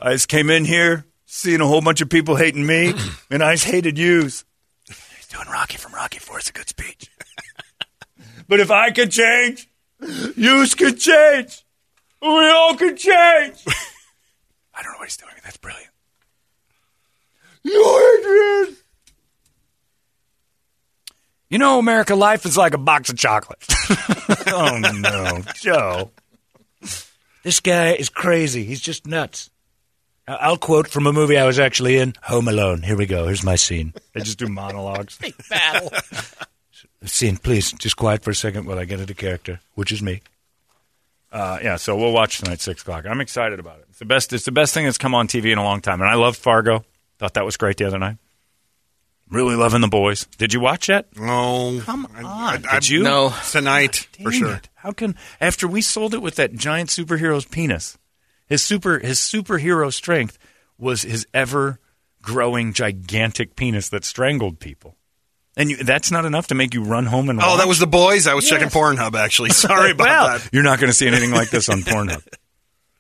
I 0.01 0.13
just 0.13 0.29
came 0.29 0.51
in 0.51 0.65
here, 0.67 1.07
seeing 1.27 1.61
a 1.63 1.67
whole 1.67 1.81
bunch 1.81 2.01
of 2.03 2.11
people 2.11 2.37
hating 2.37 2.67
me, 2.67 2.93
and 3.31 3.43
I 3.43 3.55
just 3.55 3.65
hated 3.65 3.97
yous. 3.99 4.45
He's 4.89 5.27
doing 5.29 5.49
Rocky 5.49 5.79
from 5.79 5.95
Rocky 5.95 6.19
Four. 6.19 6.39
It's 6.39 6.51
a 6.51 6.53
good 6.53 6.69
speech. 6.69 7.11
but 8.49 8.61
if 8.61 8.71
I 8.71 8.91
could 8.91 9.11
change, 9.11 9.69
yous 10.37 10.75
could 10.75 10.99
change. 11.01 11.65
We 12.21 12.29
all 12.51 12.77
could 12.77 12.99
change. 12.99 13.57
I 14.75 14.83
don't 14.83 14.93
know 14.93 14.99
what 14.99 15.09
he's 15.09 15.17
doing. 15.17 15.33
That's 15.45 15.57
brilliant. 15.57 15.91
You, 17.63 18.19
Adrian. 18.21 18.77
You 21.49 21.59
know, 21.59 21.79
America, 21.79 22.15
life 22.15 22.47
is 22.47 22.57
like 22.57 22.73
a 22.75 22.79
box 22.79 23.11
of 23.11 23.17
chocolates. 23.19 23.67
oh 24.49 24.79
no, 24.79 25.43
Joe. 25.55 26.11
This 27.43 27.61
guy 27.61 27.93
is 27.93 28.09
crazy. 28.09 28.65
He's 28.65 28.81
just 28.81 29.07
nuts. 29.07 29.51
I- 30.27 30.35
I'll 30.37 30.57
quote 30.57 30.89
from 30.89 31.07
a 31.07 31.13
movie 31.13 31.37
I 31.37 31.45
was 31.45 31.59
actually 31.59 31.99
in, 31.99 32.15
Home 32.23 32.49
Alone. 32.49 32.83
Here 32.83 32.97
we 32.97 33.05
go. 33.07 33.27
Here's 33.27 33.45
my 33.45 33.57
scene. 33.57 33.93
They 34.15 34.21
just 34.21 34.39
do 34.39 34.47
monologues. 34.49 35.19
Battle. 35.51 35.93
Scene, 37.05 37.37
please, 37.37 37.73
just 37.73 37.97
quiet 37.97 38.23
for 38.25 38.31
a 38.31 38.35
second 38.35 38.65
while 38.65 38.79
I 38.79 38.85
get 38.85 39.01
into 39.01 39.15
character, 39.15 39.61
which 39.75 39.93
is 39.93 40.01
me. 40.01 40.23
Uh, 41.33 41.59
yeah, 41.63 41.77
so 41.77 41.97
we'll 41.97 42.13
watch 42.13 42.39
tonight 42.41 42.61
six 42.61 42.83
o'clock. 42.83 43.07
I'm 43.07 43.21
excited 43.21 43.59
about 43.59 43.79
it. 43.79 43.87
It's 43.89 43.99
the 43.99 44.05
best. 44.05 44.33
It's 44.35 44.45
the 44.45 44.53
best 44.53 44.75
thing 44.75 44.85
that's 44.85 44.99
come 44.99 45.15
on 45.15 45.27
TV 45.29 45.51
in 45.51 45.57
a 45.59 45.65
long 45.65 45.81
time, 45.81 46.01
and 46.03 46.11
I 46.11 46.15
loved 46.15 46.37
Fargo. 46.39 46.85
Thought 47.19 47.35
that 47.35 47.45
was 47.45 47.57
great 47.57 47.79
the 47.79 47.87
other 47.87 47.99
night. 47.99 48.19
Really 49.31 49.57
loving 49.57 49.81
the 49.81 49.89
boys. 49.89 50.27
Did 50.37 50.53
you 50.53 50.61
watch 50.61 50.91
it? 50.91 51.07
No. 51.17 51.81
Come 51.85 52.07
I- 52.15 52.23
on. 52.23 52.67
I- 52.67 52.75
Did 52.75 52.89
you? 52.91 53.03
No. 53.03 53.33
Tonight, 53.51 54.07
for 54.23 54.31
sure. 54.31 54.57
it. 54.57 54.69
How 54.75 54.93
can 54.93 55.17
after 55.41 55.67
we 55.67 55.81
sold 55.81 56.13
it 56.13 56.21
with 56.21 56.35
that 56.37 56.53
giant 56.55 56.91
superhero's 56.91 57.47
penis, 57.47 57.97
his 58.47 58.63
super 58.63 58.99
his 58.99 59.19
superhero 59.19 59.91
strength 59.91 60.39
was 60.77 61.01
his 61.03 61.27
ever 61.33 61.79
growing 62.21 62.75
gigantic 62.75 63.57
penis 63.57 63.89
that 63.89 64.05
strangled 64.05 64.61
people, 64.61 64.97
and 65.57 65.71
you, 65.71 65.77
that's 65.79 66.11
not 66.11 66.25
enough 66.25 66.49
to 66.49 66.55
make 66.55 66.75
you 66.75 66.83
run 66.85 67.07
home 67.07 67.29
and 67.29 67.41
Oh, 67.41 67.47
watch? 67.47 67.59
that 67.59 67.69
was 67.69 67.79
the 67.79 67.87
boys? 67.87 68.27
I 68.27 68.35
was 68.35 68.49
checking 68.49 68.69
Pornhub, 68.69 69.15
actually. 69.15 69.51
Sorry 69.53 69.91
about 69.93 70.07
well, 70.07 70.39
that. 70.39 70.49
you're 70.53 70.63
not 70.63 70.79
going 70.79 70.89
to 70.89 70.95
see 70.95 71.07
anything 71.07 71.31
like 71.31 71.51
this 71.51 71.69
on 71.69 71.81
Pornhub. 71.83 72.27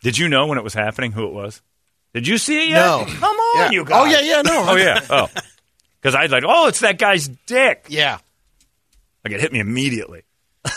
Did 0.02 0.18
you 0.18 0.28
know 0.28 0.46
when 0.46 0.58
it 0.58 0.64
was 0.64 0.74
happening 0.74 1.12
who 1.12 1.26
it 1.26 1.32
was? 1.32 1.62
Did 2.14 2.26
you 2.28 2.36
see 2.38 2.64
it 2.64 2.68
yet? 2.70 2.76
No. 2.84 3.04
Come 3.06 3.36
on, 3.36 3.56
Yeah. 3.58 3.70
you 3.70 3.84
guys. 3.84 4.02
Oh, 4.02 4.04
yeah, 4.04 4.20
yeah, 4.20 4.42
no. 4.42 4.64
Oh 4.68 4.76
yeah. 4.76 5.00
Oh, 5.08 5.28
because 6.00 6.14
I 6.14 6.22
was 6.24 6.32
like, 6.32 6.44
oh, 6.46 6.68
it's 6.68 6.80
that 6.80 6.98
guy's 6.98 7.28
dick. 7.46 7.86
Yeah. 7.88 8.18
Like 9.24 9.32
it 9.34 9.40
hit 9.40 9.52
me 9.52 9.60
immediately. 9.60 10.22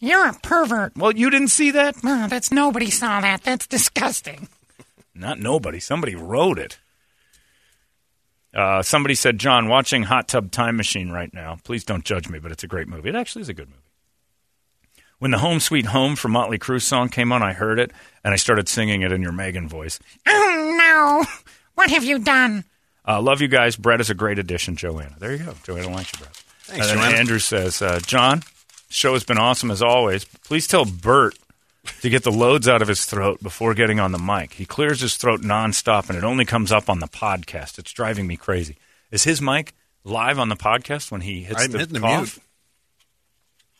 You're 0.00 0.26
a 0.28 0.32
pervert. 0.34 0.96
Well, 0.96 1.12
you 1.12 1.30
didn't 1.30 1.48
see 1.48 1.70
that? 1.70 1.94
Oh, 2.04 2.26
that's 2.28 2.50
nobody 2.50 2.90
saw 2.90 3.20
that. 3.20 3.44
That's 3.44 3.66
disgusting. 3.68 4.48
Not 5.14 5.38
nobody. 5.38 5.78
Somebody 5.78 6.16
wrote 6.16 6.58
it. 6.58 6.78
Uh, 8.54 8.82
somebody 8.82 9.14
said, 9.14 9.38
John, 9.38 9.68
watching 9.68 10.02
Hot 10.02 10.28
Tub 10.28 10.50
Time 10.50 10.76
Machine 10.76 11.10
right 11.10 11.32
now. 11.32 11.58
Please 11.64 11.84
don't 11.84 12.04
judge 12.04 12.28
me, 12.28 12.38
but 12.38 12.52
it's 12.52 12.62
a 12.62 12.66
great 12.66 12.86
movie. 12.88 13.08
It 13.08 13.14
actually 13.14 13.42
is 13.42 13.48
a 13.48 13.54
good 13.54 13.68
movie. 13.68 13.78
When 15.18 15.30
the 15.30 15.38
Home 15.38 15.60
Sweet 15.60 15.86
Home 15.86 16.16
from 16.16 16.32
Motley 16.32 16.58
Crue 16.58 16.82
song 16.82 17.08
came 17.08 17.32
on, 17.32 17.42
I 17.42 17.52
heard 17.52 17.78
it, 17.78 17.92
and 18.24 18.34
I 18.34 18.36
started 18.36 18.68
singing 18.68 19.02
it 19.02 19.12
in 19.12 19.22
your 19.22 19.32
Megan 19.32 19.68
voice. 19.68 20.00
Oh, 20.28 20.76
no. 20.76 21.24
What 21.76 21.90
have 21.90 22.04
you 22.04 22.18
done? 22.18 22.64
Uh, 23.06 23.22
love 23.22 23.40
you 23.40 23.48
guys. 23.48 23.76
Brett 23.76 24.00
is 24.00 24.10
a 24.10 24.14
great 24.14 24.38
addition, 24.38 24.76
Joanna. 24.76 25.16
There 25.18 25.32
you 25.32 25.38
go. 25.38 25.54
Joanna 25.64 25.90
likes 25.90 26.12
you, 26.12 26.18
Brett. 26.18 26.34
Thanks, 26.34 26.90
and 26.90 26.98
then 26.98 27.04
Joanna. 27.04 27.18
Andrew 27.18 27.38
says, 27.38 27.80
uh, 27.80 28.00
John, 28.04 28.42
show 28.90 29.14
has 29.14 29.24
been 29.24 29.38
awesome 29.38 29.70
as 29.70 29.80
always. 29.80 30.24
Please 30.24 30.66
tell 30.66 30.84
Bert 30.84 31.38
to 32.00 32.08
get 32.08 32.22
the 32.24 32.32
loads 32.32 32.68
out 32.68 32.82
of 32.82 32.88
his 32.88 33.04
throat 33.04 33.42
before 33.42 33.74
getting 33.74 34.00
on 34.00 34.12
the 34.12 34.18
mic. 34.18 34.54
He 34.54 34.64
clears 34.66 35.00
his 35.00 35.16
throat 35.16 35.40
nonstop, 35.40 36.08
and 36.08 36.16
it 36.16 36.24
only 36.24 36.44
comes 36.44 36.72
up 36.72 36.88
on 36.88 37.00
the 37.00 37.08
podcast. 37.08 37.78
It's 37.78 37.92
driving 37.92 38.26
me 38.26 38.36
crazy. 38.36 38.76
Is 39.10 39.24
his 39.24 39.42
mic 39.42 39.74
live 40.04 40.38
on 40.38 40.48
the 40.48 40.56
podcast 40.56 41.10
when 41.10 41.20
he 41.22 41.42
hits 41.42 41.62
the 41.62 41.62
mic? 41.62 41.64
I'm 41.68 41.72
the 41.72 41.78
hitting 41.78 41.94
the 41.94 42.00
cough? 42.00 42.36
mute. 42.36 42.38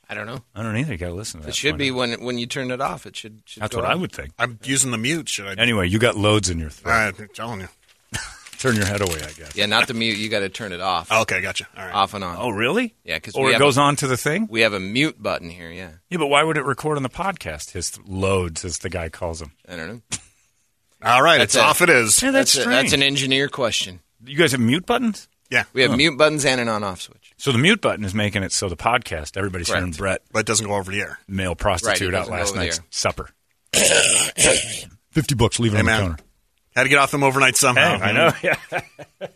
I 0.09 0.15
don't 0.15 0.27
know. 0.27 0.43
I 0.55 0.63
don't 0.63 0.77
either. 0.77 0.93
You 0.93 0.99
got 0.99 1.09
to 1.09 1.15
listen 1.15 1.41
to 1.41 1.47
that. 1.47 1.51
It 1.53 1.57
should 1.57 1.79
be 1.79 1.91
when 1.91 2.23
when 2.23 2.37
you 2.37 2.45
turn 2.47 2.71
it 2.71 2.83
off. 2.83 3.07
It 3.07 3.17
should. 3.17 3.43
should 3.47 3.63
That's 3.63 3.75
go 3.75 3.81
what 3.81 3.91
I 3.91 3.95
would 3.95 4.13
think. 4.13 4.33
I'm 4.39 4.59
using 4.63 4.91
the 4.91 4.99
mute. 4.99 5.27
Should 5.29 5.47
I? 5.47 5.63
Anyway, 5.63 5.89
you 5.89 5.99
got 5.99 6.17
loads 6.17 6.51
in 6.51 6.59
your 6.59 6.69
throat. 6.69 7.15
I'm 7.19 7.29
telling 7.33 7.61
you. 7.61 7.69
Turn 8.63 8.77
your 8.77 8.87
head 8.87 9.01
away, 9.01 9.17
I 9.17 9.33
guess. 9.33 9.57
Yeah, 9.57 9.67
not 9.67 9.89
the 9.89 9.95
mute. 9.95 10.17
You 10.17 10.29
got 10.29 10.39
to 10.41 10.49
turn 10.49 10.73
it 10.73 10.81
off. 10.81 11.11
Okay, 11.23 11.41
gotcha. 11.43 11.67
All 11.77 11.85
right. 11.85 11.93
Off 11.95 12.15
and 12.15 12.23
on. 12.23 12.37
Oh, 12.39 12.51
really? 12.51 12.95
Yeah, 13.05 13.17
because 13.17 13.35
Or 13.35 13.51
it 13.51 13.59
goes 13.59 13.77
on 13.77 13.97
to 13.97 14.07
the 14.07 14.17
thing? 14.17 14.47
We 14.49 14.61
have 14.61 14.73
a 14.73 14.79
mute 14.81 15.21
button 15.21 15.51
here. 15.51 15.71
Yeah, 15.71 15.91
Yeah, 16.11 16.19
but 16.19 16.29
why 16.29 16.43
would 16.45 16.57
it 16.57 16.65
record 16.65 16.97
on 16.97 17.03
the 17.03 17.09
podcast? 17.11 17.73
His 17.73 17.99
loads, 18.07 18.65
as 18.65 18.79
the 18.79 18.89
guy 18.89 19.09
calls 19.09 19.41
them. 19.41 19.53
I 19.69 19.75
don't 19.77 19.89
know. 19.89 20.01
All 21.05 21.21
right, 21.23 21.39
That's 21.39 21.57
it's 21.57 21.57
it. 21.57 21.61
off. 21.67 21.83
It 21.83 21.91
is. 21.91 22.23
Yeah, 22.23 22.31
that's, 22.31 22.55
a- 22.55 22.61
strange. 22.61 22.71
that's 22.83 22.93
an 22.93 23.03
engineer 23.03 23.49
question. 23.49 23.99
You 24.25 24.37
guys 24.39 24.53
have 24.53 24.61
mute 24.61 24.87
buttons? 24.87 25.27
Yeah, 25.51 25.65
We 25.75 25.83
have 25.83 25.91
oh. 25.91 25.97
mute 25.97 26.17
buttons 26.17 26.45
and 26.45 26.61
an 26.61 26.69
on-off 26.69 27.01
switch. 27.03 27.33
So 27.37 27.51
the 27.53 27.59
mute 27.59 27.81
button 27.81 28.05
is 28.05 28.15
making 28.15 28.43
it 28.45 28.53
so 28.53 28.69
the 28.69 28.77
podcast, 28.77 29.37
everybody's 29.37 29.67
Correct. 29.67 29.81
hearing 29.81 29.93
Brett, 29.93 30.23
but 30.33 30.39
it 30.41 30.47
doesn't 30.47 30.67
go 30.67 30.77
over 30.77 30.91
the 30.93 31.01
air. 31.01 31.19
male 31.27 31.55
prostitute, 31.57 32.13
Right, 32.15 32.21
out 32.21 32.29
doesn't 32.29 32.33
go 32.33 32.39
last 32.39 32.49
over 32.51 32.59
the 32.59 32.65
night's 32.65 32.79
air. 32.79 32.85
supper. 32.91 33.29
50 35.11 35.35
bucks, 35.35 35.59
leave 35.61 35.75
it 35.75 35.77
Hey, 35.77 35.81
on 35.81 35.85
the 35.87 35.91
man. 35.91 36.01
counter. 36.11 36.25
Had 36.75 36.85
to 36.85 36.89
get 36.89 36.99
off 36.99 37.11
them 37.11 37.23
overnight 37.23 37.57
somehow. 37.57 37.99
Hey, 37.99 38.05
I 38.05 38.13
know. 38.13 38.33
Yeah. 38.43 39.29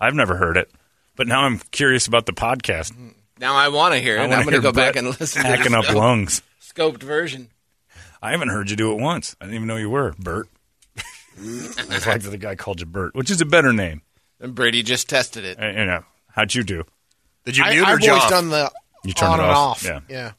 I've 0.00 0.14
never 0.14 0.36
heard 0.36 0.56
it, 0.56 0.70
but 1.16 1.26
now 1.26 1.40
I'm 1.42 1.58
curious 1.72 2.06
about 2.06 2.26
the 2.26 2.32
podcast. 2.32 2.92
Now 3.40 3.54
I 3.56 3.68
want 3.68 3.94
to 3.94 4.00
hear 4.00 4.16
it. 4.16 4.20
I 4.20 4.24
I'm 4.24 4.30
going 4.30 4.44
to 4.46 4.50
hear 4.52 4.60
go 4.60 4.72
back 4.72 4.94
and 4.96 5.08
listen 5.08 5.42
to 5.42 5.48
Hacking 5.48 5.74
up 5.74 5.92
lungs. 5.92 6.42
scoped 6.62 7.02
version. 7.02 7.48
I 8.22 8.30
haven't 8.32 8.48
heard 8.48 8.70
you 8.70 8.76
do 8.76 8.92
it 8.92 9.00
once. 9.00 9.34
I 9.40 9.44
didn't 9.44 9.56
even 9.56 9.66
know 9.68 9.76
you 9.76 9.90
were 9.90 10.14
Bert. 10.18 10.48
it's 11.36 12.06
like 12.06 12.22
the 12.22 12.36
guy 12.38 12.54
called 12.54 12.80
you 12.80 12.86
Bert, 12.86 13.14
which 13.14 13.30
is 13.30 13.40
a 13.40 13.44
better 13.46 13.72
name. 13.72 14.02
And 14.40 14.54
Brady 14.54 14.82
just 14.84 15.08
tested 15.08 15.44
it. 15.44 15.60
Uh, 15.60 15.66
You 15.66 15.84
know, 15.86 16.04
how'd 16.30 16.54
you 16.54 16.62
do? 16.62 16.84
Did 17.44 17.56
you 17.56 17.64
I, 17.64 17.70
mute 17.74 17.82
or 17.82 17.86
I've 17.86 18.00
you 18.00 18.10
always 18.10 18.24
off? 18.24 18.30
done 18.30 18.48
the 18.50 18.70
You 19.04 19.12
turned 19.14 19.32
on 19.34 19.40
it 19.40 19.42
and 19.44 19.52
off. 19.52 19.56
off. 19.56 19.84
Yeah. 19.84 20.00
yeah. 20.08 20.32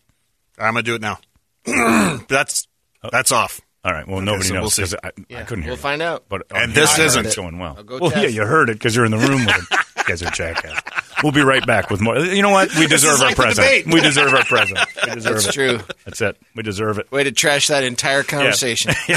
I'm 0.57 0.73
gonna 0.73 0.83
do 0.83 0.95
it 0.95 1.01
now. 1.01 1.19
that's 2.29 2.67
that's 3.11 3.31
off. 3.33 3.59
All 3.83 3.93
right. 3.93 4.05
Well, 4.07 4.19
nobody 4.21 4.45
so 4.49 4.53
we'll 4.55 4.63
knows 4.63 4.75
because 4.75 4.95
I, 4.95 5.11
I 5.35 5.43
couldn't 5.43 5.63
hear. 5.63 5.71
We'll 5.71 5.77
you. 5.77 5.81
find 5.81 6.01
out. 6.01 6.25
But 6.27 6.43
And 6.53 6.73
this 6.73 6.99
isn't 6.99 7.25
it's 7.25 7.35
going 7.35 7.59
well. 7.59 7.77
Well, 7.87 8.11
yeah, 8.11 8.27
you 8.27 8.45
heard 8.45 8.69
it 8.69 8.73
because 8.73 8.95
you're 8.95 9.05
in 9.05 9.11
the 9.11 9.17
room 9.17 9.45
with 9.45 9.55
him. 9.55 9.67
you 9.97 10.03
guys 10.05 10.21
are 10.21 10.31
jackass. 10.31 10.81
We'll 11.23 11.31
be 11.31 11.41
right 11.41 11.65
back 11.65 11.89
with 11.89 12.01
more. 12.01 12.17
You 12.19 12.41
know 12.41 12.49
what? 12.49 12.73
We 12.77 12.87
deserve 12.87 13.21
our 13.21 13.33
present. 13.35 13.85
We 13.87 14.01
deserve 14.01 14.33
our 14.33 14.43
present. 14.43 14.79
We 15.07 15.15
deserve 15.15 15.33
That's 15.35 15.47
it. 15.47 15.51
true. 15.53 15.79
That's 16.05 16.21
it. 16.21 16.37
We 16.55 16.63
deserve 16.63 16.99
it. 16.99 17.11
Way 17.11 17.23
to 17.23 17.31
trash 17.31 17.67
that 17.67 17.83
entire 17.83 18.21
conversation. 18.23 18.91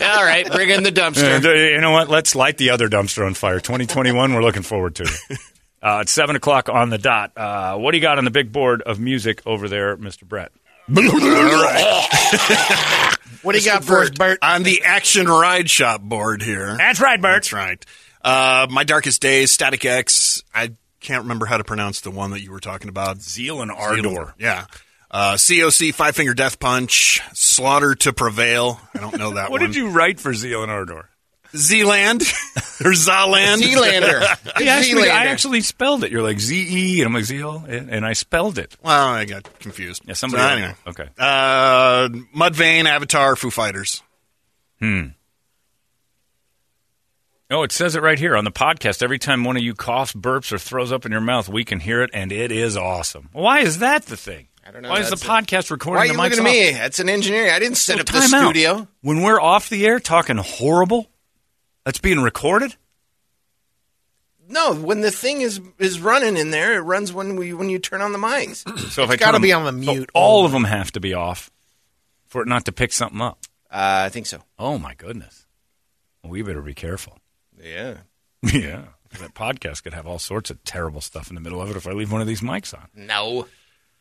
All 0.00 0.24
right, 0.24 0.50
bring 0.50 0.70
in 0.70 0.82
the 0.82 0.92
dumpster. 0.92 1.42
You 1.74 1.80
know 1.80 1.90
what? 1.90 2.08
Let's 2.08 2.34
light 2.34 2.56
the 2.56 2.70
other 2.70 2.88
dumpster 2.88 3.26
on 3.26 3.34
fire. 3.34 3.60
2021. 3.60 4.32
We're 4.34 4.42
looking 4.42 4.62
forward 4.62 4.94
to 4.96 5.02
it. 5.02 5.38
Uh, 5.82 6.00
it's 6.02 6.12
seven 6.12 6.36
o'clock 6.36 6.68
on 6.68 6.90
the 6.90 6.98
dot. 6.98 7.32
Uh, 7.36 7.76
what 7.78 7.92
do 7.92 7.98
you 7.98 8.02
got 8.02 8.18
on 8.18 8.24
the 8.24 8.30
big 8.30 8.52
board 8.52 8.82
of 8.82 9.00
music 9.00 9.42
over 9.46 9.68
there, 9.68 9.96
Mr. 9.96 10.24
Brett? 10.26 10.52
What 13.42 13.52
do 13.54 13.58
you 13.58 13.64
got 13.64 13.84
for 13.84 14.00
us, 14.00 14.10
Bert? 14.10 14.38
On 14.42 14.62
the 14.62 14.82
Action 14.84 15.26
Ride 15.26 15.70
Shop 15.70 16.02
board 16.02 16.42
here. 16.42 16.76
That's 16.76 17.00
right, 17.00 17.20
Bert. 17.20 17.36
That's 17.36 17.52
right. 17.54 17.86
Uh, 18.22 18.66
My 18.70 18.84
Darkest 18.84 19.22
Days, 19.22 19.50
Static 19.50 19.82
X. 19.86 20.42
I 20.54 20.72
can't 21.00 21.22
remember 21.22 21.46
how 21.46 21.56
to 21.56 21.64
pronounce 21.64 22.02
the 22.02 22.10
one 22.10 22.32
that 22.32 22.42
you 22.42 22.50
were 22.52 22.60
talking 22.60 22.90
about. 22.90 23.22
Zeal 23.22 23.62
and 23.62 23.70
Zeal- 23.70 23.80
ardor. 23.80 24.34
Yeah. 24.38 24.66
Uh, 25.10 25.34
COC, 25.36 25.94
Five 25.94 26.16
Finger 26.16 26.34
Death 26.34 26.60
Punch, 26.60 27.22
Slaughter 27.32 27.94
to 27.94 28.12
Prevail. 28.12 28.78
I 28.94 28.98
don't 28.98 29.16
know 29.16 29.30
that 29.34 29.50
What 29.50 29.52
one. 29.62 29.62
What 29.62 29.66
did 29.68 29.76
you 29.76 29.88
write 29.88 30.20
for 30.20 30.34
Zeal 30.34 30.62
and 30.62 30.70
ardor? 30.70 31.08
Zealand 31.56 32.20
or 32.84 32.92
Zaland? 32.92 33.58
Zealander. 33.58 34.20
He 34.58 34.68
asked 34.68 34.92
me- 34.92 35.08
I 35.08 35.26
actually 35.26 35.60
spelled 35.62 36.04
it. 36.04 36.10
You're 36.12 36.22
like 36.22 36.38
Z 36.40 36.66
E, 36.70 37.00
and 37.00 37.06
I'm 37.08 37.14
like 37.14 37.24
Zeal, 37.24 37.64
and 37.66 37.88
and 37.90 38.04
I 38.04 38.12
spelled 38.12 38.58
it. 38.58 38.76
Well, 38.82 39.08
I 39.08 39.24
got 39.24 39.58
confused. 39.60 40.02
Yeah, 40.04 40.14
somebody. 40.14 40.42
So, 40.42 40.48
anyway. 40.48 40.74
Okay. 40.88 41.08
Uh, 41.18 42.08
Mudvayne, 42.36 42.84
Avatar, 42.86 43.36
Foo 43.36 43.50
Fighters. 43.50 44.02
Hmm. 44.80 45.08
Oh, 47.52 47.62
it 47.64 47.72
says 47.72 47.96
it 47.96 48.02
right 48.02 48.18
here 48.18 48.36
on 48.36 48.44
the 48.44 48.52
podcast. 48.52 49.02
Every 49.02 49.18
time 49.18 49.42
one 49.44 49.56
of 49.56 49.62
you 49.62 49.74
coughs, 49.74 50.12
burps, 50.12 50.52
or 50.52 50.58
throws 50.58 50.92
up 50.92 51.04
in 51.04 51.10
your 51.12 51.20
mouth, 51.20 51.48
we 51.48 51.64
can 51.64 51.80
hear 51.80 52.02
it, 52.02 52.10
and 52.14 52.30
it 52.30 52.52
is 52.52 52.76
awesome. 52.76 53.28
Why 53.32 53.60
is 53.60 53.78
that 53.80 54.06
the 54.06 54.16
thing? 54.16 54.46
I 54.64 54.70
don't 54.70 54.82
know. 54.82 54.90
Why 54.90 55.00
is 55.00 55.10
the 55.10 55.16
That's 55.16 55.24
podcast 55.26 55.70
recording 55.70 55.98
Why 55.98 56.04
are 56.04 56.08
the 56.08 56.14
you 56.14 56.18
mics 56.20 56.30
looking 56.38 56.46
at 56.46 56.50
off? 56.68 56.74
me? 56.74 56.78
That's 56.78 56.98
an 57.00 57.08
engineer. 57.08 57.52
I 57.52 57.58
didn't 57.58 57.76
set 57.78 57.94
So 57.96 58.00
up 58.02 58.06
the 58.06 58.12
time 58.12 58.34
out. 58.34 58.44
studio. 58.44 58.88
When 59.00 59.22
we're 59.22 59.40
off 59.40 59.68
the 59.68 59.84
air 59.84 59.98
talking 59.98 60.36
horrible, 60.36 61.08
that's 61.84 61.98
being 61.98 62.20
recorded. 62.20 62.76
No, 64.48 64.74
when 64.74 65.00
the 65.00 65.12
thing 65.12 65.42
is 65.42 65.60
is 65.78 66.00
running 66.00 66.36
in 66.36 66.50
there, 66.50 66.74
it 66.74 66.80
runs 66.80 67.12
when 67.12 67.36
we 67.36 67.52
when 67.52 67.68
you 67.68 67.78
turn 67.78 68.00
on 68.00 68.12
the 68.12 68.18
mics. 68.18 68.66
So 68.90 69.04
if 69.04 69.10
I 69.10 69.16
gotta 69.16 69.38
be 69.38 69.52
on 69.52 69.64
the 69.64 69.84
so 69.84 69.92
mute 69.92 70.10
all 70.12 70.44
of 70.44 70.52
them 70.52 70.64
have 70.64 70.90
to 70.92 71.00
be 71.00 71.14
off 71.14 71.50
for 72.26 72.42
it 72.42 72.48
not 72.48 72.64
to 72.64 72.72
pick 72.72 72.92
something 72.92 73.20
up. 73.20 73.38
Uh, 73.70 74.02
I 74.06 74.08
think 74.08 74.26
so. 74.26 74.42
Oh 74.58 74.78
my 74.78 74.94
goodness, 74.94 75.46
we 76.24 76.42
better 76.42 76.62
be 76.62 76.74
careful. 76.74 77.18
Yeah. 77.62 77.98
yeah, 78.42 78.84
that 79.20 79.34
podcast 79.34 79.84
could 79.84 79.94
have 79.94 80.06
all 80.06 80.18
sorts 80.18 80.50
of 80.50 80.64
terrible 80.64 81.00
stuff 81.00 81.28
in 81.28 81.36
the 81.36 81.40
middle 81.40 81.60
of 81.62 81.70
it 81.70 81.76
if 81.76 81.86
I 81.86 81.92
leave 81.92 82.10
one 82.10 82.20
of 82.20 82.26
these 82.26 82.40
mics 82.40 82.74
on. 82.74 82.88
No. 82.94 83.46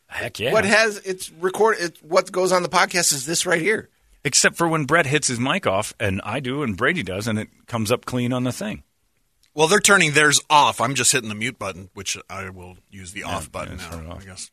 Heck 0.08 0.40
yeah. 0.40 0.54
What 0.54 0.66
has 0.66 0.98
it's 1.00 1.32
record? 1.32 1.78
It, 1.80 1.98
what 2.02 2.32
goes 2.32 2.52
on 2.52 2.64
the 2.64 2.70
podcast 2.70 3.14
is 3.14 3.28
this 3.28 3.46
right 3.46 3.62
here. 3.62 3.90
Except 4.24 4.56
for 4.58 4.68
when 4.68 4.86
Brett 4.86 5.06
hits 5.06 5.28
his 5.28 5.40
mic 5.40 5.66
off, 5.66 5.94
and 6.00 6.20
I 6.26 6.40
do, 6.42 6.62
and 6.64 6.76
Brady 6.76 7.04
does, 7.04 7.28
and 7.28 7.40
it 7.40 7.48
comes 7.68 7.92
up 7.92 8.06
clean 8.06 8.34
on 8.34 8.44
the 8.44 8.52
thing. 8.52 8.84
Well, 9.54 9.68
they're 9.68 9.80
turning 9.80 10.12
theirs 10.12 10.42
off. 10.50 10.80
I'm 10.82 10.94
just 10.96 11.12
hitting 11.12 11.30
the 11.30 11.36
mute 11.36 11.58
button, 11.58 11.90
which 11.94 12.18
I 12.30 12.50
will 12.50 12.78
use 12.92 13.14
the 13.14 13.24
off 13.24 13.52
button 13.52 13.80
yeah, 13.80 14.02
now. 14.02 14.12
off. 14.12 14.22
I 14.22 14.26
guess. 14.26 14.52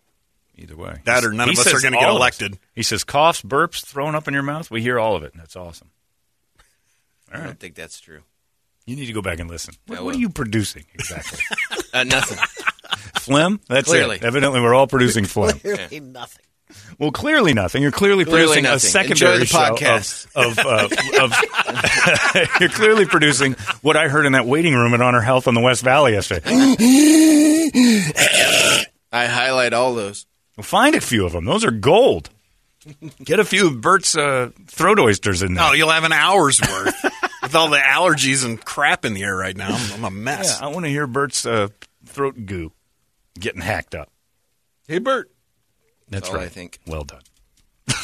Either 0.58 0.76
way, 0.76 1.00
That 1.04 1.22
or 1.24 1.32
none 1.32 1.48
He 1.48 1.52
of 1.54 1.58
us 1.58 1.74
are 1.74 1.80
gonna 1.82 1.98
get 1.98 2.06
all 2.06 2.16
of 2.16 2.22
us. 2.22 2.40
elected. 2.40 2.58
He 2.74 2.82
says 2.82 3.04
coughs, 3.04 3.42
burps, 3.42 3.84
thrown 3.84 4.14
up 4.14 4.26
in 4.26 4.32
your 4.32 4.42
mouth. 4.42 4.70
We 4.70 4.80
hear 4.80 4.98
all 4.98 5.14
of 5.14 5.22
it, 5.22 5.32
and 5.34 5.40
that's 5.42 5.54
awesome. 5.54 5.90
I 7.30 7.42
don't 7.42 7.58
think 7.60 7.74
that's 7.74 8.00
true. 8.00 8.20
You 8.86 8.96
need 8.96 9.06
to 9.06 9.12
go 9.12 9.20
back 9.20 9.38
and 9.40 9.50
listen. 9.50 9.74
What, 9.86 10.02
what 10.04 10.14
are 10.14 10.18
you 10.18 10.28
producing 10.30 10.84
exactly? 10.94 11.40
Uh, 11.92 12.04
nothing. 12.04 12.36
phlegm. 13.20 13.58
That's 13.68 13.88
Clearly. 13.88 14.16
it. 14.16 14.22
Evidently, 14.24 14.60
we're 14.60 14.74
all 14.74 14.86
producing 14.86 15.24
phlegm. 15.24 15.58
Clearly 15.60 16.00
nothing. 16.00 16.44
Well, 16.98 17.12
clearly 17.12 17.52
nothing. 17.54 17.82
You're 17.82 17.92
clearly, 17.92 18.24
Clearly 18.24 18.60
producing 18.62 18.66
a 18.66 18.78
secondary 18.80 19.34
Enjoy 19.34 19.38
the 19.40 19.46
show 19.46 19.74
podcast. 19.76 20.26
of. 20.34 20.58
of, 20.58 20.66
uh, 20.66 20.88
of 21.22 22.60
you're 22.60 22.68
clearly 22.70 23.06
producing 23.06 23.52
what 23.82 23.96
I 23.96 24.08
heard 24.08 24.26
in 24.26 24.32
that 24.32 24.46
waiting 24.46 24.74
room 24.74 24.92
at 24.94 25.00
Honor 25.00 25.20
Health 25.20 25.46
on 25.46 25.54
the 25.54 25.60
West 25.60 25.82
Valley 25.84 26.12
yesterday. 26.12 26.42
I 29.12 29.26
highlight 29.26 29.72
all 29.72 29.94
those. 29.94 30.26
Well, 30.56 30.64
find 30.64 30.94
a 30.94 31.00
few 31.00 31.24
of 31.26 31.32
them. 31.32 31.44
Those 31.44 31.64
are 31.64 31.70
gold. 31.70 32.30
Get 33.22 33.40
a 33.40 33.44
few 33.44 33.66
of 33.68 33.80
Bert's 33.80 34.16
uh, 34.16 34.50
throat 34.66 34.98
oysters 34.98 35.42
in 35.42 35.54
there. 35.54 35.64
Oh, 35.64 35.72
you'll 35.72 35.90
have 35.90 36.04
an 36.04 36.12
hour's 36.12 36.60
worth 36.60 36.94
with 37.42 37.54
all 37.54 37.68
the 37.70 37.78
allergies 37.78 38.44
and 38.44 38.62
crap 38.64 39.04
in 39.04 39.12
the 39.14 39.24
air 39.24 39.36
right 39.36 39.56
now. 39.56 39.68
I'm, 39.70 39.92
I'm 39.94 40.04
a 40.04 40.10
mess. 40.10 40.58
Yeah, 40.60 40.66
I 40.66 40.70
want 40.70 40.84
to 40.86 40.90
hear 40.90 41.06
Bert's 41.06 41.44
uh, 41.46 41.68
throat 42.06 42.36
goo 42.46 42.72
getting 43.38 43.60
hacked 43.60 43.94
up. 43.94 44.10
Hey, 44.88 44.98
Bert. 44.98 45.30
That's 46.08 46.22
That's 46.22 46.28
all 46.30 46.36
right. 46.36 46.46
I 46.46 46.48
think. 46.48 46.78
Well 46.86 47.04
done. 47.04 47.22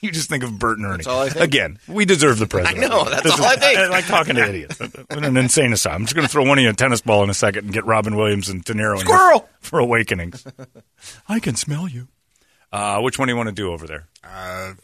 you 0.00 0.10
just 0.12 0.28
think 0.28 0.44
of 0.44 0.58
Bert 0.58 0.78
and 0.78 0.86
Ernie. 0.86 0.96
That's 0.98 1.06
all 1.08 1.22
I 1.22 1.28
think. 1.30 1.44
Again, 1.44 1.78
we 1.88 2.04
deserve 2.04 2.38
the 2.38 2.46
president. 2.46 2.84
I 2.84 2.86
know, 2.88 3.04
that's 3.04 3.22
This 3.22 3.38
all 3.38 3.44
I 3.46 3.52
is- 3.54 3.58
think. 3.58 3.90
like 3.90 4.06
talking 4.06 4.36
to 4.36 4.48
idiots. 4.48 4.80
In 5.10 5.24
an 5.24 5.36
insane 5.36 5.72
asylum. 5.72 6.02
I'm 6.02 6.06
just 6.06 6.14
going 6.14 6.26
to 6.26 6.30
throw 6.32 6.44
one 6.44 6.58
of 6.58 6.62
you 6.62 6.70
a 6.70 6.74
tennis 6.74 7.00
ball 7.00 7.24
in 7.24 7.30
a 7.30 7.34
second 7.34 7.64
and 7.64 7.72
get 7.74 7.84
Robin 7.86 8.14
Williams 8.16 8.48
and 8.48 8.62
De 8.64 8.74
Niro 8.74 8.92
in 9.00 9.06
here 9.06 9.16
Squirrel! 9.16 9.48
for 9.60 9.78
awakenings. 9.78 10.44
I 11.28 11.40
can 11.40 11.56
smell 11.56 11.88
you. 11.88 12.08
Uh, 12.72 13.00
which 13.00 13.18
one 13.18 13.28
do 13.28 13.32
you 13.32 13.36
want 13.36 13.48
to 13.48 13.54
do 13.54 13.72
over 13.72 13.86
there? 13.86 14.08
Uh, 14.22 14.74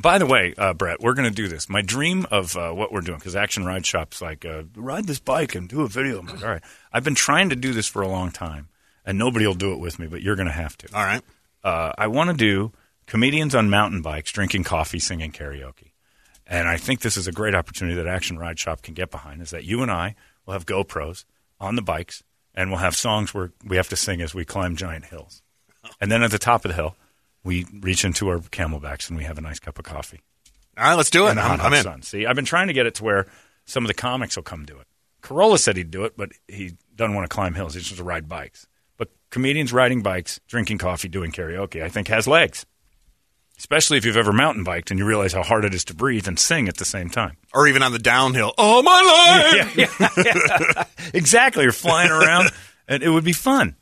By 0.00 0.18
the 0.18 0.26
way, 0.26 0.54
uh, 0.58 0.74
Brett, 0.74 1.00
we're 1.00 1.14
going 1.14 1.28
to 1.28 1.34
do 1.34 1.48
this. 1.48 1.68
My 1.68 1.80
dream 1.82 2.26
of 2.30 2.56
uh, 2.56 2.70
what 2.72 2.92
we're 2.92 3.00
doing, 3.00 3.18
because 3.18 3.34
Action 3.34 3.64
Ride 3.64 3.84
Shop's 3.86 4.20
like, 4.20 4.44
uh, 4.44 4.64
ride 4.76 5.06
this 5.06 5.18
bike 5.18 5.54
and 5.54 5.68
do 5.68 5.80
a 5.80 5.88
video. 5.88 6.18
I'm 6.20 6.26
like, 6.26 6.42
all 6.42 6.50
right. 6.50 6.62
I've 6.92 7.04
been 7.04 7.14
trying 7.16 7.48
to 7.48 7.56
do 7.56 7.72
this 7.72 7.86
for 7.88 8.02
a 8.02 8.08
long 8.08 8.30
time, 8.30 8.68
and 9.08 9.18
nobody 9.18 9.46
will 9.46 9.54
do 9.54 9.72
it 9.72 9.80
with 9.80 9.98
me, 9.98 10.06
but 10.06 10.20
you're 10.20 10.36
going 10.36 10.48
to 10.48 10.52
have 10.52 10.76
to. 10.76 10.94
all 10.94 11.02
right. 11.02 11.22
Uh, 11.64 11.92
I 11.96 12.08
want 12.08 12.28
to 12.30 12.36
do 12.36 12.72
comedians 13.06 13.54
on 13.54 13.70
mountain 13.70 14.02
bikes 14.02 14.30
drinking 14.30 14.64
coffee, 14.64 14.98
singing 14.98 15.32
karaoke. 15.32 15.92
And 16.46 16.68
I 16.68 16.76
think 16.76 17.00
this 17.00 17.16
is 17.16 17.26
a 17.26 17.32
great 17.32 17.54
opportunity 17.54 17.96
that 17.96 18.06
Action 18.06 18.38
Ride 18.38 18.58
Shop 18.58 18.82
can 18.82 18.92
get 18.92 19.10
behind 19.10 19.40
is 19.40 19.48
that 19.50 19.64
you 19.64 19.82
and 19.82 19.90
I 19.90 20.14
will 20.44 20.52
have 20.52 20.66
GoPros 20.66 21.24
on 21.58 21.74
the 21.74 21.82
bikes, 21.82 22.22
and 22.54 22.70
we'll 22.70 22.80
have 22.80 22.94
songs 22.94 23.32
where 23.32 23.50
we 23.64 23.76
have 23.76 23.88
to 23.88 23.96
sing 23.96 24.20
as 24.20 24.34
we 24.34 24.44
climb 24.44 24.76
giant 24.76 25.06
hills. 25.06 25.42
And 26.02 26.12
then 26.12 26.22
at 26.22 26.30
the 26.30 26.38
top 26.38 26.66
of 26.66 26.68
the 26.68 26.74
hill, 26.74 26.96
we 27.42 27.64
reach 27.80 28.04
into 28.04 28.28
our 28.28 28.40
camelbacks 28.40 29.08
and 29.08 29.16
we 29.16 29.24
have 29.24 29.38
a 29.38 29.40
nice 29.40 29.58
cup 29.58 29.78
of 29.78 29.86
coffee. 29.86 30.20
All 30.76 30.84
right, 30.84 30.94
let's 30.94 31.08
do 31.08 31.26
it. 31.28 31.38
I'm, 31.38 31.60
I'm 31.60 31.72
in. 31.72 31.82
sun. 31.82 32.02
See, 32.02 32.26
I've 32.26 32.36
been 32.36 32.44
trying 32.44 32.66
to 32.66 32.74
get 32.74 32.84
it 32.84 32.96
to 32.96 33.04
where 33.04 33.26
some 33.64 33.84
of 33.84 33.88
the 33.88 33.94
comics 33.94 34.36
will 34.36 34.42
come 34.42 34.66
do 34.66 34.78
it. 34.78 34.86
Carolla 35.22 35.58
said 35.58 35.78
he'd 35.78 35.90
do 35.90 36.04
it, 36.04 36.14
but 36.14 36.32
he 36.46 36.74
doesn't 36.94 37.14
want 37.14 37.24
to 37.28 37.34
climb 37.34 37.54
hills. 37.54 37.72
He 37.72 37.80
just 37.80 37.92
wants 37.92 38.00
to 38.00 38.04
ride 38.04 38.28
bikes. 38.28 38.66
Comedians 39.30 39.72
riding 39.72 40.02
bikes, 40.02 40.40
drinking 40.46 40.78
coffee, 40.78 41.08
doing 41.08 41.32
karaoke, 41.32 41.82
I 41.82 41.88
think 41.88 42.08
has 42.08 42.26
legs. 42.26 42.64
Especially 43.58 43.98
if 43.98 44.04
you've 44.04 44.16
ever 44.16 44.32
mountain 44.32 44.62
biked 44.62 44.90
and 44.90 44.98
you 45.00 45.04
realize 45.04 45.32
how 45.32 45.42
hard 45.42 45.64
it 45.64 45.74
is 45.74 45.84
to 45.86 45.94
breathe 45.94 46.28
and 46.28 46.38
sing 46.38 46.68
at 46.68 46.76
the 46.76 46.84
same 46.84 47.10
time. 47.10 47.36
Or 47.52 47.66
even 47.66 47.82
on 47.82 47.92
the 47.92 47.98
downhill. 47.98 48.54
Oh, 48.56 48.82
my 48.82 49.02
life! 49.02 49.76
Yeah, 49.76 49.98
yeah, 49.98 50.24
yeah. 50.24 50.84
exactly. 51.12 51.64
You're 51.64 51.72
flying 51.72 52.10
around, 52.10 52.50
and 52.86 53.02
it 53.02 53.10
would 53.10 53.24
be 53.24 53.32
fun. 53.32 53.74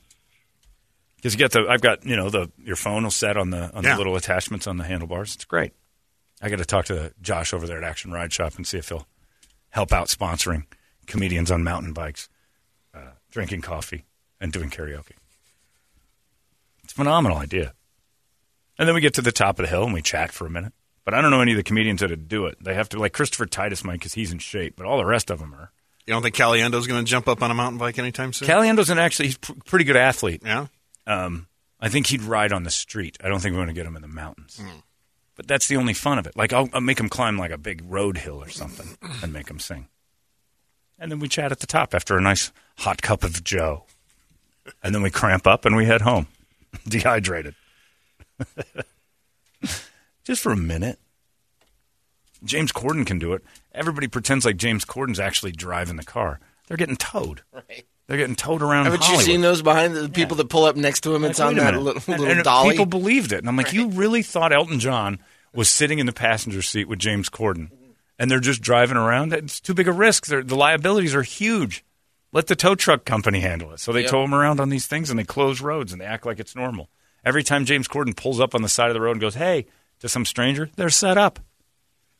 Because 1.16 1.34
you 1.34 1.38
get 1.38 1.52
the, 1.52 1.66
I've 1.68 1.80
got 1.82 2.06
you 2.06 2.16
know 2.16 2.30
the 2.30 2.50
your 2.62 2.76
phone 2.76 3.02
will 3.02 3.10
set 3.10 3.36
on 3.36 3.50
the 3.50 3.70
on 3.74 3.82
the 3.82 3.96
little 3.96 4.16
attachments 4.16 4.66
on 4.66 4.76
the 4.76 4.84
handlebars. 4.84 5.34
It's 5.34 5.44
great. 5.44 5.72
I 6.40 6.48
got 6.48 6.58
to 6.58 6.64
talk 6.64 6.86
to 6.86 7.12
Josh 7.20 7.52
over 7.52 7.66
there 7.66 7.78
at 7.78 7.84
Action 7.84 8.12
Ride 8.12 8.32
Shop 8.32 8.54
and 8.56 8.66
see 8.66 8.78
if 8.78 8.88
he'll 8.88 9.06
help 9.70 9.92
out 9.92 10.08
sponsoring 10.08 10.64
comedians 11.06 11.50
on 11.50 11.64
mountain 11.64 11.92
bikes, 11.92 12.28
uh, 12.94 13.12
drinking 13.30 13.62
coffee 13.62 14.04
and 14.40 14.52
doing 14.52 14.70
karaoke. 14.70 15.12
Phenomenal 16.96 17.38
idea. 17.38 17.74
And 18.78 18.88
then 18.88 18.94
we 18.94 19.00
get 19.00 19.14
to 19.14 19.22
the 19.22 19.32
top 19.32 19.58
of 19.58 19.64
the 19.64 19.70
hill 19.70 19.84
and 19.84 19.92
we 19.94 20.02
chat 20.02 20.32
for 20.32 20.46
a 20.46 20.50
minute. 20.50 20.72
But 21.04 21.14
I 21.14 21.20
don't 21.20 21.30
know 21.30 21.40
any 21.40 21.52
of 21.52 21.56
the 21.56 21.62
comedians 21.62 22.00
that 22.00 22.10
would 22.10 22.26
do 22.28 22.46
it. 22.46 22.56
They 22.62 22.74
have 22.74 22.88
to 22.90 22.98
like 22.98 23.12
Christopher 23.12 23.46
Titus 23.46 23.84
might 23.84 23.94
because 23.94 24.14
he's 24.14 24.32
in 24.32 24.38
shape, 24.38 24.74
but 24.76 24.86
all 24.86 24.98
the 24.98 25.04
rest 25.04 25.30
of 25.30 25.38
them 25.38 25.54
are. 25.54 25.70
You 26.06 26.12
don't 26.14 26.22
think 26.22 26.34
Caliendo's 26.34 26.86
going 26.86 27.04
to 27.04 27.08
jump 27.08 27.28
up 27.28 27.42
on 27.42 27.50
a 27.50 27.54
mountain 27.54 27.78
bike 27.78 27.98
anytime 27.98 28.32
soon? 28.32 28.46
Caliendo's 28.48 28.90
an 28.90 28.98
actually 28.98 29.26
he's 29.26 29.36
a 29.36 29.40
pr- 29.40 29.52
pretty 29.66 29.84
good 29.84 29.96
athlete. 29.96 30.42
yeah. 30.44 30.66
Um, 31.06 31.46
I 31.78 31.88
think 31.90 32.06
he'd 32.06 32.22
ride 32.22 32.52
on 32.52 32.62
the 32.62 32.70
street. 32.70 33.18
I 33.22 33.28
don't 33.28 33.40
think 33.40 33.52
we're 33.52 33.58
going 33.58 33.68
to 33.68 33.74
get 33.74 33.86
him 33.86 33.94
in 33.96 34.02
the 34.02 34.08
mountains. 34.08 34.60
But 35.36 35.46
that's 35.46 35.68
the 35.68 35.76
only 35.76 35.92
fun 35.92 36.18
of 36.18 36.26
it. 36.26 36.34
Like 36.36 36.52
I'll, 36.54 36.68
I'll 36.72 36.80
make 36.80 36.98
him 36.98 37.10
climb 37.10 37.38
like 37.38 37.50
a 37.50 37.58
big 37.58 37.82
road 37.84 38.16
hill 38.16 38.42
or 38.42 38.48
something 38.48 38.96
and 39.22 39.32
make 39.32 39.48
him 39.50 39.58
sing. 39.58 39.88
And 40.98 41.12
then 41.12 41.18
we 41.18 41.28
chat 41.28 41.52
at 41.52 41.60
the 41.60 41.66
top 41.66 41.94
after 41.94 42.16
a 42.16 42.20
nice 42.22 42.50
hot 42.78 43.02
cup 43.02 43.22
of 43.22 43.44
Joe. 43.44 43.84
And 44.82 44.94
then 44.94 45.02
we 45.02 45.10
cramp 45.10 45.46
up 45.46 45.64
and 45.66 45.76
we 45.76 45.84
head 45.84 46.00
home, 46.00 46.26
dehydrated. 46.88 47.54
Just 50.24 50.42
for 50.42 50.52
a 50.52 50.56
minute. 50.56 50.98
James 52.44 52.72
Corden 52.72 53.06
can 53.06 53.18
do 53.18 53.32
it. 53.32 53.42
Everybody 53.72 54.08
pretends 54.08 54.44
like 54.44 54.56
James 54.56 54.84
Corden's 54.84 55.20
actually 55.20 55.52
driving 55.52 55.96
the 55.96 56.04
car. 56.04 56.40
They're 56.68 56.76
getting 56.76 56.96
towed. 56.96 57.42
Right. 57.52 57.86
They're 58.06 58.16
getting 58.18 58.36
towed 58.36 58.62
around. 58.62 58.84
Haven't 58.84 59.02
Hollywood. 59.02 59.26
you 59.26 59.32
seen 59.32 59.40
those 59.40 59.62
behind 59.62 59.94
the 59.96 60.08
people 60.08 60.36
that 60.36 60.48
pull 60.48 60.64
up 60.64 60.76
next 60.76 61.00
to 61.02 61.14
him? 61.14 61.24
It's 61.24 61.38
Like, 61.38 61.48
on 61.48 61.54
that 61.56 61.74
little, 61.74 62.02
And- 62.06 62.08
little 62.20 62.26
and 62.26 62.44
dolly. 62.44 62.70
People 62.72 62.86
believed 62.86 63.32
it, 63.32 63.38
and 63.38 63.48
I'm 63.48 63.56
like, 63.56 63.72
you 63.72 63.88
really 63.88 64.22
thought 64.22 64.52
Elton 64.52 64.78
John 64.80 65.18
was 65.54 65.68
sitting 65.68 65.98
in 65.98 66.06
the 66.06 66.12
passenger 66.12 66.62
seat 66.62 66.86
with 66.88 66.98
James 66.98 67.28
Corden, 67.28 67.70
and 68.18 68.30
they're 68.30 68.38
just 68.40 68.62
driving 68.62 68.96
around? 68.96 69.32
It's 69.32 69.60
too 69.60 69.74
big 69.74 69.88
a 69.88 69.92
risk. 69.92 70.26
They're, 70.26 70.42
the 70.44 70.56
liabilities 70.56 71.14
are 71.14 71.22
huge. 71.22 71.84
Let 72.36 72.48
the 72.48 72.54
tow 72.54 72.74
truck 72.74 73.06
company 73.06 73.40
handle 73.40 73.72
it. 73.72 73.80
So 73.80 73.92
they 73.94 74.02
Yep. 74.02 74.10
tow 74.10 74.20
them 74.20 74.34
around 74.34 74.60
on 74.60 74.68
these 74.68 74.86
things, 74.86 75.08
and 75.08 75.18
they 75.18 75.24
close 75.24 75.62
roads, 75.62 75.90
and 75.90 75.98
they 75.98 76.04
act 76.04 76.26
like 76.26 76.38
it's 76.38 76.54
normal. 76.54 76.90
Every 77.24 77.42
time 77.42 77.64
James 77.64 77.88
Corden 77.88 78.14
pulls 78.14 78.40
up 78.40 78.54
on 78.54 78.60
the 78.60 78.68
side 78.68 78.88
of 78.88 78.94
the 78.94 79.00
road 79.00 79.12
and 79.12 79.22
goes, 79.22 79.36
"Hey," 79.36 79.64
to 80.00 80.08
some 80.10 80.26
stranger, 80.26 80.68
they're 80.76 80.90
set 80.90 81.16
up. 81.16 81.40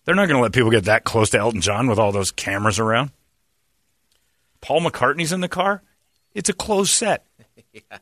They're 0.07 0.15
not 0.15 0.27
going 0.27 0.39
to 0.39 0.43
let 0.43 0.55
people 0.55 0.71
get 0.71 0.85
that 0.85 1.05
close 1.05 1.29
to 1.31 1.39
Elton 1.39 1.61
John 1.61 1.87
with 1.87 1.99
all 1.99 2.13
those 2.13 2.31
cameras 2.31 2.79
around. 2.79 3.11
Paul 4.63 4.81
McCartney's 4.81 5.33
in 5.33 5.43
the 5.43 5.49
car. 5.49 5.83
It's 6.33 6.49
a 6.49 6.55
closed 6.55 6.93
set. 6.93 7.27
yeah. 7.75 7.99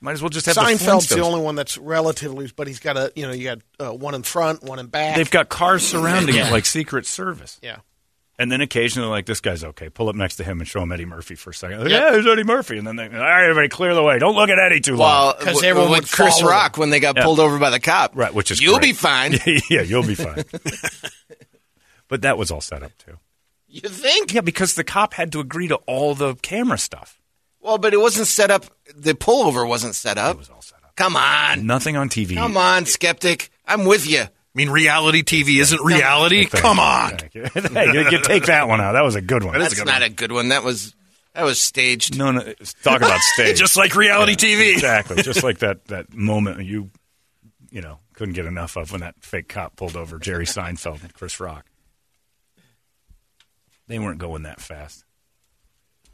Might 0.00 0.12
as 0.14 0.22
well 0.22 0.30
just 0.30 0.46
have 0.46 0.56
Seinfeld's 0.56 1.08
the 1.10 1.14
the 1.14 1.22
only 1.22 1.40
one 1.42 1.54
that's 1.54 1.78
relatively, 1.78 2.50
but 2.56 2.66
he's 2.66 2.80
got 2.80 2.96
a, 2.96 3.12
you 3.14 3.24
know, 3.24 3.32
you 3.32 3.44
got 3.44 3.58
uh, 3.78 3.94
one 3.94 4.16
in 4.16 4.24
front, 4.24 4.64
one 4.64 4.80
in 4.80 4.86
back. 4.88 5.14
They've 5.14 5.30
got 5.30 5.48
cars 5.48 5.86
surrounding 5.86 6.34
it 6.34 6.50
like 6.50 6.66
Secret 6.66 7.06
Service. 7.06 7.60
yeah. 7.62 7.76
And 8.42 8.50
then 8.50 8.60
occasionally, 8.60 9.08
like, 9.08 9.26
this 9.26 9.40
guy's 9.40 9.62
okay. 9.62 9.88
Pull 9.88 10.08
up 10.08 10.16
next 10.16 10.36
to 10.36 10.44
him 10.44 10.58
and 10.58 10.66
show 10.68 10.80
him 10.82 10.90
Eddie 10.90 11.04
Murphy 11.04 11.36
for 11.36 11.50
a 11.50 11.54
second. 11.54 11.80
Yep. 11.82 11.90
Yeah, 11.90 12.10
there's 12.10 12.26
Eddie 12.26 12.42
Murphy. 12.42 12.76
And 12.76 12.86
then 12.86 12.96
they, 12.96 13.04
all 13.06 13.10
right, 13.12 13.44
everybody 13.44 13.68
clear 13.68 13.94
the 13.94 14.02
way. 14.02 14.18
Don't 14.18 14.34
look 14.34 14.50
at 14.50 14.58
Eddie 14.58 14.80
too 14.80 14.96
long. 14.96 15.08
Well, 15.26 15.32
'Cause 15.34 15.44
w- 15.54 15.68
everyone 15.68 15.90
with 15.92 16.00
would 16.00 16.10
Chris 16.10 16.40
follow 16.40 16.50
Rock 16.50 16.76
when 16.76 16.90
they 16.90 16.98
got 16.98 17.16
Yeah. 17.16 17.22
pulled 17.22 17.38
over 17.38 17.58
by 17.58 17.70
the 17.70 17.78
cop. 17.80 18.12
right, 18.16 18.34
which 18.34 18.50
is 18.50 18.60
you'll 18.60 18.78
great. 18.78 18.88
be 18.88 18.92
fine. 18.94 19.32
yeah, 19.70 19.82
you'll 19.82 20.02
be 20.06 20.14
fine. 20.16 20.42
but 22.08 22.22
that 22.22 22.36
was 22.36 22.50
all 22.50 22.60
set 22.60 22.82
up, 22.82 22.92
too. 22.98 23.18
You 23.68 23.88
think? 23.88 24.34
Yeah, 24.34 24.40
because 24.42 24.74
the 24.74 24.84
cop 24.84 25.14
had 25.14 25.32
to 25.32 25.40
agree 25.40 25.68
to 25.68 25.76
all 25.86 26.14
the 26.14 26.34
camera 26.36 26.78
stuff. 26.78 27.20
Well, 27.60 27.78
but 27.78 27.94
it 27.94 28.00
wasn't 28.00 28.26
set 28.26 28.50
up. 28.50 28.66
The 28.94 29.14
pullover 29.14 29.66
wasn't 29.66 29.94
set 29.94 30.18
up. 30.18 30.34
It 30.34 30.38
was 30.38 30.50
all 30.50 30.62
set 30.62 30.78
up. 30.84 30.94
Come 30.96 31.16
on, 31.16 31.64
Nothing 31.64 31.96
on 31.96 32.08
TV. 32.08 32.34
come 32.34 32.56
on, 32.56 32.86
skeptic. 32.86 33.50
I'm 33.66 33.84
with 33.84 34.06
you. 34.06 34.24
I 34.54 34.58
mean, 34.58 34.68
reality 34.70 35.22
TV 35.22 35.60
isn't 35.60 35.82
reality. 35.82 36.44
Thank 36.46 36.62
Come 36.62 36.76
you. 36.76 36.82
on. 36.82 37.18
You. 37.32 37.44
hey, 37.72 37.86
you, 37.92 38.10
you 38.10 38.22
take 38.22 38.46
that 38.46 38.68
one 38.68 38.80
out. 38.80 38.92
That 38.92 39.04
was 39.04 39.14
a 39.14 39.22
good 39.22 39.42
one. 39.44 39.58
That's 39.58 39.82
not 39.82 40.02
a 40.02 40.10
good 40.10 40.30
one. 40.30 40.50
That 40.50 40.62
was 40.62 40.94
that 41.34 41.44
was 41.44 41.58
staged. 41.60 42.18
No, 42.18 42.30
no. 42.32 42.42
Talk 42.82 42.98
about 43.00 43.20
staged. 43.34 43.58
Just 43.58 43.76
like 43.76 43.94
reality 43.94 44.34
TV. 44.36 44.72
Exactly. 44.72 45.22
Just 45.22 45.42
like 45.42 45.58
that 45.60 45.86
that 45.86 46.12
moment 46.12 46.64
you 46.64 46.90
you 47.70 47.80
know 47.80 47.98
couldn't 48.14 48.34
get 48.34 48.44
enough 48.44 48.76
of 48.76 48.92
when 48.92 49.00
that 49.00 49.14
fake 49.20 49.48
cop 49.48 49.76
pulled 49.76 49.96
over 49.96 50.18
Jerry 50.18 50.44
Seinfeld 50.44 51.02
and 51.02 51.14
Chris 51.14 51.40
Rock. 51.40 51.64
They 53.88 53.98
weren't 53.98 54.18
going 54.18 54.42
that 54.42 54.60
fast. 54.60 55.04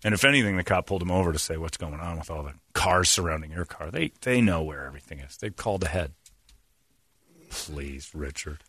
And 0.05 0.15
if 0.15 0.25
anything, 0.25 0.57
the 0.57 0.63
cop 0.65 0.87
pulled 0.87 1.03
him 1.03 1.11
over 1.11 1.33
to 1.33 1.39
say 1.41 1.57
what's 1.57 1.77
going 1.77 1.99
on 1.99 2.19
with 2.19 2.31
all 2.31 2.45
the 2.45 2.55
cars 2.73 3.09
surrounding 3.09 3.51
your 3.51 3.65
car. 3.65 3.91
They 3.91 4.13
they 4.21 4.41
know 4.41 4.63
where 4.63 4.87
everything 4.87 5.19
is. 5.19 5.37
They 5.37 5.51
called 5.51 5.83
ahead. 5.83 6.13
Please, 7.49 8.11
Richard. 8.15 8.63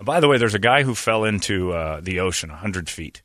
By 0.00 0.20
the 0.20 0.28
way, 0.28 0.38
there's 0.38 0.54
a 0.54 0.58
guy 0.58 0.82
who 0.82 0.94
fell 0.94 1.24
into 1.24 1.72
uh, 1.72 2.00
the 2.00 2.20
ocean, 2.20 2.50
hundred 2.50 2.88
feet. 2.88 3.22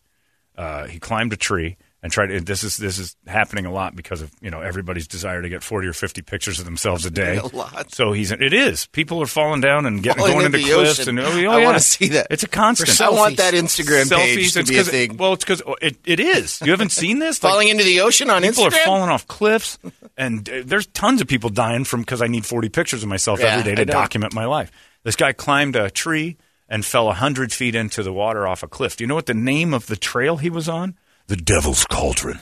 Uh, 0.57 0.85
he 0.85 0.99
climbed 0.99 1.33
a 1.33 1.37
tree 1.37 1.77
and 2.03 2.11
tried. 2.11 2.27
To, 2.27 2.39
this 2.41 2.63
is 2.63 2.77
this 2.77 2.97
is 2.97 3.15
happening 3.27 3.65
a 3.65 3.71
lot 3.71 3.95
because 3.95 4.21
of 4.21 4.31
you 4.41 4.49
know 4.49 4.61
everybody's 4.61 5.07
desire 5.07 5.41
to 5.41 5.49
get 5.49 5.63
forty 5.63 5.87
or 5.87 5.93
fifty 5.93 6.21
pictures 6.21 6.59
of 6.59 6.65
themselves 6.65 7.05
a 7.05 7.11
day. 7.11 7.37
A 7.43 7.45
lot. 7.45 7.91
So 7.93 8.11
he's 8.13 8.31
it 8.31 8.53
is 8.53 8.87
people 8.87 9.21
are 9.21 9.25
falling 9.27 9.61
down 9.61 9.85
and 9.85 10.01
getting 10.01 10.19
Falling 10.19 10.33
going 10.33 10.45
into 10.47 10.57
into 10.59 10.69
the 10.69 10.75
cliffs 10.75 10.99
ocean. 11.01 11.17
and 11.19 11.27
oh, 11.27 11.31
oh, 11.47 11.51
I 11.51 11.63
wanna 11.63 11.79
see 11.79 12.09
that. 12.09 12.27
It's 12.29 12.43
a 12.43 12.47
constant. 12.47 12.99
I 13.01 13.09
want 13.09 13.37
that 13.37 13.53
Instagram 13.53 14.09
page 14.09 14.53
to 14.53 14.59
It's 14.61 14.69
be 14.69 14.75
a 14.75 14.79
'cause- 14.79 14.89
thing. 14.89 15.17
Well, 15.17 15.33
it's 15.33 15.43
because 15.43 15.61
it, 15.81 15.97
it 16.05 16.19
is. 16.19 16.59
You 16.61 16.71
haven't 16.71 16.91
seen 16.91 17.19
this? 17.19 17.43
Like, 17.43 17.51
Falling 17.51 17.67
into 17.69 17.83
the 17.83 18.01
ocean 18.01 18.29
on 18.29 18.41
Instagram? 18.43 18.49
people 18.51 18.63
Instagram. 18.65 18.81
are 18.81 18.85
falling 18.85 19.09
off 19.09 19.27
cliffs, 19.27 19.77
and 20.17 20.49
uh, 20.49 20.61
there's 20.65 20.87
tons 20.87 21.21
of 21.21 21.27
people 21.27 21.49
dying 21.49 21.83
from 21.83 22.01
because 22.01 22.21
I 22.21 22.27
need 22.27 22.45
40 22.45 22.69
pictures 22.69 23.03
of 23.03 23.09
myself 23.09 23.39
Yeah, 23.39 23.47
every 23.47 23.63
day 23.63 23.75
to 23.75 23.81
I 23.81 23.85
know. 23.85 23.93
document 23.93 24.33
my 24.33 24.45
life. 24.45 24.71
This 25.03 25.15
guy 25.15 25.33
climbed 25.33 25.75
a 25.75 25.89
tree 25.89 26.37
and 26.69 26.85
fell 26.85 27.05
100 27.07 27.51
feet 27.51 27.75
into 27.75 28.01
the 28.03 28.13
water 28.13 28.47
off 28.47 28.63
a 28.63 28.67
cliff. 28.67 28.95
Do 28.97 29.03
you 29.03 29.07
know 29.07 29.15
what 29.15 29.25
the 29.25 29.33
name 29.33 29.73
of 29.73 29.87
the 29.87 29.95
trail 29.97 30.37
he 30.37 30.49
was 30.49 30.69
on? 30.69 30.95
The 31.27 31.35
Devil's 31.35 31.85
Cauldron. 31.85 32.39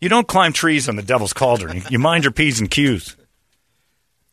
You 0.00 0.08
don't 0.08 0.28
climb 0.28 0.52
trees 0.52 0.88
on 0.88 0.96
the 0.96 1.02
Devil's 1.02 1.32
Cauldron. 1.32 1.82
You, 1.90 1.98
mind 1.98 2.24
your 2.24 2.32
P's 2.32 2.60
and 2.60 2.70
Q's. 2.70 3.16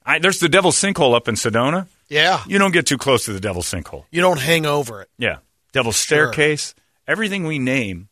I, 0.06 0.20
there's 0.20 0.40
the 0.40 0.50
Devil's 0.50 0.76
Sinkhole 0.76 1.16
up 1.16 1.28
in 1.28 1.36
Sedona. 1.36 1.88
Yeah. 2.10 2.44
You 2.48 2.58
don't 2.60 2.72
get 2.72 2.86
too 2.88 2.98
close 2.98 3.26
to 3.26 3.34
the 3.34 3.40
Devil's 3.40 3.72
Sinkhole. 3.72 4.06
You 4.12 4.22
don't 4.22 4.40
hang 4.40 4.66
over 4.66 5.02
it. 5.02 5.10
Yeah. 5.18 5.38
Devil's 5.72 5.96
Sure. 5.96 6.32
Staircase. 6.34 6.76
Everything 7.08 7.46
we 7.46 7.58
name 7.60 8.10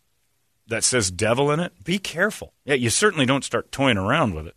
that 0.68 0.84
says 0.84 1.12
devil 1.12 1.52
in 1.52 1.60
it, 1.60 1.74
be 1.84 2.00
careful. 2.00 2.54
Yeah, 2.64 2.76
you 2.76 2.90
certainly 2.90 3.26
don't 3.26 3.44
start 3.44 3.72
toying 3.72 3.98
around 3.98 4.36
with 4.36 4.48
it. 4.48 4.56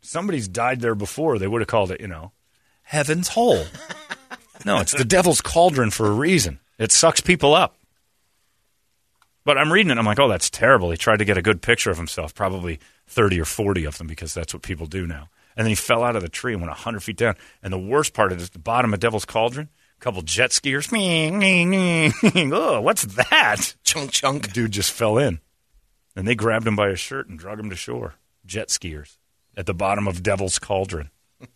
Somebody's 0.00 0.48
died 0.48 0.80
there 0.80 0.94
before. 0.94 1.38
They 1.38 1.46
would 1.46 1.60
have 1.60 1.68
called 1.68 1.90
it, 1.90 2.00
you 2.00 2.08
know, 2.08 2.32
Heaven's 2.82 3.28
Hole. 3.28 3.64
no, 4.64 4.80
it's 4.80 4.92
the 4.94 5.04
Devil's 5.04 5.40
Cauldron 5.40 5.90
for 5.90 6.06
a 6.06 6.12
reason. 6.12 6.58
It 6.78 6.90
sucks 6.90 7.20
people 7.20 7.54
up. 7.54 7.76
But 9.44 9.58
I'm 9.58 9.72
reading 9.72 9.90
it. 9.90 9.98
I'm 9.98 10.04
like, 10.04 10.20
oh, 10.20 10.28
that's 10.28 10.50
terrible. 10.50 10.90
He 10.90 10.96
tried 10.96 11.18
to 11.18 11.24
get 11.24 11.38
a 11.38 11.42
good 11.42 11.62
picture 11.62 11.90
of 11.90 11.96
himself, 11.96 12.34
probably 12.34 12.78
30 13.06 13.40
or 13.40 13.44
40 13.44 13.84
of 13.84 13.98
them, 13.98 14.06
because 14.06 14.34
that's 14.34 14.52
what 14.52 14.62
people 14.62 14.86
do 14.86 15.06
now. 15.06 15.28
And 15.56 15.64
then 15.64 15.70
he 15.70 15.76
fell 15.76 16.04
out 16.04 16.16
of 16.16 16.22
the 16.22 16.28
tree 16.28 16.52
and 16.52 16.62
went 16.62 16.70
100 16.70 17.00
feet 17.00 17.16
down. 17.16 17.36
And 17.62 17.72
the 17.72 17.78
worst 17.78 18.14
part 18.14 18.32
is 18.32 18.50
the 18.50 18.58
bottom 18.58 18.94
of 18.94 19.00
Devil's 19.00 19.24
Cauldron, 19.24 19.68
a 19.98 20.00
couple 20.00 20.22
jet 20.22 20.50
skiers. 20.50 20.90
oh, 22.52 22.80
what's 22.80 23.04
that? 23.04 23.74
Chunk 23.82 24.10
chunk. 24.10 24.52
Dude 24.52 24.70
just 24.72 24.92
fell 24.92 25.18
in. 25.18 25.40
And 26.14 26.26
they 26.26 26.34
grabbed 26.34 26.66
him 26.66 26.76
by 26.76 26.88
his 26.88 27.00
shirt 27.00 27.28
and 27.28 27.38
drug 27.38 27.58
him 27.58 27.70
to 27.70 27.76
shore. 27.76 28.14
Jet 28.46 28.68
skiers 28.68 29.16
at 29.56 29.66
the 29.66 29.74
bottom 29.74 30.06
of 30.06 30.22
Devil's 30.22 30.58
Cauldron. 30.58 31.10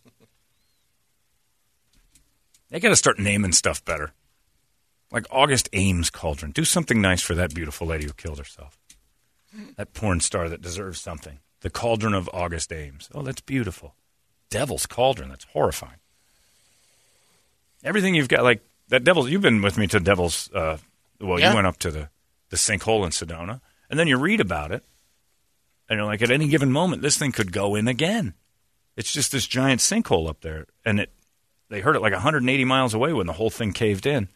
they 2.69 2.79
got 2.79 2.89
to 2.89 2.95
start 2.95 3.19
naming 3.19 3.51
stuff 3.51 3.83
better. 3.83 4.11
Like 5.11 5.25
August 5.31 5.69
Ames 5.73 6.09
Cauldron. 6.09 6.51
Do 6.51 6.65
something 6.65 6.99
nice 7.01 7.21
for 7.21 7.35
that 7.35 7.53
beautiful 7.53 7.87
lady 7.87 8.05
who 8.05 8.13
killed 8.13 8.37
herself. 8.39 8.77
That 9.77 9.93
porn 9.93 10.19
star 10.19 10.49
that 10.49 10.61
deserves 10.61 10.99
something. 10.99 11.39
The 11.61 11.69
Cauldron 11.69 12.13
of 12.13 12.29
August 12.33 12.73
Ames. 12.73 13.09
Oh, 13.15 13.21
that's 13.21 13.41
beautiful. 13.41 13.95
Devil's 14.49 14.85
Cauldron. 14.85 15.29
That's 15.29 15.45
horrifying. 15.45 15.99
Everything 17.83 18.15
you've 18.15 18.27
got, 18.27 18.43
like 18.43 18.61
that 18.89 19.03
Devil's. 19.03 19.29
You've 19.29 19.41
been 19.41 19.61
with 19.61 19.77
me 19.77 19.87
to 19.87 19.99
Devil's. 19.99 20.49
Uh, 20.53 20.77
well, 21.21 21.39
Yeah. 21.39 21.49
you 21.51 21.55
went 21.55 21.67
up 21.67 21.77
to 21.79 21.91
the 21.91 22.09
the 22.49 22.57
sinkhole 22.57 23.03
in 23.05 23.11
Sedona, 23.11 23.61
and 23.89 23.99
then 23.99 24.07
you 24.07 24.17
read 24.17 24.39
about 24.41 24.71
it, 24.71 24.83
and 25.89 25.97
you're 25.97 26.05
like, 26.05 26.21
at 26.21 26.31
any 26.31 26.47
given 26.47 26.71
moment, 26.71 27.01
this 27.01 27.17
thing 27.17 27.31
could 27.31 27.51
go 27.51 27.75
in 27.75 27.87
again. 27.87 28.33
It's 28.95 29.11
just 29.11 29.31
this 29.31 29.45
giant 29.47 29.81
sinkhole 29.81 30.29
up 30.29 30.41
there, 30.41 30.67
and 30.83 30.99
it. 30.99 31.11
They 31.69 31.81
heard 31.81 31.95
it 31.95 32.01
like 32.01 32.13
180 32.13 32.63
miles 32.65 32.93
away 32.93 33.11
when 33.13 33.25
the 33.27 33.33
whole 33.33 33.49
thing 33.49 33.73
caved 33.73 34.05
in, 34.05 34.29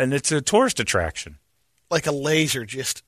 and 0.00 0.14
it's 0.14 0.32
a 0.32 0.40
tourist 0.40 0.80
attraction. 0.80 1.38
Like 1.90 2.06
a 2.06 2.12
laser 2.12 2.64
just 2.64 3.02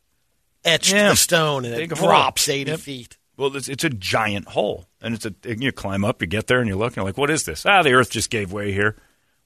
etched 0.64 0.92
Yeah. 0.92 1.10
the 1.10 1.16
stone 1.16 1.64
and 1.64 1.74
it 1.74 1.88
Big 1.88 1.96
hole. 1.98 2.08
drops 2.08 2.48
80 2.48 2.70
Yep. 2.72 2.80
feet. 2.80 3.16
Well, 3.36 3.56
it's, 3.56 3.68
it's 3.68 3.82
a 3.84 3.90
giant 3.90 4.48
hole, 4.48 4.86
and 5.00 5.14
it's 5.14 5.24
a 5.26 5.34
you 5.44 5.72
climb 5.72 6.04
up, 6.04 6.20
you 6.20 6.28
get 6.28 6.46
there, 6.48 6.60
and 6.60 6.68
you 6.68 6.76
look, 6.76 6.88
and 6.88 6.96
you're 6.98 7.06
like, 7.06 7.16
"What 7.16 7.30
is 7.30 7.44
this?" 7.44 7.64
Ah, 7.64 7.82
the 7.82 7.92
Earth 7.94 8.10
just 8.10 8.28
gave 8.30 8.52
way 8.52 8.72
here. 8.72 8.94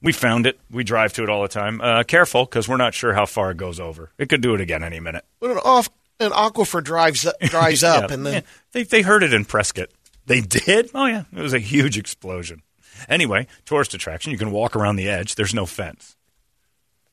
We 0.01 0.11
found 0.11 0.45
it. 0.45 0.59
We 0.69 0.83
drive 0.83 1.13
to 1.13 1.23
it 1.23 1.29
all 1.29 1.41
the 1.41 1.47
time. 1.47 1.79
Uh, 1.81 2.03
careful, 2.03 2.45
because 2.45 2.67
we're 2.67 2.77
not 2.77 2.93
sure 2.93 3.13
how 3.13 3.25
far 3.25 3.49
it 3.51 3.57
goes 3.57 3.79
over. 3.79 4.11
It 4.17 4.27
could 4.29 4.41
do 4.41 4.53
it 4.53 4.61
again 4.61 4.83
any 4.83 4.99
minute. 4.99 5.23
But 5.39 5.51
an, 5.51 5.57
off, 5.63 5.89
an 6.19 6.31
aquifer 6.31 6.83
drives 6.83 7.25
up, 7.25 7.39
dries 7.41 7.81
up 7.83 8.11
and 8.11 8.25
then 8.25 8.33
Yeah. 8.33 8.41
they 8.73 8.83
they 8.83 9.01
heard 9.03 9.23
it 9.23 9.33
in 9.33 9.45
Prescott. 9.45 9.89
They 10.25 10.41
did. 10.41 10.91
Oh 10.93 11.05
yeah, 11.05 11.23
it 11.33 11.41
was 11.41 11.53
a 11.53 11.59
huge 11.59 11.97
explosion. 11.97 12.61
Anyway, 13.07 13.47
tourist 13.65 13.93
attraction. 13.93 14.33
You 14.33 14.37
can 14.37 14.51
walk 14.51 14.75
around 14.75 14.97
the 14.97 15.07
edge. 15.07 15.35
There's 15.35 15.53
no 15.53 15.65
fence. 15.65 16.16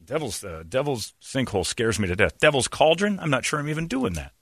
Devil's 0.07 0.42
uh, 0.44 0.62
Devil's 0.68 1.14
sinkhole 1.22 1.64
scares 1.66 1.98
me 1.98 2.09
to 2.09 2.16
death. 2.16 2.38
Devil's 2.38 2.68
cauldron. 2.68 3.18
I'm 3.20 3.30
not 3.30 3.44
sure 3.44 3.59
I'm 3.59 3.68
even 3.68 3.86
doing 3.88 4.14
that. 4.14 4.32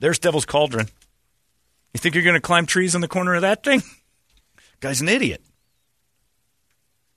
There's 0.00 0.18
Devil's 0.18 0.44
cauldron. 0.44 0.88
You 1.92 1.98
think 1.98 2.14
you're 2.14 2.24
going 2.24 2.34
to 2.34 2.40
climb 2.40 2.66
trees 2.66 2.94
in 2.94 3.00
the 3.00 3.08
corner 3.08 3.34
of 3.34 3.42
that 3.42 3.62
thing? 3.62 3.82
Guy's 4.80 5.00
an 5.00 5.08
idiot. 5.08 5.42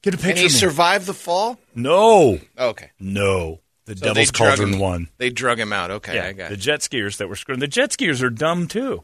Get 0.04 0.14
a 0.14 0.18
And 0.18 0.24
picture. 0.24 0.40
he 0.42 0.46
of 0.46 0.52
survived 0.52 1.06
the 1.08 1.14
fall? 1.14 1.60
no, 1.76 2.40
Okay. 2.58 2.92
no. 3.00 3.62
The 3.86 3.98
So 3.98 4.06
Devil's 4.06 4.32
cauldron 4.32 4.74
him- 4.74 4.80
won. 4.80 5.10
They 5.18 5.30
drug 5.30 5.60
him 5.60 5.74
out. 5.74 5.92
Okay, 5.92 6.16
Yeah, 6.16 6.26
I 6.28 6.34
got 6.34 6.50
the 6.50 6.54
it. 6.56 6.60
jet 6.60 6.82
skiers 6.82 7.18
that 7.18 7.28
were 7.30 7.36
screwing. 7.36 7.60
The 7.60 7.68
jet 7.68 7.92
skiers 7.92 8.22
are 8.22 8.30
dumb 8.30 8.68
too. 8.68 9.04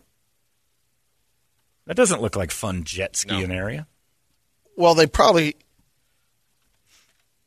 That 1.88 1.96
doesn't 1.98 2.22
look 2.22 2.36
like 2.36 2.52
fun 2.52 2.84
jet 2.84 3.16
skiing 3.16 3.52
area. 3.52 3.88
well 4.78 4.94
they 4.96 5.08
probably 5.08 5.56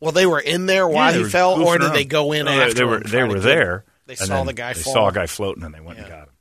well 0.00 0.12
they 0.12 0.26
were 0.26 0.40
in 0.40 0.66
there 0.66 0.86
while 0.86 1.12
Yeah, 1.14 1.24
he 1.24 1.28
fell 1.30 1.62
or 1.62 1.78
did 1.78 1.84
around. 1.86 1.94
they 1.94 2.04
go 2.04 2.32
in 2.32 2.44
No, 2.46 2.52
after 2.52 2.74
They 2.74 2.84
were 2.84 3.00
they 3.00 3.22
were 3.24 3.40
there. 3.40 3.84
They 4.06 4.14
saw 4.14 4.44
the 4.44 4.52
guy 4.52 4.72
They 4.72 4.80
fall. 4.82 4.92
saw 4.92 5.08
a 5.08 5.12
guy 5.12 5.26
floating 5.26 5.64
and 5.64 5.74
they 5.74 5.80
went 5.80 5.98
and 5.98 6.08
got 6.08 6.28
him. 6.28 6.34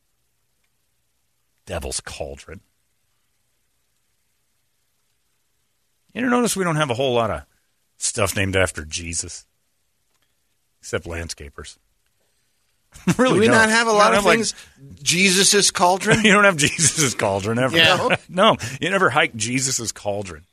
Devil's 1.65 1.99
cauldron. 1.99 2.61
You 6.13 6.21
ever 6.21 6.29
notice 6.29 6.55
we 6.55 6.63
don't 6.63 6.75
have 6.77 6.89
a 6.89 6.93
whole 6.93 7.13
lot 7.13 7.29
of 7.31 7.43
stuff 7.97 8.35
named 8.35 8.55
after 8.55 8.85
Jesus, 8.85 9.45
except 10.79 11.05
landscapers. 11.05 11.77
really, 13.17 13.33
Do 13.33 13.39
we 13.41 13.47
don't. 13.47 13.55
not 13.55 13.69
have 13.69 13.87
a 13.87 13.91
lot 13.91 14.13
of 14.13 14.23
like- 14.23 14.37
things? 14.37 14.53
Jesus' 15.03 15.71
cauldron? 15.71 16.19
you 16.23 16.31
don't 16.31 16.45
have 16.45 16.55
Jesus's 16.57 17.13
cauldron 17.15 17.59
ever. 17.59 17.75
Yeah. 17.75 18.15
No, 18.29 18.55
you 18.79 18.89
never 18.89 19.09
hike 19.09 19.35
Jesus's 19.35 19.91
cauldron. 19.91 20.45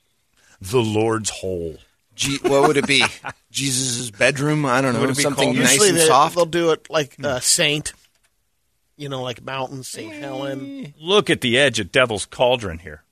The 0.60 0.80
Lord's 0.82 1.30
hole. 1.30 1.76
G- 2.14 2.38
what 2.42 2.68
would 2.68 2.76
it 2.76 2.86
be? 2.86 3.04
Jesus' 3.50 4.10
bedroom? 4.10 4.64
I 4.66 4.80
don't 4.80 4.92
know. 4.94 5.00
Would 5.00 5.10
it 5.10 5.16
be 5.16 5.22
Something 5.22 5.44
called- 5.54 5.56
nice 5.56 5.72
Usually 5.72 5.88
and 5.90 5.98
they, 5.98 6.06
soft. 6.06 6.34
they'll 6.36 6.44
do 6.46 6.70
it 6.72 6.88
like 6.90 7.16
uh, 7.22 7.40
Saint, 7.40 7.92
you 8.96 9.08
know, 9.08 9.22
like 9.22 9.42
Mountain 9.42 9.82
St. 9.82 10.12
Helen. 10.14 10.94
Look 11.00 11.30
at 11.30 11.40
the 11.40 11.58
edge 11.58 11.80
of 11.80 11.90
Devil's 11.92 12.26
Cauldron 12.26 12.78
here. 12.78 13.02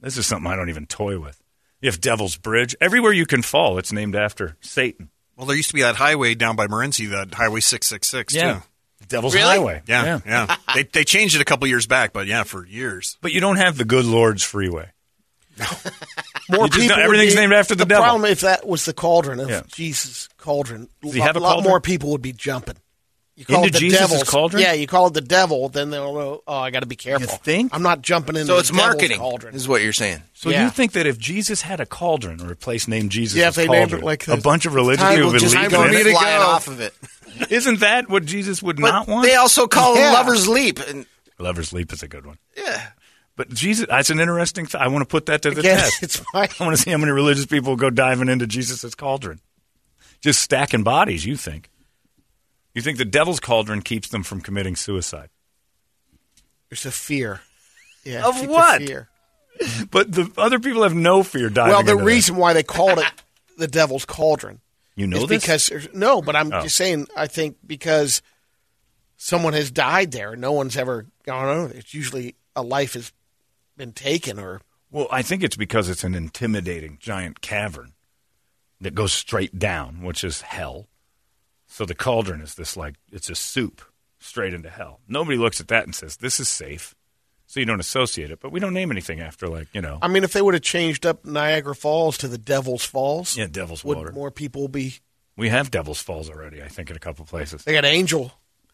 This 0.00 0.16
is 0.16 0.26
something 0.26 0.50
I 0.50 0.56
don't 0.56 0.68
even 0.70 0.86
toy 0.86 1.18
with. 1.18 1.42
You 1.80 1.90
have 1.90 2.00
Devil's 2.00 2.36
Bridge. 2.36 2.74
Everywhere 2.80 3.12
you 3.12 3.26
can 3.26 3.42
fall, 3.42 3.78
it's 3.78 3.92
named 3.92 4.16
after 4.16 4.56
Satan. 4.60 5.10
Well, 5.36 5.46
there 5.46 5.56
used 5.56 5.68
to 5.68 5.74
be 5.74 5.82
that 5.82 5.96
highway 5.96 6.34
down 6.34 6.56
by 6.56 6.66
Morenci, 6.66 7.10
that 7.10 7.34
Highway 7.34 7.60
666, 7.60 8.32
too. 8.32 8.62
Devil's 9.08 9.34
Really? 9.34 9.46
Highway. 9.46 9.82
Yeah, 9.86 10.20
yeah. 10.26 10.56
they, 10.74 10.84
they 10.84 11.04
changed 11.04 11.34
it 11.36 11.42
a 11.42 11.44
couple 11.44 11.68
years 11.68 11.86
back, 11.86 12.12
but 12.14 12.26
yeah, 12.26 12.42
for 12.44 12.66
years. 12.66 13.18
But 13.20 13.32
you 13.32 13.40
don't 13.40 13.56
have 13.56 13.76
the 13.76 13.84
Good 13.84 14.06
Lord's 14.06 14.42
Freeway. 14.42 14.90
More 16.48 16.66
You 16.66 16.70
know 16.70 16.76
people 16.78 16.96
everything's 17.02 17.34
be- 17.34 17.40
named 17.40 17.52
after 17.52 17.74
the 17.74 17.84
devil. 17.84 18.04
problem 18.04 18.30
if 18.30 18.40
that 18.42 18.66
was 18.66 18.84
the 18.84 18.92
cauldron 18.92 19.40
of 19.40 19.50
Yeah. 19.50 19.62
Jesus' 19.68 20.28
cauldron, 20.38 20.88
Does 21.02 21.14
he 21.14 21.20
a 21.20 21.22
have 21.24 21.36
a 21.36 21.40
lot 21.40 21.54
cauldron? 21.54 21.70
more 21.70 21.80
people 21.80 22.10
would 22.12 22.22
be 22.22 22.32
jumping. 22.32 22.76
You 23.38 23.44
Into 23.48 23.66
it 23.66 23.72
the 23.74 23.78
Jesus' 23.80 23.98
devil's 24.00 24.22
cauldron? 24.22 24.62
Yeah, 24.62 24.72
you 24.72 24.86
call 24.86 25.08
it 25.08 25.12
the 25.12 25.20
devil, 25.20 25.68
then 25.68 25.90
they'll 25.90 26.14
know. 26.14 26.42
Oh, 26.46 26.56
I 26.56 26.70
got 26.70 26.80
to 26.80 26.86
be 26.86 26.96
careful. 26.96 27.36
think? 27.36 27.74
I'm 27.74 27.82
not 27.82 28.00
jumping 28.00 28.34
into 28.36 28.46
so 28.46 28.54
the 28.54 28.60
it's 28.60 28.70
devil's 28.70 28.86
marketing, 28.86 29.18
cauldron. 29.18 29.54
is 29.54 29.68
what 29.68 29.82
you're 29.82 29.92
saying. 29.92 30.22
So 30.32 30.48
Yeah. 30.48 30.64
you 30.64 30.70
think 30.70 30.92
that 30.92 31.06
if 31.06 31.18
Jesus 31.18 31.60
had 31.60 31.78
a 31.78 31.84
cauldron 31.84 32.40
or 32.40 32.52
a 32.52 32.56
place 32.56 32.88
named 32.88 33.10
Jesus' 33.10 33.36
Yeah, 33.36 33.48
if 33.48 33.54
they 33.56 33.66
named 33.68 33.92
it 33.92 34.02
like 34.02 34.26
a 34.28 34.38
bunch 34.38 34.64
of 34.64 34.72
religious 34.74 35.06
people 35.06 35.32
would 35.32 35.40
just 35.40 35.54
leave 35.54 35.70
go 35.70 35.82
in 35.84 35.92
it? 35.92 36.10
Flying 36.12 36.40
off 36.40 36.66
of 36.68 36.80
it. 36.80 36.94
Isn't 37.50 37.80
that 37.80 38.08
what 38.08 38.24
Jesus 38.24 38.62
would 38.62 38.76
But 38.80 38.88
not 38.90 39.08
want? 39.08 39.26
they 39.26 39.34
also 39.34 39.66
call 39.66 39.96
Yeah. 39.96 40.12
it 40.12 40.14
Lover's 40.14 40.48
Leap. 40.48 40.78
And, 40.88 41.04
Lover's 41.38 41.74
Leap 41.74 41.92
is 41.92 42.02
a 42.02 42.08
good 42.08 42.24
one. 42.24 42.38
yeah. 42.56 42.86
But 43.36 43.50
Jesus, 43.50 43.86
that's 43.88 44.08
an 44.10 44.18
interesting. 44.18 44.66
Th- 44.66 44.82
I 44.82 44.88
want 44.88 45.02
to 45.02 45.06
put 45.06 45.26
that 45.26 45.42
to 45.42 45.50
the 45.50 45.60
Again, 45.60 45.78
test. 45.78 46.02
it's 46.02 46.16
fine. 46.32 46.48
I 46.58 46.64
want 46.64 46.76
to 46.76 46.82
see 46.82 46.90
how 46.90 46.96
many 46.98 47.12
religious 47.12 47.46
people 47.46 47.76
go 47.76 47.90
diving 47.90 48.28
into 48.28 48.46
Jesus' 48.46 48.94
cauldron. 48.94 49.40
Just 50.22 50.40
stacking 50.40 50.82
bodies, 50.82 51.26
you 51.26 51.36
think? 51.36 51.68
You 52.74 52.80
think 52.82 52.96
the 52.98 53.04
devil's 53.04 53.38
cauldron 53.40 53.82
keeps 53.82 54.08
them 54.08 54.22
from 54.22 54.40
committing 54.40 54.74
suicide? 54.76 55.28
There's 56.70 56.86
a 56.86 56.90
fear. 56.90 57.40
Yeah, 58.04 58.26
Of 58.26 58.46
what? 58.48 58.78
fear. 58.82 59.08
But 59.90 60.12
the 60.12 60.30
other 60.36 60.58
people 60.60 60.82
have 60.82 60.94
no 60.94 61.22
fear 61.22 61.48
diving 61.48 61.72
Well, 61.72 61.82
the 61.82 61.92
into 61.92 62.02
that. 62.02 62.06
reason 62.06 62.36
why 62.36 62.52
they 62.52 62.62
called 62.62 62.98
it 62.98 63.06
the 63.56 63.66
devil's 63.66 64.04
cauldron 64.04 64.60
You 64.96 65.06
know 65.06 65.22
is 65.22 65.28
this? 65.28 65.68
because 65.70 65.88
no, 65.94 66.20
but 66.20 66.36
I'm 66.36 66.52
Oh. 66.52 66.60
just 66.62 66.76
saying. 66.76 67.06
I 67.16 67.26
think 67.26 67.56
because 67.66 68.20
someone 69.16 69.54
has 69.54 69.70
died 69.70 70.12
there, 70.12 70.36
no 70.36 70.52
one's 70.52 70.76
ever 70.76 71.06
gone 71.24 71.48
over. 71.48 71.74
It's 71.74 71.94
usually 71.94 72.34
a 72.54 72.62
life 72.62 72.94
has 72.94 73.12
been 73.76 73.92
taken, 73.92 74.38
or 74.38 74.60
Well, 74.90 75.08
I 75.10 75.22
think 75.22 75.42
it's 75.42 75.56
because 75.56 75.88
it's 75.88 76.04
an 76.04 76.14
intimidating 76.14 76.98
giant 77.00 77.40
cavern 77.40 77.92
that 78.80 78.94
goes 78.94 79.12
straight 79.12 79.58
down, 79.58 80.02
which 80.02 80.22
is 80.24 80.42
hell. 80.42 80.86
So 81.66 81.84
the 81.84 81.94
cauldron 81.94 82.40
is 82.40 82.54
this 82.54 82.76
like 82.76 82.94
it's 83.12 83.28
a 83.30 83.34
soup 83.34 83.82
straight 84.18 84.54
into 84.54 84.70
hell. 84.70 85.00
Nobody 85.08 85.36
looks 85.36 85.60
at 85.60 85.68
that 85.68 85.84
and 85.84 85.94
says 85.94 86.16
this 86.18 86.38
is 86.40 86.48
safe. 86.48 86.94
So 87.48 87.60
you 87.60 87.66
don't 87.66 87.78
associate 87.80 88.30
it, 88.32 88.40
but 88.40 88.50
we 88.50 88.58
don't 88.58 88.74
name 88.74 88.90
anything 88.90 89.20
after 89.20 89.46
like 89.48 89.68
you 89.72 89.80
know, 89.80 89.98
I 90.02 90.08
mean, 90.08 90.24
if 90.24 90.32
they 90.32 90.42
would 90.42 90.54
have 90.54 90.62
changed 90.64 91.06
up 91.06 91.24
Niagara 91.24 91.74
Falls 91.74 92.18
to 92.18 92.28
the 92.28 92.38
Devil's 92.38 92.84
Falls, 92.84 93.36
yeah, 93.36 93.46
Devil's 93.46 93.84
would 93.84 93.98
Water. 93.98 94.12
more 94.12 94.30
people 94.30 94.68
be? 94.68 94.96
We 95.36 95.48
have 95.50 95.70
Devil's 95.70 96.00
Falls 96.00 96.28
already, 96.30 96.62
I 96.62 96.68
think, 96.68 96.90
in 96.90 96.96
a 96.96 96.98
couple 97.00 97.24
places. 97.24 97.62
They 97.62 97.72
got 97.72 97.84
Angel, 97.84 98.32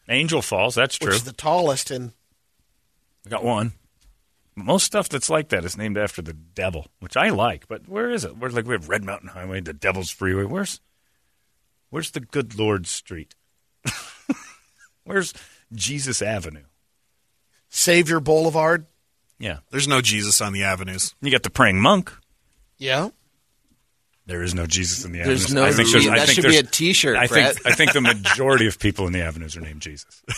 Angel 0.09 0.41
Falls, 0.41 0.75
that's 0.75 0.99
which 0.99 1.07
true. 1.07 1.15
is 1.15 1.23
the 1.23 1.33
tallest, 1.33 1.91
and 1.91 2.13
We 3.25 3.29
got 3.31 3.43
one. 3.43 3.73
Most 4.55 4.85
stuff 4.85 5.09
that's 5.09 5.29
like 5.29 5.49
that 5.49 5.65
is 5.65 5.77
named 5.77 5.97
after 5.97 6.21
the 6.21 6.33
devil, 6.33 6.87
which 6.99 7.17
I 7.17 7.29
like. 7.29 7.67
But 7.67 7.87
where 7.87 8.09
is 8.11 8.23
it? 8.23 8.37
Where's 8.37 8.53
like 8.53 8.65
we 8.65 8.73
have 8.73 8.89
Red 8.89 9.03
Mountain 9.03 9.29
Highway, 9.29 9.61
the 9.61 9.73
Devil's 9.73 10.11
Freeway. 10.11 10.43
Where's 10.45 10.79
Where's 11.89 12.11
the 12.11 12.19
Good 12.21 12.57
Lord 12.57 12.87
Street? 12.87 13.35
where's 15.03 15.33
Jesus 15.71 16.21
Avenue? 16.21 16.63
Savior 17.69 18.19
Boulevard. 18.19 18.85
Yeah. 19.39 19.59
There's 19.71 19.87
no 19.87 20.01
Jesus 20.01 20.41
on 20.41 20.53
the 20.53 20.63
avenues. 20.63 21.13
You 21.21 21.31
got 21.31 21.43
the 21.43 21.49
praying 21.49 21.81
monk. 21.81 22.11
Yeah. 22.77 23.09
There 24.25 24.41
is 24.41 24.53
no 24.55 24.65
Jesus 24.65 25.03
in 25.03 25.11
the 25.11 25.19
There's 25.19 25.45
avenues. 25.45 25.53
no 25.53 25.63
I 25.65 25.71
think 25.71 25.89
Je- 25.89 26.09
I 26.09 26.17
that 26.19 26.25
think 26.27 26.35
should 26.35 26.49
be 26.49 26.57
a 26.57 26.63
T-shirt, 26.63 27.17
I 27.17 27.27
think 27.27 27.65
I 27.65 27.73
think 27.73 27.91
the 27.93 28.01
majority 28.13 28.67
of 28.67 28.79
people 28.79 29.05
in 29.05 29.13
the 29.13 29.21
avenues 29.21 29.57
are 29.57 29.61
named 29.61 29.81
Jesus. 29.81 30.21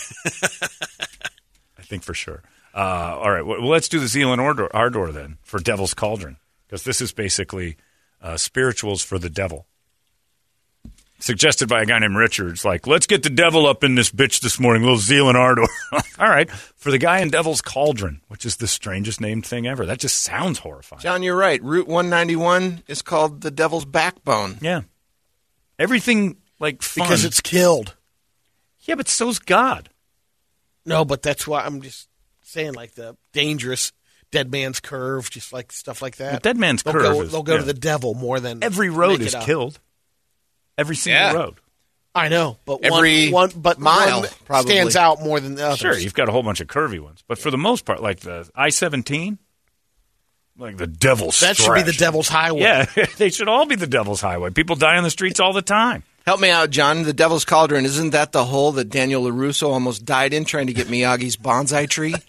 I 1.78 1.82
think 1.82 2.02
for 2.02 2.14
sure. 2.14 2.42
Uh, 2.76 3.18
all 3.22 3.30
right, 3.30 3.46
well, 3.46 3.66
let's 3.66 3.88
do 3.88 3.98
the 3.98 4.06
Zealand 4.06 4.38
Ardor, 4.42 4.68
Ardor 4.76 5.10
then 5.10 5.38
for 5.42 5.58
Devil's 5.58 5.94
Cauldron 5.94 6.36
because 6.66 6.84
this 6.84 7.00
is 7.00 7.10
basically 7.10 7.76
uh, 8.20 8.36
spirituals 8.36 9.02
for 9.02 9.18
the 9.18 9.30
devil. 9.30 9.66
Suggested 11.18 11.70
by 11.70 11.80
a 11.80 11.86
guy 11.86 11.98
named 11.98 12.16
Richards, 12.16 12.66
like, 12.66 12.86
let's 12.86 13.06
get 13.06 13.22
the 13.22 13.30
devil 13.30 13.66
up 13.66 13.82
in 13.82 13.94
this 13.94 14.10
bitch 14.10 14.40
this 14.40 14.60
morning, 14.60 14.82
little 14.82 14.98
Zealand 14.98 15.38
Ardor. 15.38 15.64
all 16.18 16.28
right, 16.28 16.50
for 16.50 16.90
the 16.90 16.98
guy 16.98 17.20
in 17.20 17.30
Devil's 17.30 17.62
Cauldron, 17.62 18.20
which 18.28 18.44
is 18.44 18.56
the 18.56 18.66
strangest 18.66 19.22
named 19.22 19.46
thing 19.46 19.66
ever. 19.66 19.86
That 19.86 19.98
just 19.98 20.22
sounds 20.22 20.58
horrifying. 20.58 21.00
John, 21.00 21.22
you're 21.22 21.34
right. 21.34 21.62
Route 21.62 21.88
191 21.88 22.82
is 22.88 23.00
called 23.00 23.40
the 23.40 23.50
Devil's 23.50 23.86
Backbone. 23.86 24.58
Yeah. 24.60 24.82
Everything 25.78 26.36
like 26.60 26.82
fun. 26.82 27.06
Because 27.06 27.24
it's 27.24 27.40
killed. 27.40 27.96
yeah, 28.80 28.96
but 28.96 29.08
so's 29.08 29.38
God. 29.38 29.88
No, 30.84 31.06
but 31.06 31.22
that's 31.22 31.46
why 31.46 31.64
I'm 31.64 31.80
just 31.80 32.08
saying, 32.46 32.74
like 32.74 32.94
the 32.94 33.16
dangerous 33.32 33.92
dead 34.32 34.50
man's 34.50 34.80
curve, 34.80 35.30
just 35.30 35.52
like 35.52 35.72
stuff 35.72 36.02
like 36.02 36.16
that. 36.16 36.30
Well, 36.32 36.40
Dead 36.42 36.56
Man's 36.56 36.82
they'll 36.82 36.92
Curve 36.92 37.02
Go, 37.02 37.22
is- 37.22 37.32
they'll 37.32 37.42
go 37.42 37.52
yeah. 37.54 37.58
to 37.60 37.64
the 37.64 37.74
devil 37.74 38.14
more 38.14 38.40
than 38.40 38.62
Every 38.64 38.90
road 38.90 39.18
make 39.20 39.28
is 39.28 39.34
it 39.34 39.38
up. 39.38 39.44
killed. 39.44 39.78
Every 40.78 40.96
single 40.96 41.20
Yeah. 41.22 41.32
road. 41.32 41.54
I 42.14 42.28
know, 42.28 42.56
but 42.64 42.80
Every 42.82 43.30
one, 43.30 43.50
one 43.50 43.60
but 43.60 43.78
mile, 43.78 44.20
one 44.20 44.28
probably. 44.46 44.70
stands 44.72 44.96
out 44.96 45.22
more 45.22 45.38
than 45.38 45.54
the 45.54 45.66
others. 45.66 45.78
Sure, 45.78 45.98
you've 45.98 46.14
got 46.14 46.30
a 46.30 46.32
whole 46.32 46.42
bunch 46.42 46.60
of 46.62 46.66
curvy 46.66 46.98
ones, 46.98 47.22
but 47.28 47.38
for 47.38 47.50
the 47.50 47.58
most 47.58 47.84
part, 47.84 48.00
like 48.02 48.20
the 48.20 48.48
I 48.54 48.70
seventeen, 48.70 49.38
like 50.56 50.78
the 50.78 50.86
devil's. 50.86 51.40
that 51.40 51.56
should 51.58 51.74
be 51.74 51.82
the 51.82 51.92
devil's 51.92 52.28
highway. 52.28 52.60
Yeah, 52.60 52.86
they 53.18 53.28
should 53.28 53.48
all 53.48 53.66
be 53.66 53.74
the 53.76 53.86
devil's 53.86 54.22
highway. 54.22 54.48
People 54.50 54.76
die 54.76 54.96
on 54.96 55.02
the 55.04 55.10
streets 55.10 55.40
all 55.40 55.52
the 55.52 55.60
time. 55.60 56.04
Help 56.26 56.40
me 56.40 56.50
out, 56.50 56.70
John. 56.70 57.04
The 57.04 57.12
Devil's 57.12 57.44
Cauldron, 57.44 57.84
isn't 57.84 58.10
that 58.10 58.32
the 58.32 58.44
hole 58.44 58.72
that 58.72 58.88
Daniel 58.88 59.22
LaRusso 59.24 59.68
almost 59.70 60.04
died 60.04 60.32
in 60.32 60.44
trying 60.44 60.66
to 60.66 60.72
get 60.72 60.88
Miyagi's 60.88 61.36
bonsai 61.36 61.88
tree? 61.88 62.14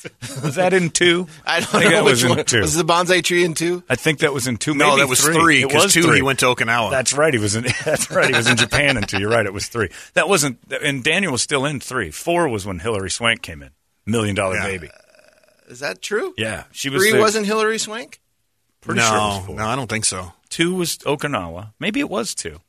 Right. 0.00 0.44
Was 0.44 0.54
that 0.54 0.72
in 0.74 0.90
two? 0.90 1.26
I 1.44 1.58
don't 1.58 1.68
think 1.70 1.84
know 1.86 1.90
that 1.90 2.04
which 2.04 2.10
was 2.12 2.22
in 2.24 2.28
one. 2.30 2.44
two. 2.44 2.60
Was 2.60 2.74
the 2.76 2.84
bonsai 2.84 3.20
tree 3.22 3.42
in 3.44 3.54
two? 3.54 3.82
I 3.88 3.96
think 3.96 4.20
that 4.20 4.32
was 4.32 4.46
in 4.46 4.56
two. 4.56 4.72
No, 4.74 4.90
maybe 4.90 5.00
that 5.00 5.08
was 5.08 5.20
three. 5.20 5.62
It 5.62 5.66
Because 5.66 5.84
was 5.86 5.92
two, 5.92 6.02
three. 6.04 6.16
he 6.16 6.22
went 6.22 6.38
to 6.38 6.46
Okinawa. 6.46 6.92
That's 6.92 7.12
right. 7.12 7.34
He 7.34 7.40
was 7.40 7.56
in. 7.56 7.64
That's 7.84 8.08
right. 8.12 8.28
He 8.30 8.36
was 8.36 8.46
in 8.48 8.56
Japan 8.64 8.96
in 8.96 9.02
two. 9.02 9.18
You're 9.18 9.28
right. 9.30 9.44
It 9.44 9.52
was 9.52 9.66
three. 9.66 9.88
That 10.14 10.28
wasn't. 10.28 10.58
And 10.84 11.02
Daniel 11.02 11.32
was 11.32 11.42
still 11.42 11.64
in 11.66 11.80
three. 11.80 12.12
Four 12.12 12.48
was 12.48 12.64
when 12.64 12.78
Hilary 12.78 13.10
Swank 13.10 13.42
came 13.42 13.60
in. 13.60 13.70
Million 14.06 14.36
Dollar 14.36 14.54
Yeah. 14.54 14.66
Baby. 14.68 14.88
Uh, 14.88 15.70
is 15.72 15.80
that 15.80 16.00
true? 16.00 16.32
Yeah, 16.38 16.64
she 16.70 16.90
was. 16.90 17.02
Three 17.02 17.12
the- 17.12 17.18
wasn't 17.18 17.46
Hilary 17.46 17.78
Swank? 17.78 18.20
Pretty 18.80 19.00
no, 19.00 19.06
sure 19.08 19.16
it 19.16 19.20
was 19.20 19.46
four. 19.46 19.56
no, 19.56 19.66
I 19.66 19.74
don't 19.74 19.90
think 19.90 20.04
so. 20.04 20.32
Two 20.48 20.74
was 20.76 20.98
Okinawa. 20.98 21.72
Maybe 21.80 21.98
it 21.98 22.08
was 22.08 22.36
two. 22.36 22.60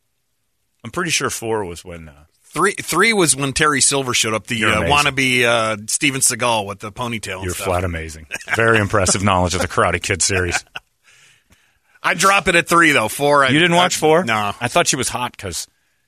I'm 0.84 0.92
pretty 0.92 1.12
sure 1.12 1.30
four 1.30 1.64
was 1.66 1.84
when. 1.86 2.10
Uh, 2.10 2.26
Three, 2.52 2.72
three 2.74 3.14
was 3.14 3.36
when 3.36 3.54
Terry 3.54 3.80
Silver 3.80 4.12
showed 4.12 4.34
up, 4.34 4.48
the 4.48 4.56
You're 4.56 4.72
uh, 4.72 4.78
amazing. 4.82 4.96
wannabe 5.14 5.44
uh, 5.44 5.78
Steven 5.86 6.20
Seagal 6.20 6.66
with 6.66 6.80
the 6.80 6.92
ponytail. 6.92 7.44
you're 7.44 7.54
stuff. 7.54 7.68
flat 7.68 7.84
amazing. 7.84 8.26
Very 8.56 8.80
impressive 8.80 9.24
knowledge 9.24 9.54
of 9.54 9.62
the 9.62 9.68
Karate 9.68 10.02
Kid 10.02 10.24
series. 10.24 10.66
I 12.04 12.16
drop 12.16 12.48
it 12.48 12.56
at 12.56 12.68
three 12.68 12.92
though. 12.92 13.08
Four. 13.08 13.44
I, 13.46 13.50
You 13.50 13.60
didn't 13.60 13.76
watch 13.76 13.98
I- 13.98 14.00
four? 14.00 14.24
No. 14.24 14.54
I 14.60 14.68
thought 14.68 14.88
she 14.88 14.96
was 14.96 15.10
hot 15.10 15.34
because 15.34 15.68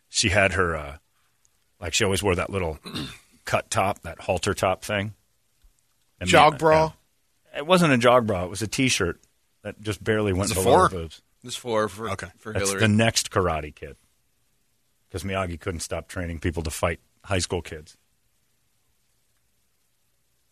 she 0.09 0.29
had 0.29 0.53
her, 0.53 0.75
uh, 0.75 0.97
like 1.79 1.93
she 1.93 2.03
always 2.05 2.23
wore 2.23 2.33
that 2.35 2.49
little 2.49 2.79
cut 3.45 3.69
top, 3.69 4.01
that 4.01 4.19
halter 4.21 4.55
top 4.55 4.83
thing. 4.83 5.13
And 6.19 6.27
Jog 6.29 6.53
the- 6.53 6.57
bra. 6.59 6.91
yeah. 7.53 7.59
It 7.59 7.67
wasn't 7.67 7.93
a 7.93 7.97
jog 7.99 8.25
bra. 8.25 8.45
It 8.45 8.49
was 8.49 8.61
a 8.63 8.67
T-shirt 8.67 9.19
that 9.63 9.79
just 9.81 10.03
barely 10.03 10.31
went 10.31 10.49
Was 10.49 10.51
it 10.51 10.55
below 10.55 10.63
four? 10.65 10.83
her 10.83 10.89
boobs. 10.89 11.21
This 11.43 11.55
four 11.55 11.87
for 11.87 12.09
Okay. 12.11 12.29
for 12.39 12.53
That's 12.53 12.69
Hilary. 12.71 12.79
the 12.79 12.87
next 12.87 13.29
Karate 13.29 13.75
Kid. 13.75 13.95
Because 15.11 15.23
Miyagi 15.23 15.59
couldn't 15.59 15.81
stop 15.81 16.07
training 16.07 16.39
people 16.39 16.63
to 16.63 16.71
fight 16.71 17.01
high 17.25 17.39
school 17.39 17.61
kids. 17.61 17.97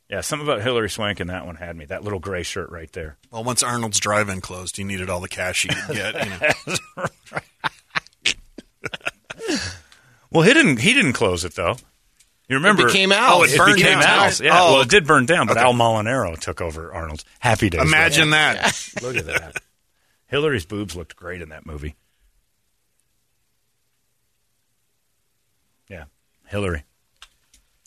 Yeah, 0.10 0.20
something 0.22 0.46
about 0.46 0.62
Hilary 0.62 0.90
Swank 0.90 1.22
and 1.22 1.30
that 1.30 1.46
one 1.46 1.56
had 1.56 1.78
me. 1.78 1.86
That 1.86 2.04
little 2.04 2.20
gray 2.20 2.44
shirt 2.44 2.70
right 2.70 2.92
there. 2.92 3.18
Well, 3.32 3.44
once 3.46 3.64
Arnold's 3.64 4.00
drive-in 4.00 4.42
closed, 4.42 4.76
he 4.76 4.84
needed 4.84 5.10
all 5.10 5.22
the 5.22 5.30
cash 5.30 5.64
he 5.64 5.70
could 5.70 5.96
get. 5.96 6.26
You 6.26 6.32
know. 6.32 7.06
Well, 10.32 10.44
he 10.44 10.54
didn't. 10.54 10.78
He 10.80 10.94
didn't 10.94 11.14
close 11.14 11.44
it 11.44 11.56
though. 11.56 11.76
You 12.48 12.58
remember? 12.58 12.86
became 12.88 13.12
Al's. 13.12 13.42
Oh, 13.42 13.44
it 13.54 13.58
burned 13.58 13.76
became 13.78 14.00
down. 14.00 14.26
Al's. 14.26 14.42
Yeah. 14.42 14.60
Oh. 14.62 14.74
Well, 14.74 14.82
it 14.82 14.90
did 14.90 15.08
burn 15.08 15.26
down, 15.26 15.48
but 15.48 15.58
Okay. 15.58 15.66
Al 15.66 15.74
Molinaro 15.74 16.38
took 16.40 16.62
over 16.62 16.94
Arnold's. 16.94 17.26
Happy 17.40 17.70
days. 17.70 17.82
Imagine 17.82 18.32
that. 18.32 18.72
Look 19.02 19.16
at 19.16 19.26
that. 19.26 19.58
Hilary's 20.28 20.66
boobs 20.66 20.96
looked 20.96 21.16
great 21.16 21.42
in 21.42 21.50
that 21.50 21.66
movie. 21.66 21.96
Yeah, 25.90 26.06
Hilary. 26.48 26.84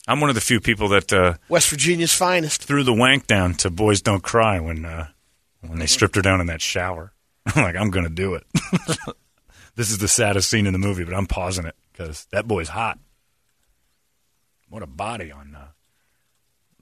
I'm 0.07 0.19
one 0.19 0.29
of 0.29 0.35
the 0.35 0.41
few 0.41 0.59
people 0.59 0.89
that 0.89 1.13
uh, 1.13 1.35
West 1.47 1.69
Virginia's 1.69 2.13
finest. 2.13 2.63
threw 2.63 2.83
the 2.83 2.93
wank 2.93 3.25
down 3.25 3.53
to 3.55 3.69
"Boys 3.69 4.01
Don't 4.01 4.21
Cry" 4.23 4.59
when 4.59 4.85
uh, 4.85 5.07
when 5.61 5.79
they 5.79 5.85
stripped 5.85 6.15
her 6.15 6.21
down 6.21 6.41
in 6.41 6.47
that 6.47 6.61
shower. 6.61 7.13
I'm 7.45 7.63
like, 7.63 7.75
I'm 7.75 7.89
going 7.89 8.05
to 8.05 8.11
do 8.11 8.35
it. 8.35 8.45
this 9.75 9.91
is 9.91 9.97
the 9.97 10.07
saddest 10.07 10.49
scene 10.49 10.67
in 10.67 10.73
the 10.73 10.79
movie, 10.79 11.03
but 11.03 11.13
I'm 11.13 11.27
pausing 11.27 11.65
it 11.65 11.75
because 11.91 12.25
that 12.31 12.47
boy's 12.47 12.69
hot. 12.69 12.99
What 14.69 14.83
a 14.83 14.87
body 14.87 15.31
on 15.31 15.55
uh, 15.55 15.67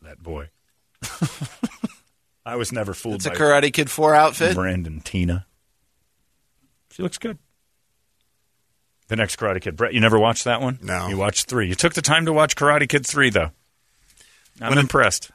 that 0.02 0.22
boy. 0.22 0.50
I 2.46 2.56
was 2.56 2.72
never 2.72 2.94
fooled 2.94 3.16
It's 3.16 3.26
a 3.26 3.32
Karate 3.32 3.72
Kid 3.72 3.90
4 3.90 4.16
outfit. 4.16 4.56
Brandon 4.56 5.02
Teena. 5.02 5.46
She 6.92 7.04
looks 7.04 7.18
good. 7.18 7.38
The 9.12 9.18
next 9.18 9.36
Karate 9.36 9.60
Kid. 9.60 9.76
Brett, 9.76 9.94
you 9.94 10.00
never 10.00 10.18
watched 10.18 10.46
that 10.46 10.62
one? 10.62 10.80
No. 10.82 11.10
You 11.10 11.18
watched 11.18 11.48
three. 11.48 11.68
You 11.68 11.76
took 11.76 11.94
the 11.94 12.02
time 12.02 12.28
to 12.28 12.32
watch 12.32 12.56
Karate 12.56 12.88
Kid 12.88 13.06
3, 13.06 13.30
though. 13.30 13.52
I'm 14.62 14.78
impressed. 14.78 15.32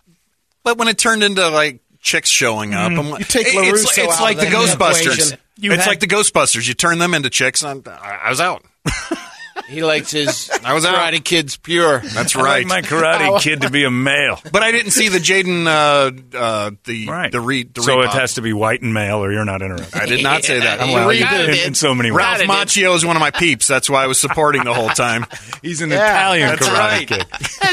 But 0.64 0.78
when 0.78 0.88
it 0.88 0.96
turned 0.96 1.22
into 1.22 1.46
like 1.50 1.80
chicks 2.00 2.30
showing 2.30 2.72
up, 2.72 2.90
mm-hmm. 2.90 3.00
I'm 3.00 3.10
like, 3.10 3.18
You 3.18 3.24
take 3.26 3.48
it- 3.48 3.54
it's, 3.54 3.98
it's 3.98 3.98
out 3.98 4.22
like 4.22 4.38
of 4.38 4.44
the 4.44 4.48
the 4.48 4.56
Ghostbusters. 4.56 5.36
You 5.58 5.72
it's 5.72 5.84
had- 5.84 5.90
like 5.90 6.00
the 6.00 6.06
Ghostbusters. 6.06 6.66
You 6.66 6.72
turn 6.72 6.96
them 6.98 7.12
into 7.12 7.28
chicks, 7.28 7.62
and 7.62 7.86
I, 7.86 8.20
I 8.24 8.30
was 8.30 8.40
out. 8.40 8.64
He 9.68 9.82
likes 9.82 10.12
his 10.12 10.48
I 10.64 10.74
was 10.74 10.84
out. 10.84 10.94
Karate 10.94 11.22
Kids 11.24 11.56
pure. 11.56 11.98
That's 12.00 12.36
right. 12.36 12.64
I 12.64 12.68
like 12.68 12.90
right. 12.90 13.00
my 13.20 13.28
Karate 13.28 13.40
Kid 13.40 13.62
to 13.62 13.70
be 13.70 13.84
a 13.84 13.90
male. 13.90 14.40
but 14.52 14.62
I 14.62 14.70
didn't 14.70 14.92
see 14.92 15.08
the 15.08 15.18
Jaden, 15.18 15.66
uh, 15.66 16.36
uh, 16.38 16.70
the 16.84 17.08
Right. 17.08 17.32
the 17.32 17.40
re, 17.40 17.64
the 17.64 17.82
so 17.82 18.00
it 18.00 18.06
repop. 18.06 18.12
has 18.20 18.34
to 18.34 18.42
be 18.42 18.52
white 18.52 18.82
and 18.82 18.94
male, 18.94 19.18
or 19.24 19.32
you're 19.32 19.44
not 19.44 19.62
interested. 19.62 20.00
I 20.00 20.06
did 20.06 20.22
not 20.22 20.44
say 20.44 20.60
that. 20.60 20.78
Yeah, 20.86 20.94
Well, 20.94 21.12
you 21.12 21.24
you 21.24 21.28
did 21.28 21.46
did. 21.46 21.66
in 21.66 21.74
so 21.74 21.94
many 21.94 22.10
ways. 22.10 22.18
Ralph 22.18 22.38
Kinda. 22.38 22.52
Macchio 22.54 22.94
is 22.94 23.04
one 23.04 23.16
of 23.16 23.20
my 23.20 23.30
peeps. 23.32 23.66
That's 23.66 23.90
why 23.90 24.04
I 24.04 24.06
was 24.06 24.20
supporting 24.20 24.62
the 24.64 24.72
whole 24.74 24.88
time. 24.90 25.26
He's 25.62 25.80
an 25.82 25.90
Yeah, 25.90 25.96
Italian 26.10 26.48
that's 26.50 26.68
Karate 26.68 26.78
right. 26.78 27.08
Kid. 27.08 27.26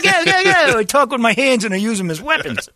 yeah, 0.03 0.23
yeah, 0.25 0.41
yeah. 0.71 0.77
I 0.77 0.83
talk 0.83 1.11
with 1.11 1.21
my 1.21 1.33
hands 1.33 1.63
and 1.63 1.73
I 1.73 1.77
use 1.77 1.97
them 1.99 2.09
as 2.09 2.21
weapons. 2.21 2.69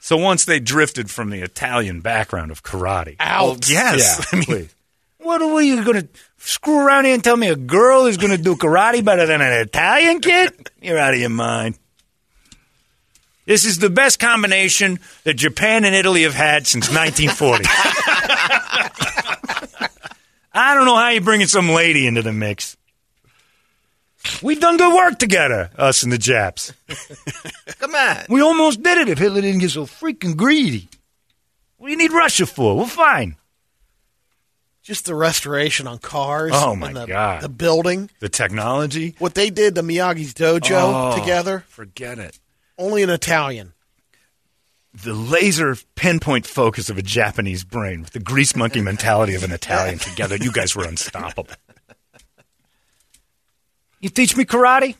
So 0.00 0.16
once 0.16 0.44
they 0.44 0.60
drifted 0.60 1.10
from 1.10 1.30
the 1.30 1.40
Italian 1.42 2.00
background 2.00 2.50
of 2.50 2.62
karate, 2.62 3.16
Out. 3.20 3.68
Yes. 3.70 4.26
Yeah, 4.32 4.42
please. 4.44 4.74
What 5.18 5.40
are 5.40 5.62
you 5.62 5.84
going 5.84 6.02
to 6.02 6.08
screw 6.44 6.86
around 6.86 7.04
here 7.04 7.14
and 7.14 7.24
tell 7.24 7.36
me 7.36 7.48
a 7.48 7.56
girl 7.56 8.06
is 8.06 8.16
going 8.16 8.36
to 8.36 8.42
do 8.42 8.56
karate 8.56 9.04
better 9.04 9.26
than 9.26 9.40
an 9.40 9.52
Italian 9.52 10.20
kid? 10.20 10.70
You're 10.80 10.98
out 10.98 11.14
of 11.14 11.20
your 11.20 11.30
mind. 11.30 11.78
This 13.44 13.64
is 13.64 13.78
the 13.78 13.90
best 13.90 14.20
combination 14.20 15.00
that 15.24 15.34
Japan 15.34 15.84
and 15.84 15.94
Italy 15.94 16.22
have 16.22 16.34
had 16.34 16.66
since 16.66 16.88
1940. 16.88 17.64
I 20.54 20.74
don't 20.74 20.84
know 20.84 20.96
how 20.96 21.08
you're 21.08 21.22
bringing 21.22 21.48
some 21.48 21.68
lady 21.70 22.06
into 22.06 22.22
the 22.22 22.32
mix. 22.32 22.76
We've 24.42 24.60
done 24.60 24.76
good 24.76 24.94
work 24.94 25.18
together, 25.18 25.70
us 25.76 26.04
and 26.04 26.12
the 26.12 26.18
Japs. 26.18 26.72
Come 27.80 27.94
on. 27.94 28.18
We 28.28 28.40
almost 28.42 28.82
did 28.82 28.98
it 28.98 29.08
if 29.08 29.18
Hitler 29.18 29.40
didn't 29.40 29.60
get 29.60 29.70
so 29.70 29.86
freaking 29.86 30.36
greedy. 30.36 30.88
What 31.78 31.88
do 31.88 31.92
you 31.92 31.98
need 31.98 32.12
Russia 32.12 32.46
for? 32.46 32.76
We're 32.76 32.86
fine. 32.86 33.34
Just 34.82 35.06
the 35.06 35.14
restoration 35.14 35.86
on 35.86 35.98
cars. 35.98 36.50
Oh, 36.54 36.74
my 36.74 36.88
and 36.88 36.96
the, 36.96 37.06
God. 37.06 37.42
The 37.42 37.48
building. 37.48 38.10
The 38.18 38.28
technology. 38.28 39.14
What 39.18 39.34
they 39.34 39.48
did 39.48 39.76
to 39.76 39.82
Miyagi's 39.82 40.34
dojo 40.34 41.12
Oh. 41.14 41.18
together, 41.18 41.64
Forget 41.68 42.18
it. 42.18 42.40
only 42.76 43.02
an 43.04 43.10
Italian. 43.10 43.74
The 44.92 45.14
laser 45.14 45.76
pinpoint 45.94 46.46
focus 46.46 46.90
of 46.90 46.98
a 46.98 47.02
Japanese 47.02 47.62
brain 47.64 48.02
with 48.02 48.10
the 48.10 48.18
grease 48.20 48.56
monkey 48.56 48.80
mentality 48.90 49.34
of 49.34 49.44
an 49.44 49.52
Italian 49.52 49.98
together. 49.98 50.36
You 50.36 50.50
guys 50.52 50.74
were 50.74 50.84
unstoppable. 50.84 51.46
You 54.00 54.08
teach 54.08 54.36
me 54.36 54.44
karate? 54.44 54.96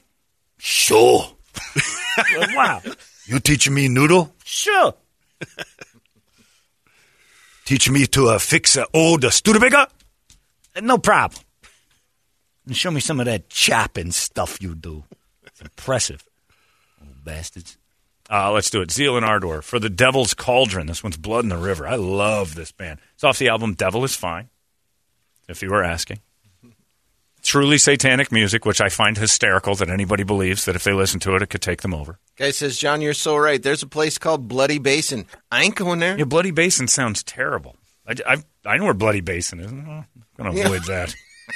Sure. 0.59 1.27
wow. 2.55 2.81
You 3.27 3.41
teaching 3.41 3.75
me 3.75 3.89
noodle? 3.89 4.33
Sure. 4.45 4.95
Teach 7.65 7.89
me 7.91 8.07
to 8.09 8.29
uh, 8.29 8.39
fix 8.39 8.77
a 8.77 8.87
old 8.93 9.25
uh, 9.25 9.31
Studebaker? 9.31 9.87
No 10.81 10.99
problem. 10.99 11.43
And 12.67 12.77
show 12.77 12.91
me 12.91 13.01
some 13.01 13.21
of 13.21 13.27
that 13.27 13.49
chopping 13.49 14.13
stuff 14.13 14.61
you 14.61 14.75
do. 14.75 15.05
It's 15.45 15.61
impressive. 15.61 16.25
Old 17.01 17.25
bastards. 17.25 17.77
Uh, 18.31 18.51
let's 18.53 18.71
do 18.71 18.81
it. 18.81 18.91
Zeal 18.91 19.17
and 19.17 19.27
Ardor 19.27 19.63
for 19.63 19.79
the 19.79 19.91
Devil's 19.91 20.33
Cauldron. 20.33 20.87
This 20.87 21.03
one's 21.03 21.17
Blood 21.17 21.45
in 21.45 21.51
the 21.51 21.57
River. 21.57 21.87
I 21.87 21.97
love 21.97 22.55
this 22.55 22.73
band. 22.73 23.01
It's 23.15 23.25
off 23.25 23.39
the 23.39 23.49
album 23.49 23.75
Devil 23.75 24.05
is 24.05 24.17
Fine, 24.17 24.49
if 25.49 25.63
you 25.63 25.71
were 25.71 25.85
asking. 25.85 26.21
Truly 27.43 27.77
satanic 27.79 28.31
music, 28.31 28.65
which 28.65 28.81
I 28.81 28.89
find 28.89 29.19
hysterical 29.19 29.75
that 29.75 29.91
anybody 29.91 30.23
believes 30.23 30.65
that 30.65 30.77
if 30.77 30.85
they 30.85 30.93
listen 30.93 31.19
to 31.21 31.35
it, 31.35 31.43
it 31.43 31.49
could 31.51 31.61
take 31.63 31.83
them 31.83 31.93
over. 31.93 32.19
Guy 32.37 32.53
says, 32.53 32.79
John, 32.79 33.01
you're 33.01 33.15
so 33.15 33.37
right. 33.37 33.61
There's 33.61 33.83
a 33.83 33.87
place 33.89 34.17
called 34.17 34.47
Bloody 34.47 34.79
Basin. 34.79 35.27
I 35.51 35.65
ain't 35.65 35.75
going 35.75 35.99
there. 35.99 36.17
Yeah, 36.17 36.25
Bloody 36.25 36.53
Basin 36.53 36.87
sounds 36.87 37.25
terrible. 37.25 37.77
I, 38.07 38.15
I, 38.27 38.37
I 38.65 38.77
know 38.77 38.85
where 38.85 38.95
Bloody 38.95 39.21
Basin 39.23 39.59
is. 39.59 39.73
I'm 39.73 40.07
going 40.37 40.53
to 40.53 40.57
Yeah. 40.57 40.67
avoid 40.67 40.85
that. 40.85 41.15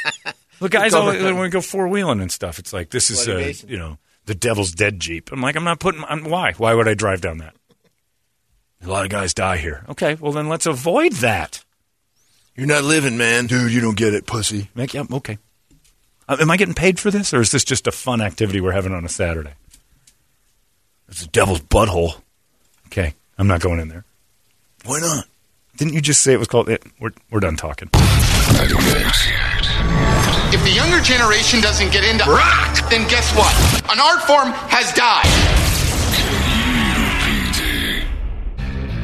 Look, 0.61 0.73
guys, 0.73 0.93
always, 0.93 1.23
when 1.23 1.39
we 1.39 1.49
go 1.51 1.61
four 1.61 1.87
wheeling 1.87 2.21
and 2.21 2.33
stuff, 2.33 2.59
it's 2.59 2.73
like 2.73 2.91
this 2.91 3.11
is, 3.11 3.25
Bloody 3.25 3.51
uh, 3.51 3.55
you 3.69 3.79
know, 3.79 3.99
the 4.25 4.35
Devil's 4.35 4.73
Dead 4.73 4.99
Jeep. 4.99 5.31
I'm 5.31 5.41
like, 5.41 5.55
I'm 5.55 5.65
not 5.65 5.79
putting. 5.79 6.03
I'm, 6.05 6.25
why? 6.29 6.53
Why 6.55 6.75
would 6.75 6.89
I 6.89 6.95
drive 6.95 7.21
down 7.21 7.39
that? 7.39 7.55
A 8.83 8.89
lot 8.89 9.05
of 9.05 9.11
guys 9.11 9.35
die 9.35 9.57
here. 9.59 9.85
Okay, 9.89 10.15
well 10.17 10.33
then 10.33 10.49
let's 10.49 10.67
avoid 10.67 11.13
that. 11.15 11.65
You're 12.57 12.67
not 12.67 12.85
living, 12.85 13.17
man. 13.17 13.47
Dude, 13.47 13.73
you 13.73 13.81
don't 13.81 13.97
get 13.97 14.15
it, 14.15 14.27
pussy. 14.27 14.71
Make 14.75 14.95
yeah, 14.95 15.05
okay. 15.13 15.39
Uh, 16.29 16.37
am 16.41 16.51
I 16.51 16.57
getting 16.57 16.75
paid 16.75 16.99
for 16.99 17.11
this, 17.11 17.33
or 17.33 17.41
is 17.41 17.53
this 17.53 17.65
just 17.65 17.87
a 17.87 17.93
fun 17.93 18.21
activity 18.21 18.61
we're 18.61 18.73
having 18.73 18.93
on 18.93 19.05
a 19.05 19.09
Saturday? 19.09 19.53
It's 21.09 21.23
a 21.23 21.29
devil's 21.29 21.61
butthole. 21.61 22.21
Okay, 22.87 23.15
I'm 23.39 23.47
not 23.47 23.61
going 23.61 23.79
in 23.79 23.89
there. 23.89 24.05
Why 24.85 25.01
not? 25.01 25.27
Didn't 25.77 25.95
you 25.95 26.01
just 26.01 26.23
say 26.23 26.33
it 26.33 26.39
was 26.39 26.49
called? 26.49 26.69
It, 26.69 26.83
we're 27.01 27.13
we're 27.31 27.41
done 27.41 27.57
talking. 27.57 27.91
If 30.53 30.63
the 30.63 30.71
younger 30.71 31.01
generation 31.01 31.61
doesn't 31.61 31.93
get 31.93 32.03
into 32.03 32.25
rock, 32.25 32.91
then 32.91 33.07
guess 33.09 33.33
what? 33.37 33.55
An 33.93 34.01
art 34.01 34.23
form 34.23 34.53
has 34.69 34.93
died. 34.95 35.27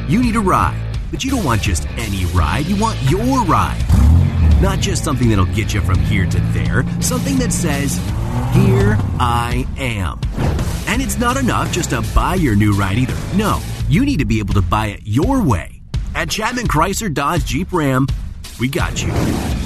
You 0.09 0.21
need 0.21 0.35
a 0.35 0.41
ride, 0.41 0.97
but 1.11 1.23
you 1.23 1.31
don't 1.31 1.45
want 1.45 1.61
just 1.61 1.87
any 1.91 2.25
ride. 2.27 2.65
You 2.65 2.75
want 2.75 3.01
your 3.09 3.43
ride. 3.45 3.81
Not 4.63 4.79
just 4.79 5.03
something 5.03 5.27
that'll 5.27 5.43
get 5.47 5.73
you 5.73 5.81
from 5.81 5.99
here 5.99 6.25
to 6.25 6.39
there, 6.53 6.85
something 7.01 7.37
that 7.39 7.51
says, 7.51 7.97
Here 8.53 8.97
I 9.19 9.67
am. 9.75 10.21
And 10.87 11.01
it's 11.01 11.19
not 11.19 11.35
enough 11.35 11.73
just 11.73 11.89
to 11.89 12.01
buy 12.15 12.35
your 12.35 12.55
new 12.55 12.73
ride 12.73 12.97
either. 12.97 13.37
No, 13.37 13.61
you 13.89 14.05
need 14.05 14.19
to 14.19 14.25
be 14.25 14.39
able 14.39 14.53
to 14.53 14.61
buy 14.61 14.85
it 14.87 15.01
your 15.03 15.43
way. 15.43 15.81
At 16.15 16.29
Chapman 16.29 16.67
Chrysler 16.69 17.13
Dodge 17.13 17.43
Jeep 17.43 17.73
Ram, 17.73 18.07
we 18.57 18.69
got 18.69 19.03
you. 19.03 19.11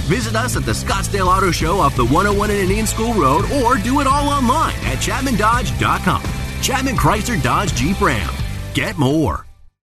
Visit 0.10 0.36
us 0.36 0.58
at 0.58 0.64
the 0.64 0.72
Scottsdale 0.72 1.28
Auto 1.28 1.52
Show 1.52 1.80
off 1.80 1.96
the 1.96 2.06
101 2.06 2.50
and 2.50 2.58
Indian 2.58 2.88
School 2.88 3.14
Road 3.14 3.46
or 3.52 3.76
do 3.76 4.00
it 4.00 4.08
all 4.08 4.28
online 4.30 4.74
at 4.78 4.98
chapmandodge.com. 4.98 6.24
Chapman 6.64 6.96
Chrysler 6.96 7.40
Dodge 7.44 7.72
Jeep 7.76 8.02
Ram. 8.02 8.34
Get 8.74 8.98
more. 8.98 9.47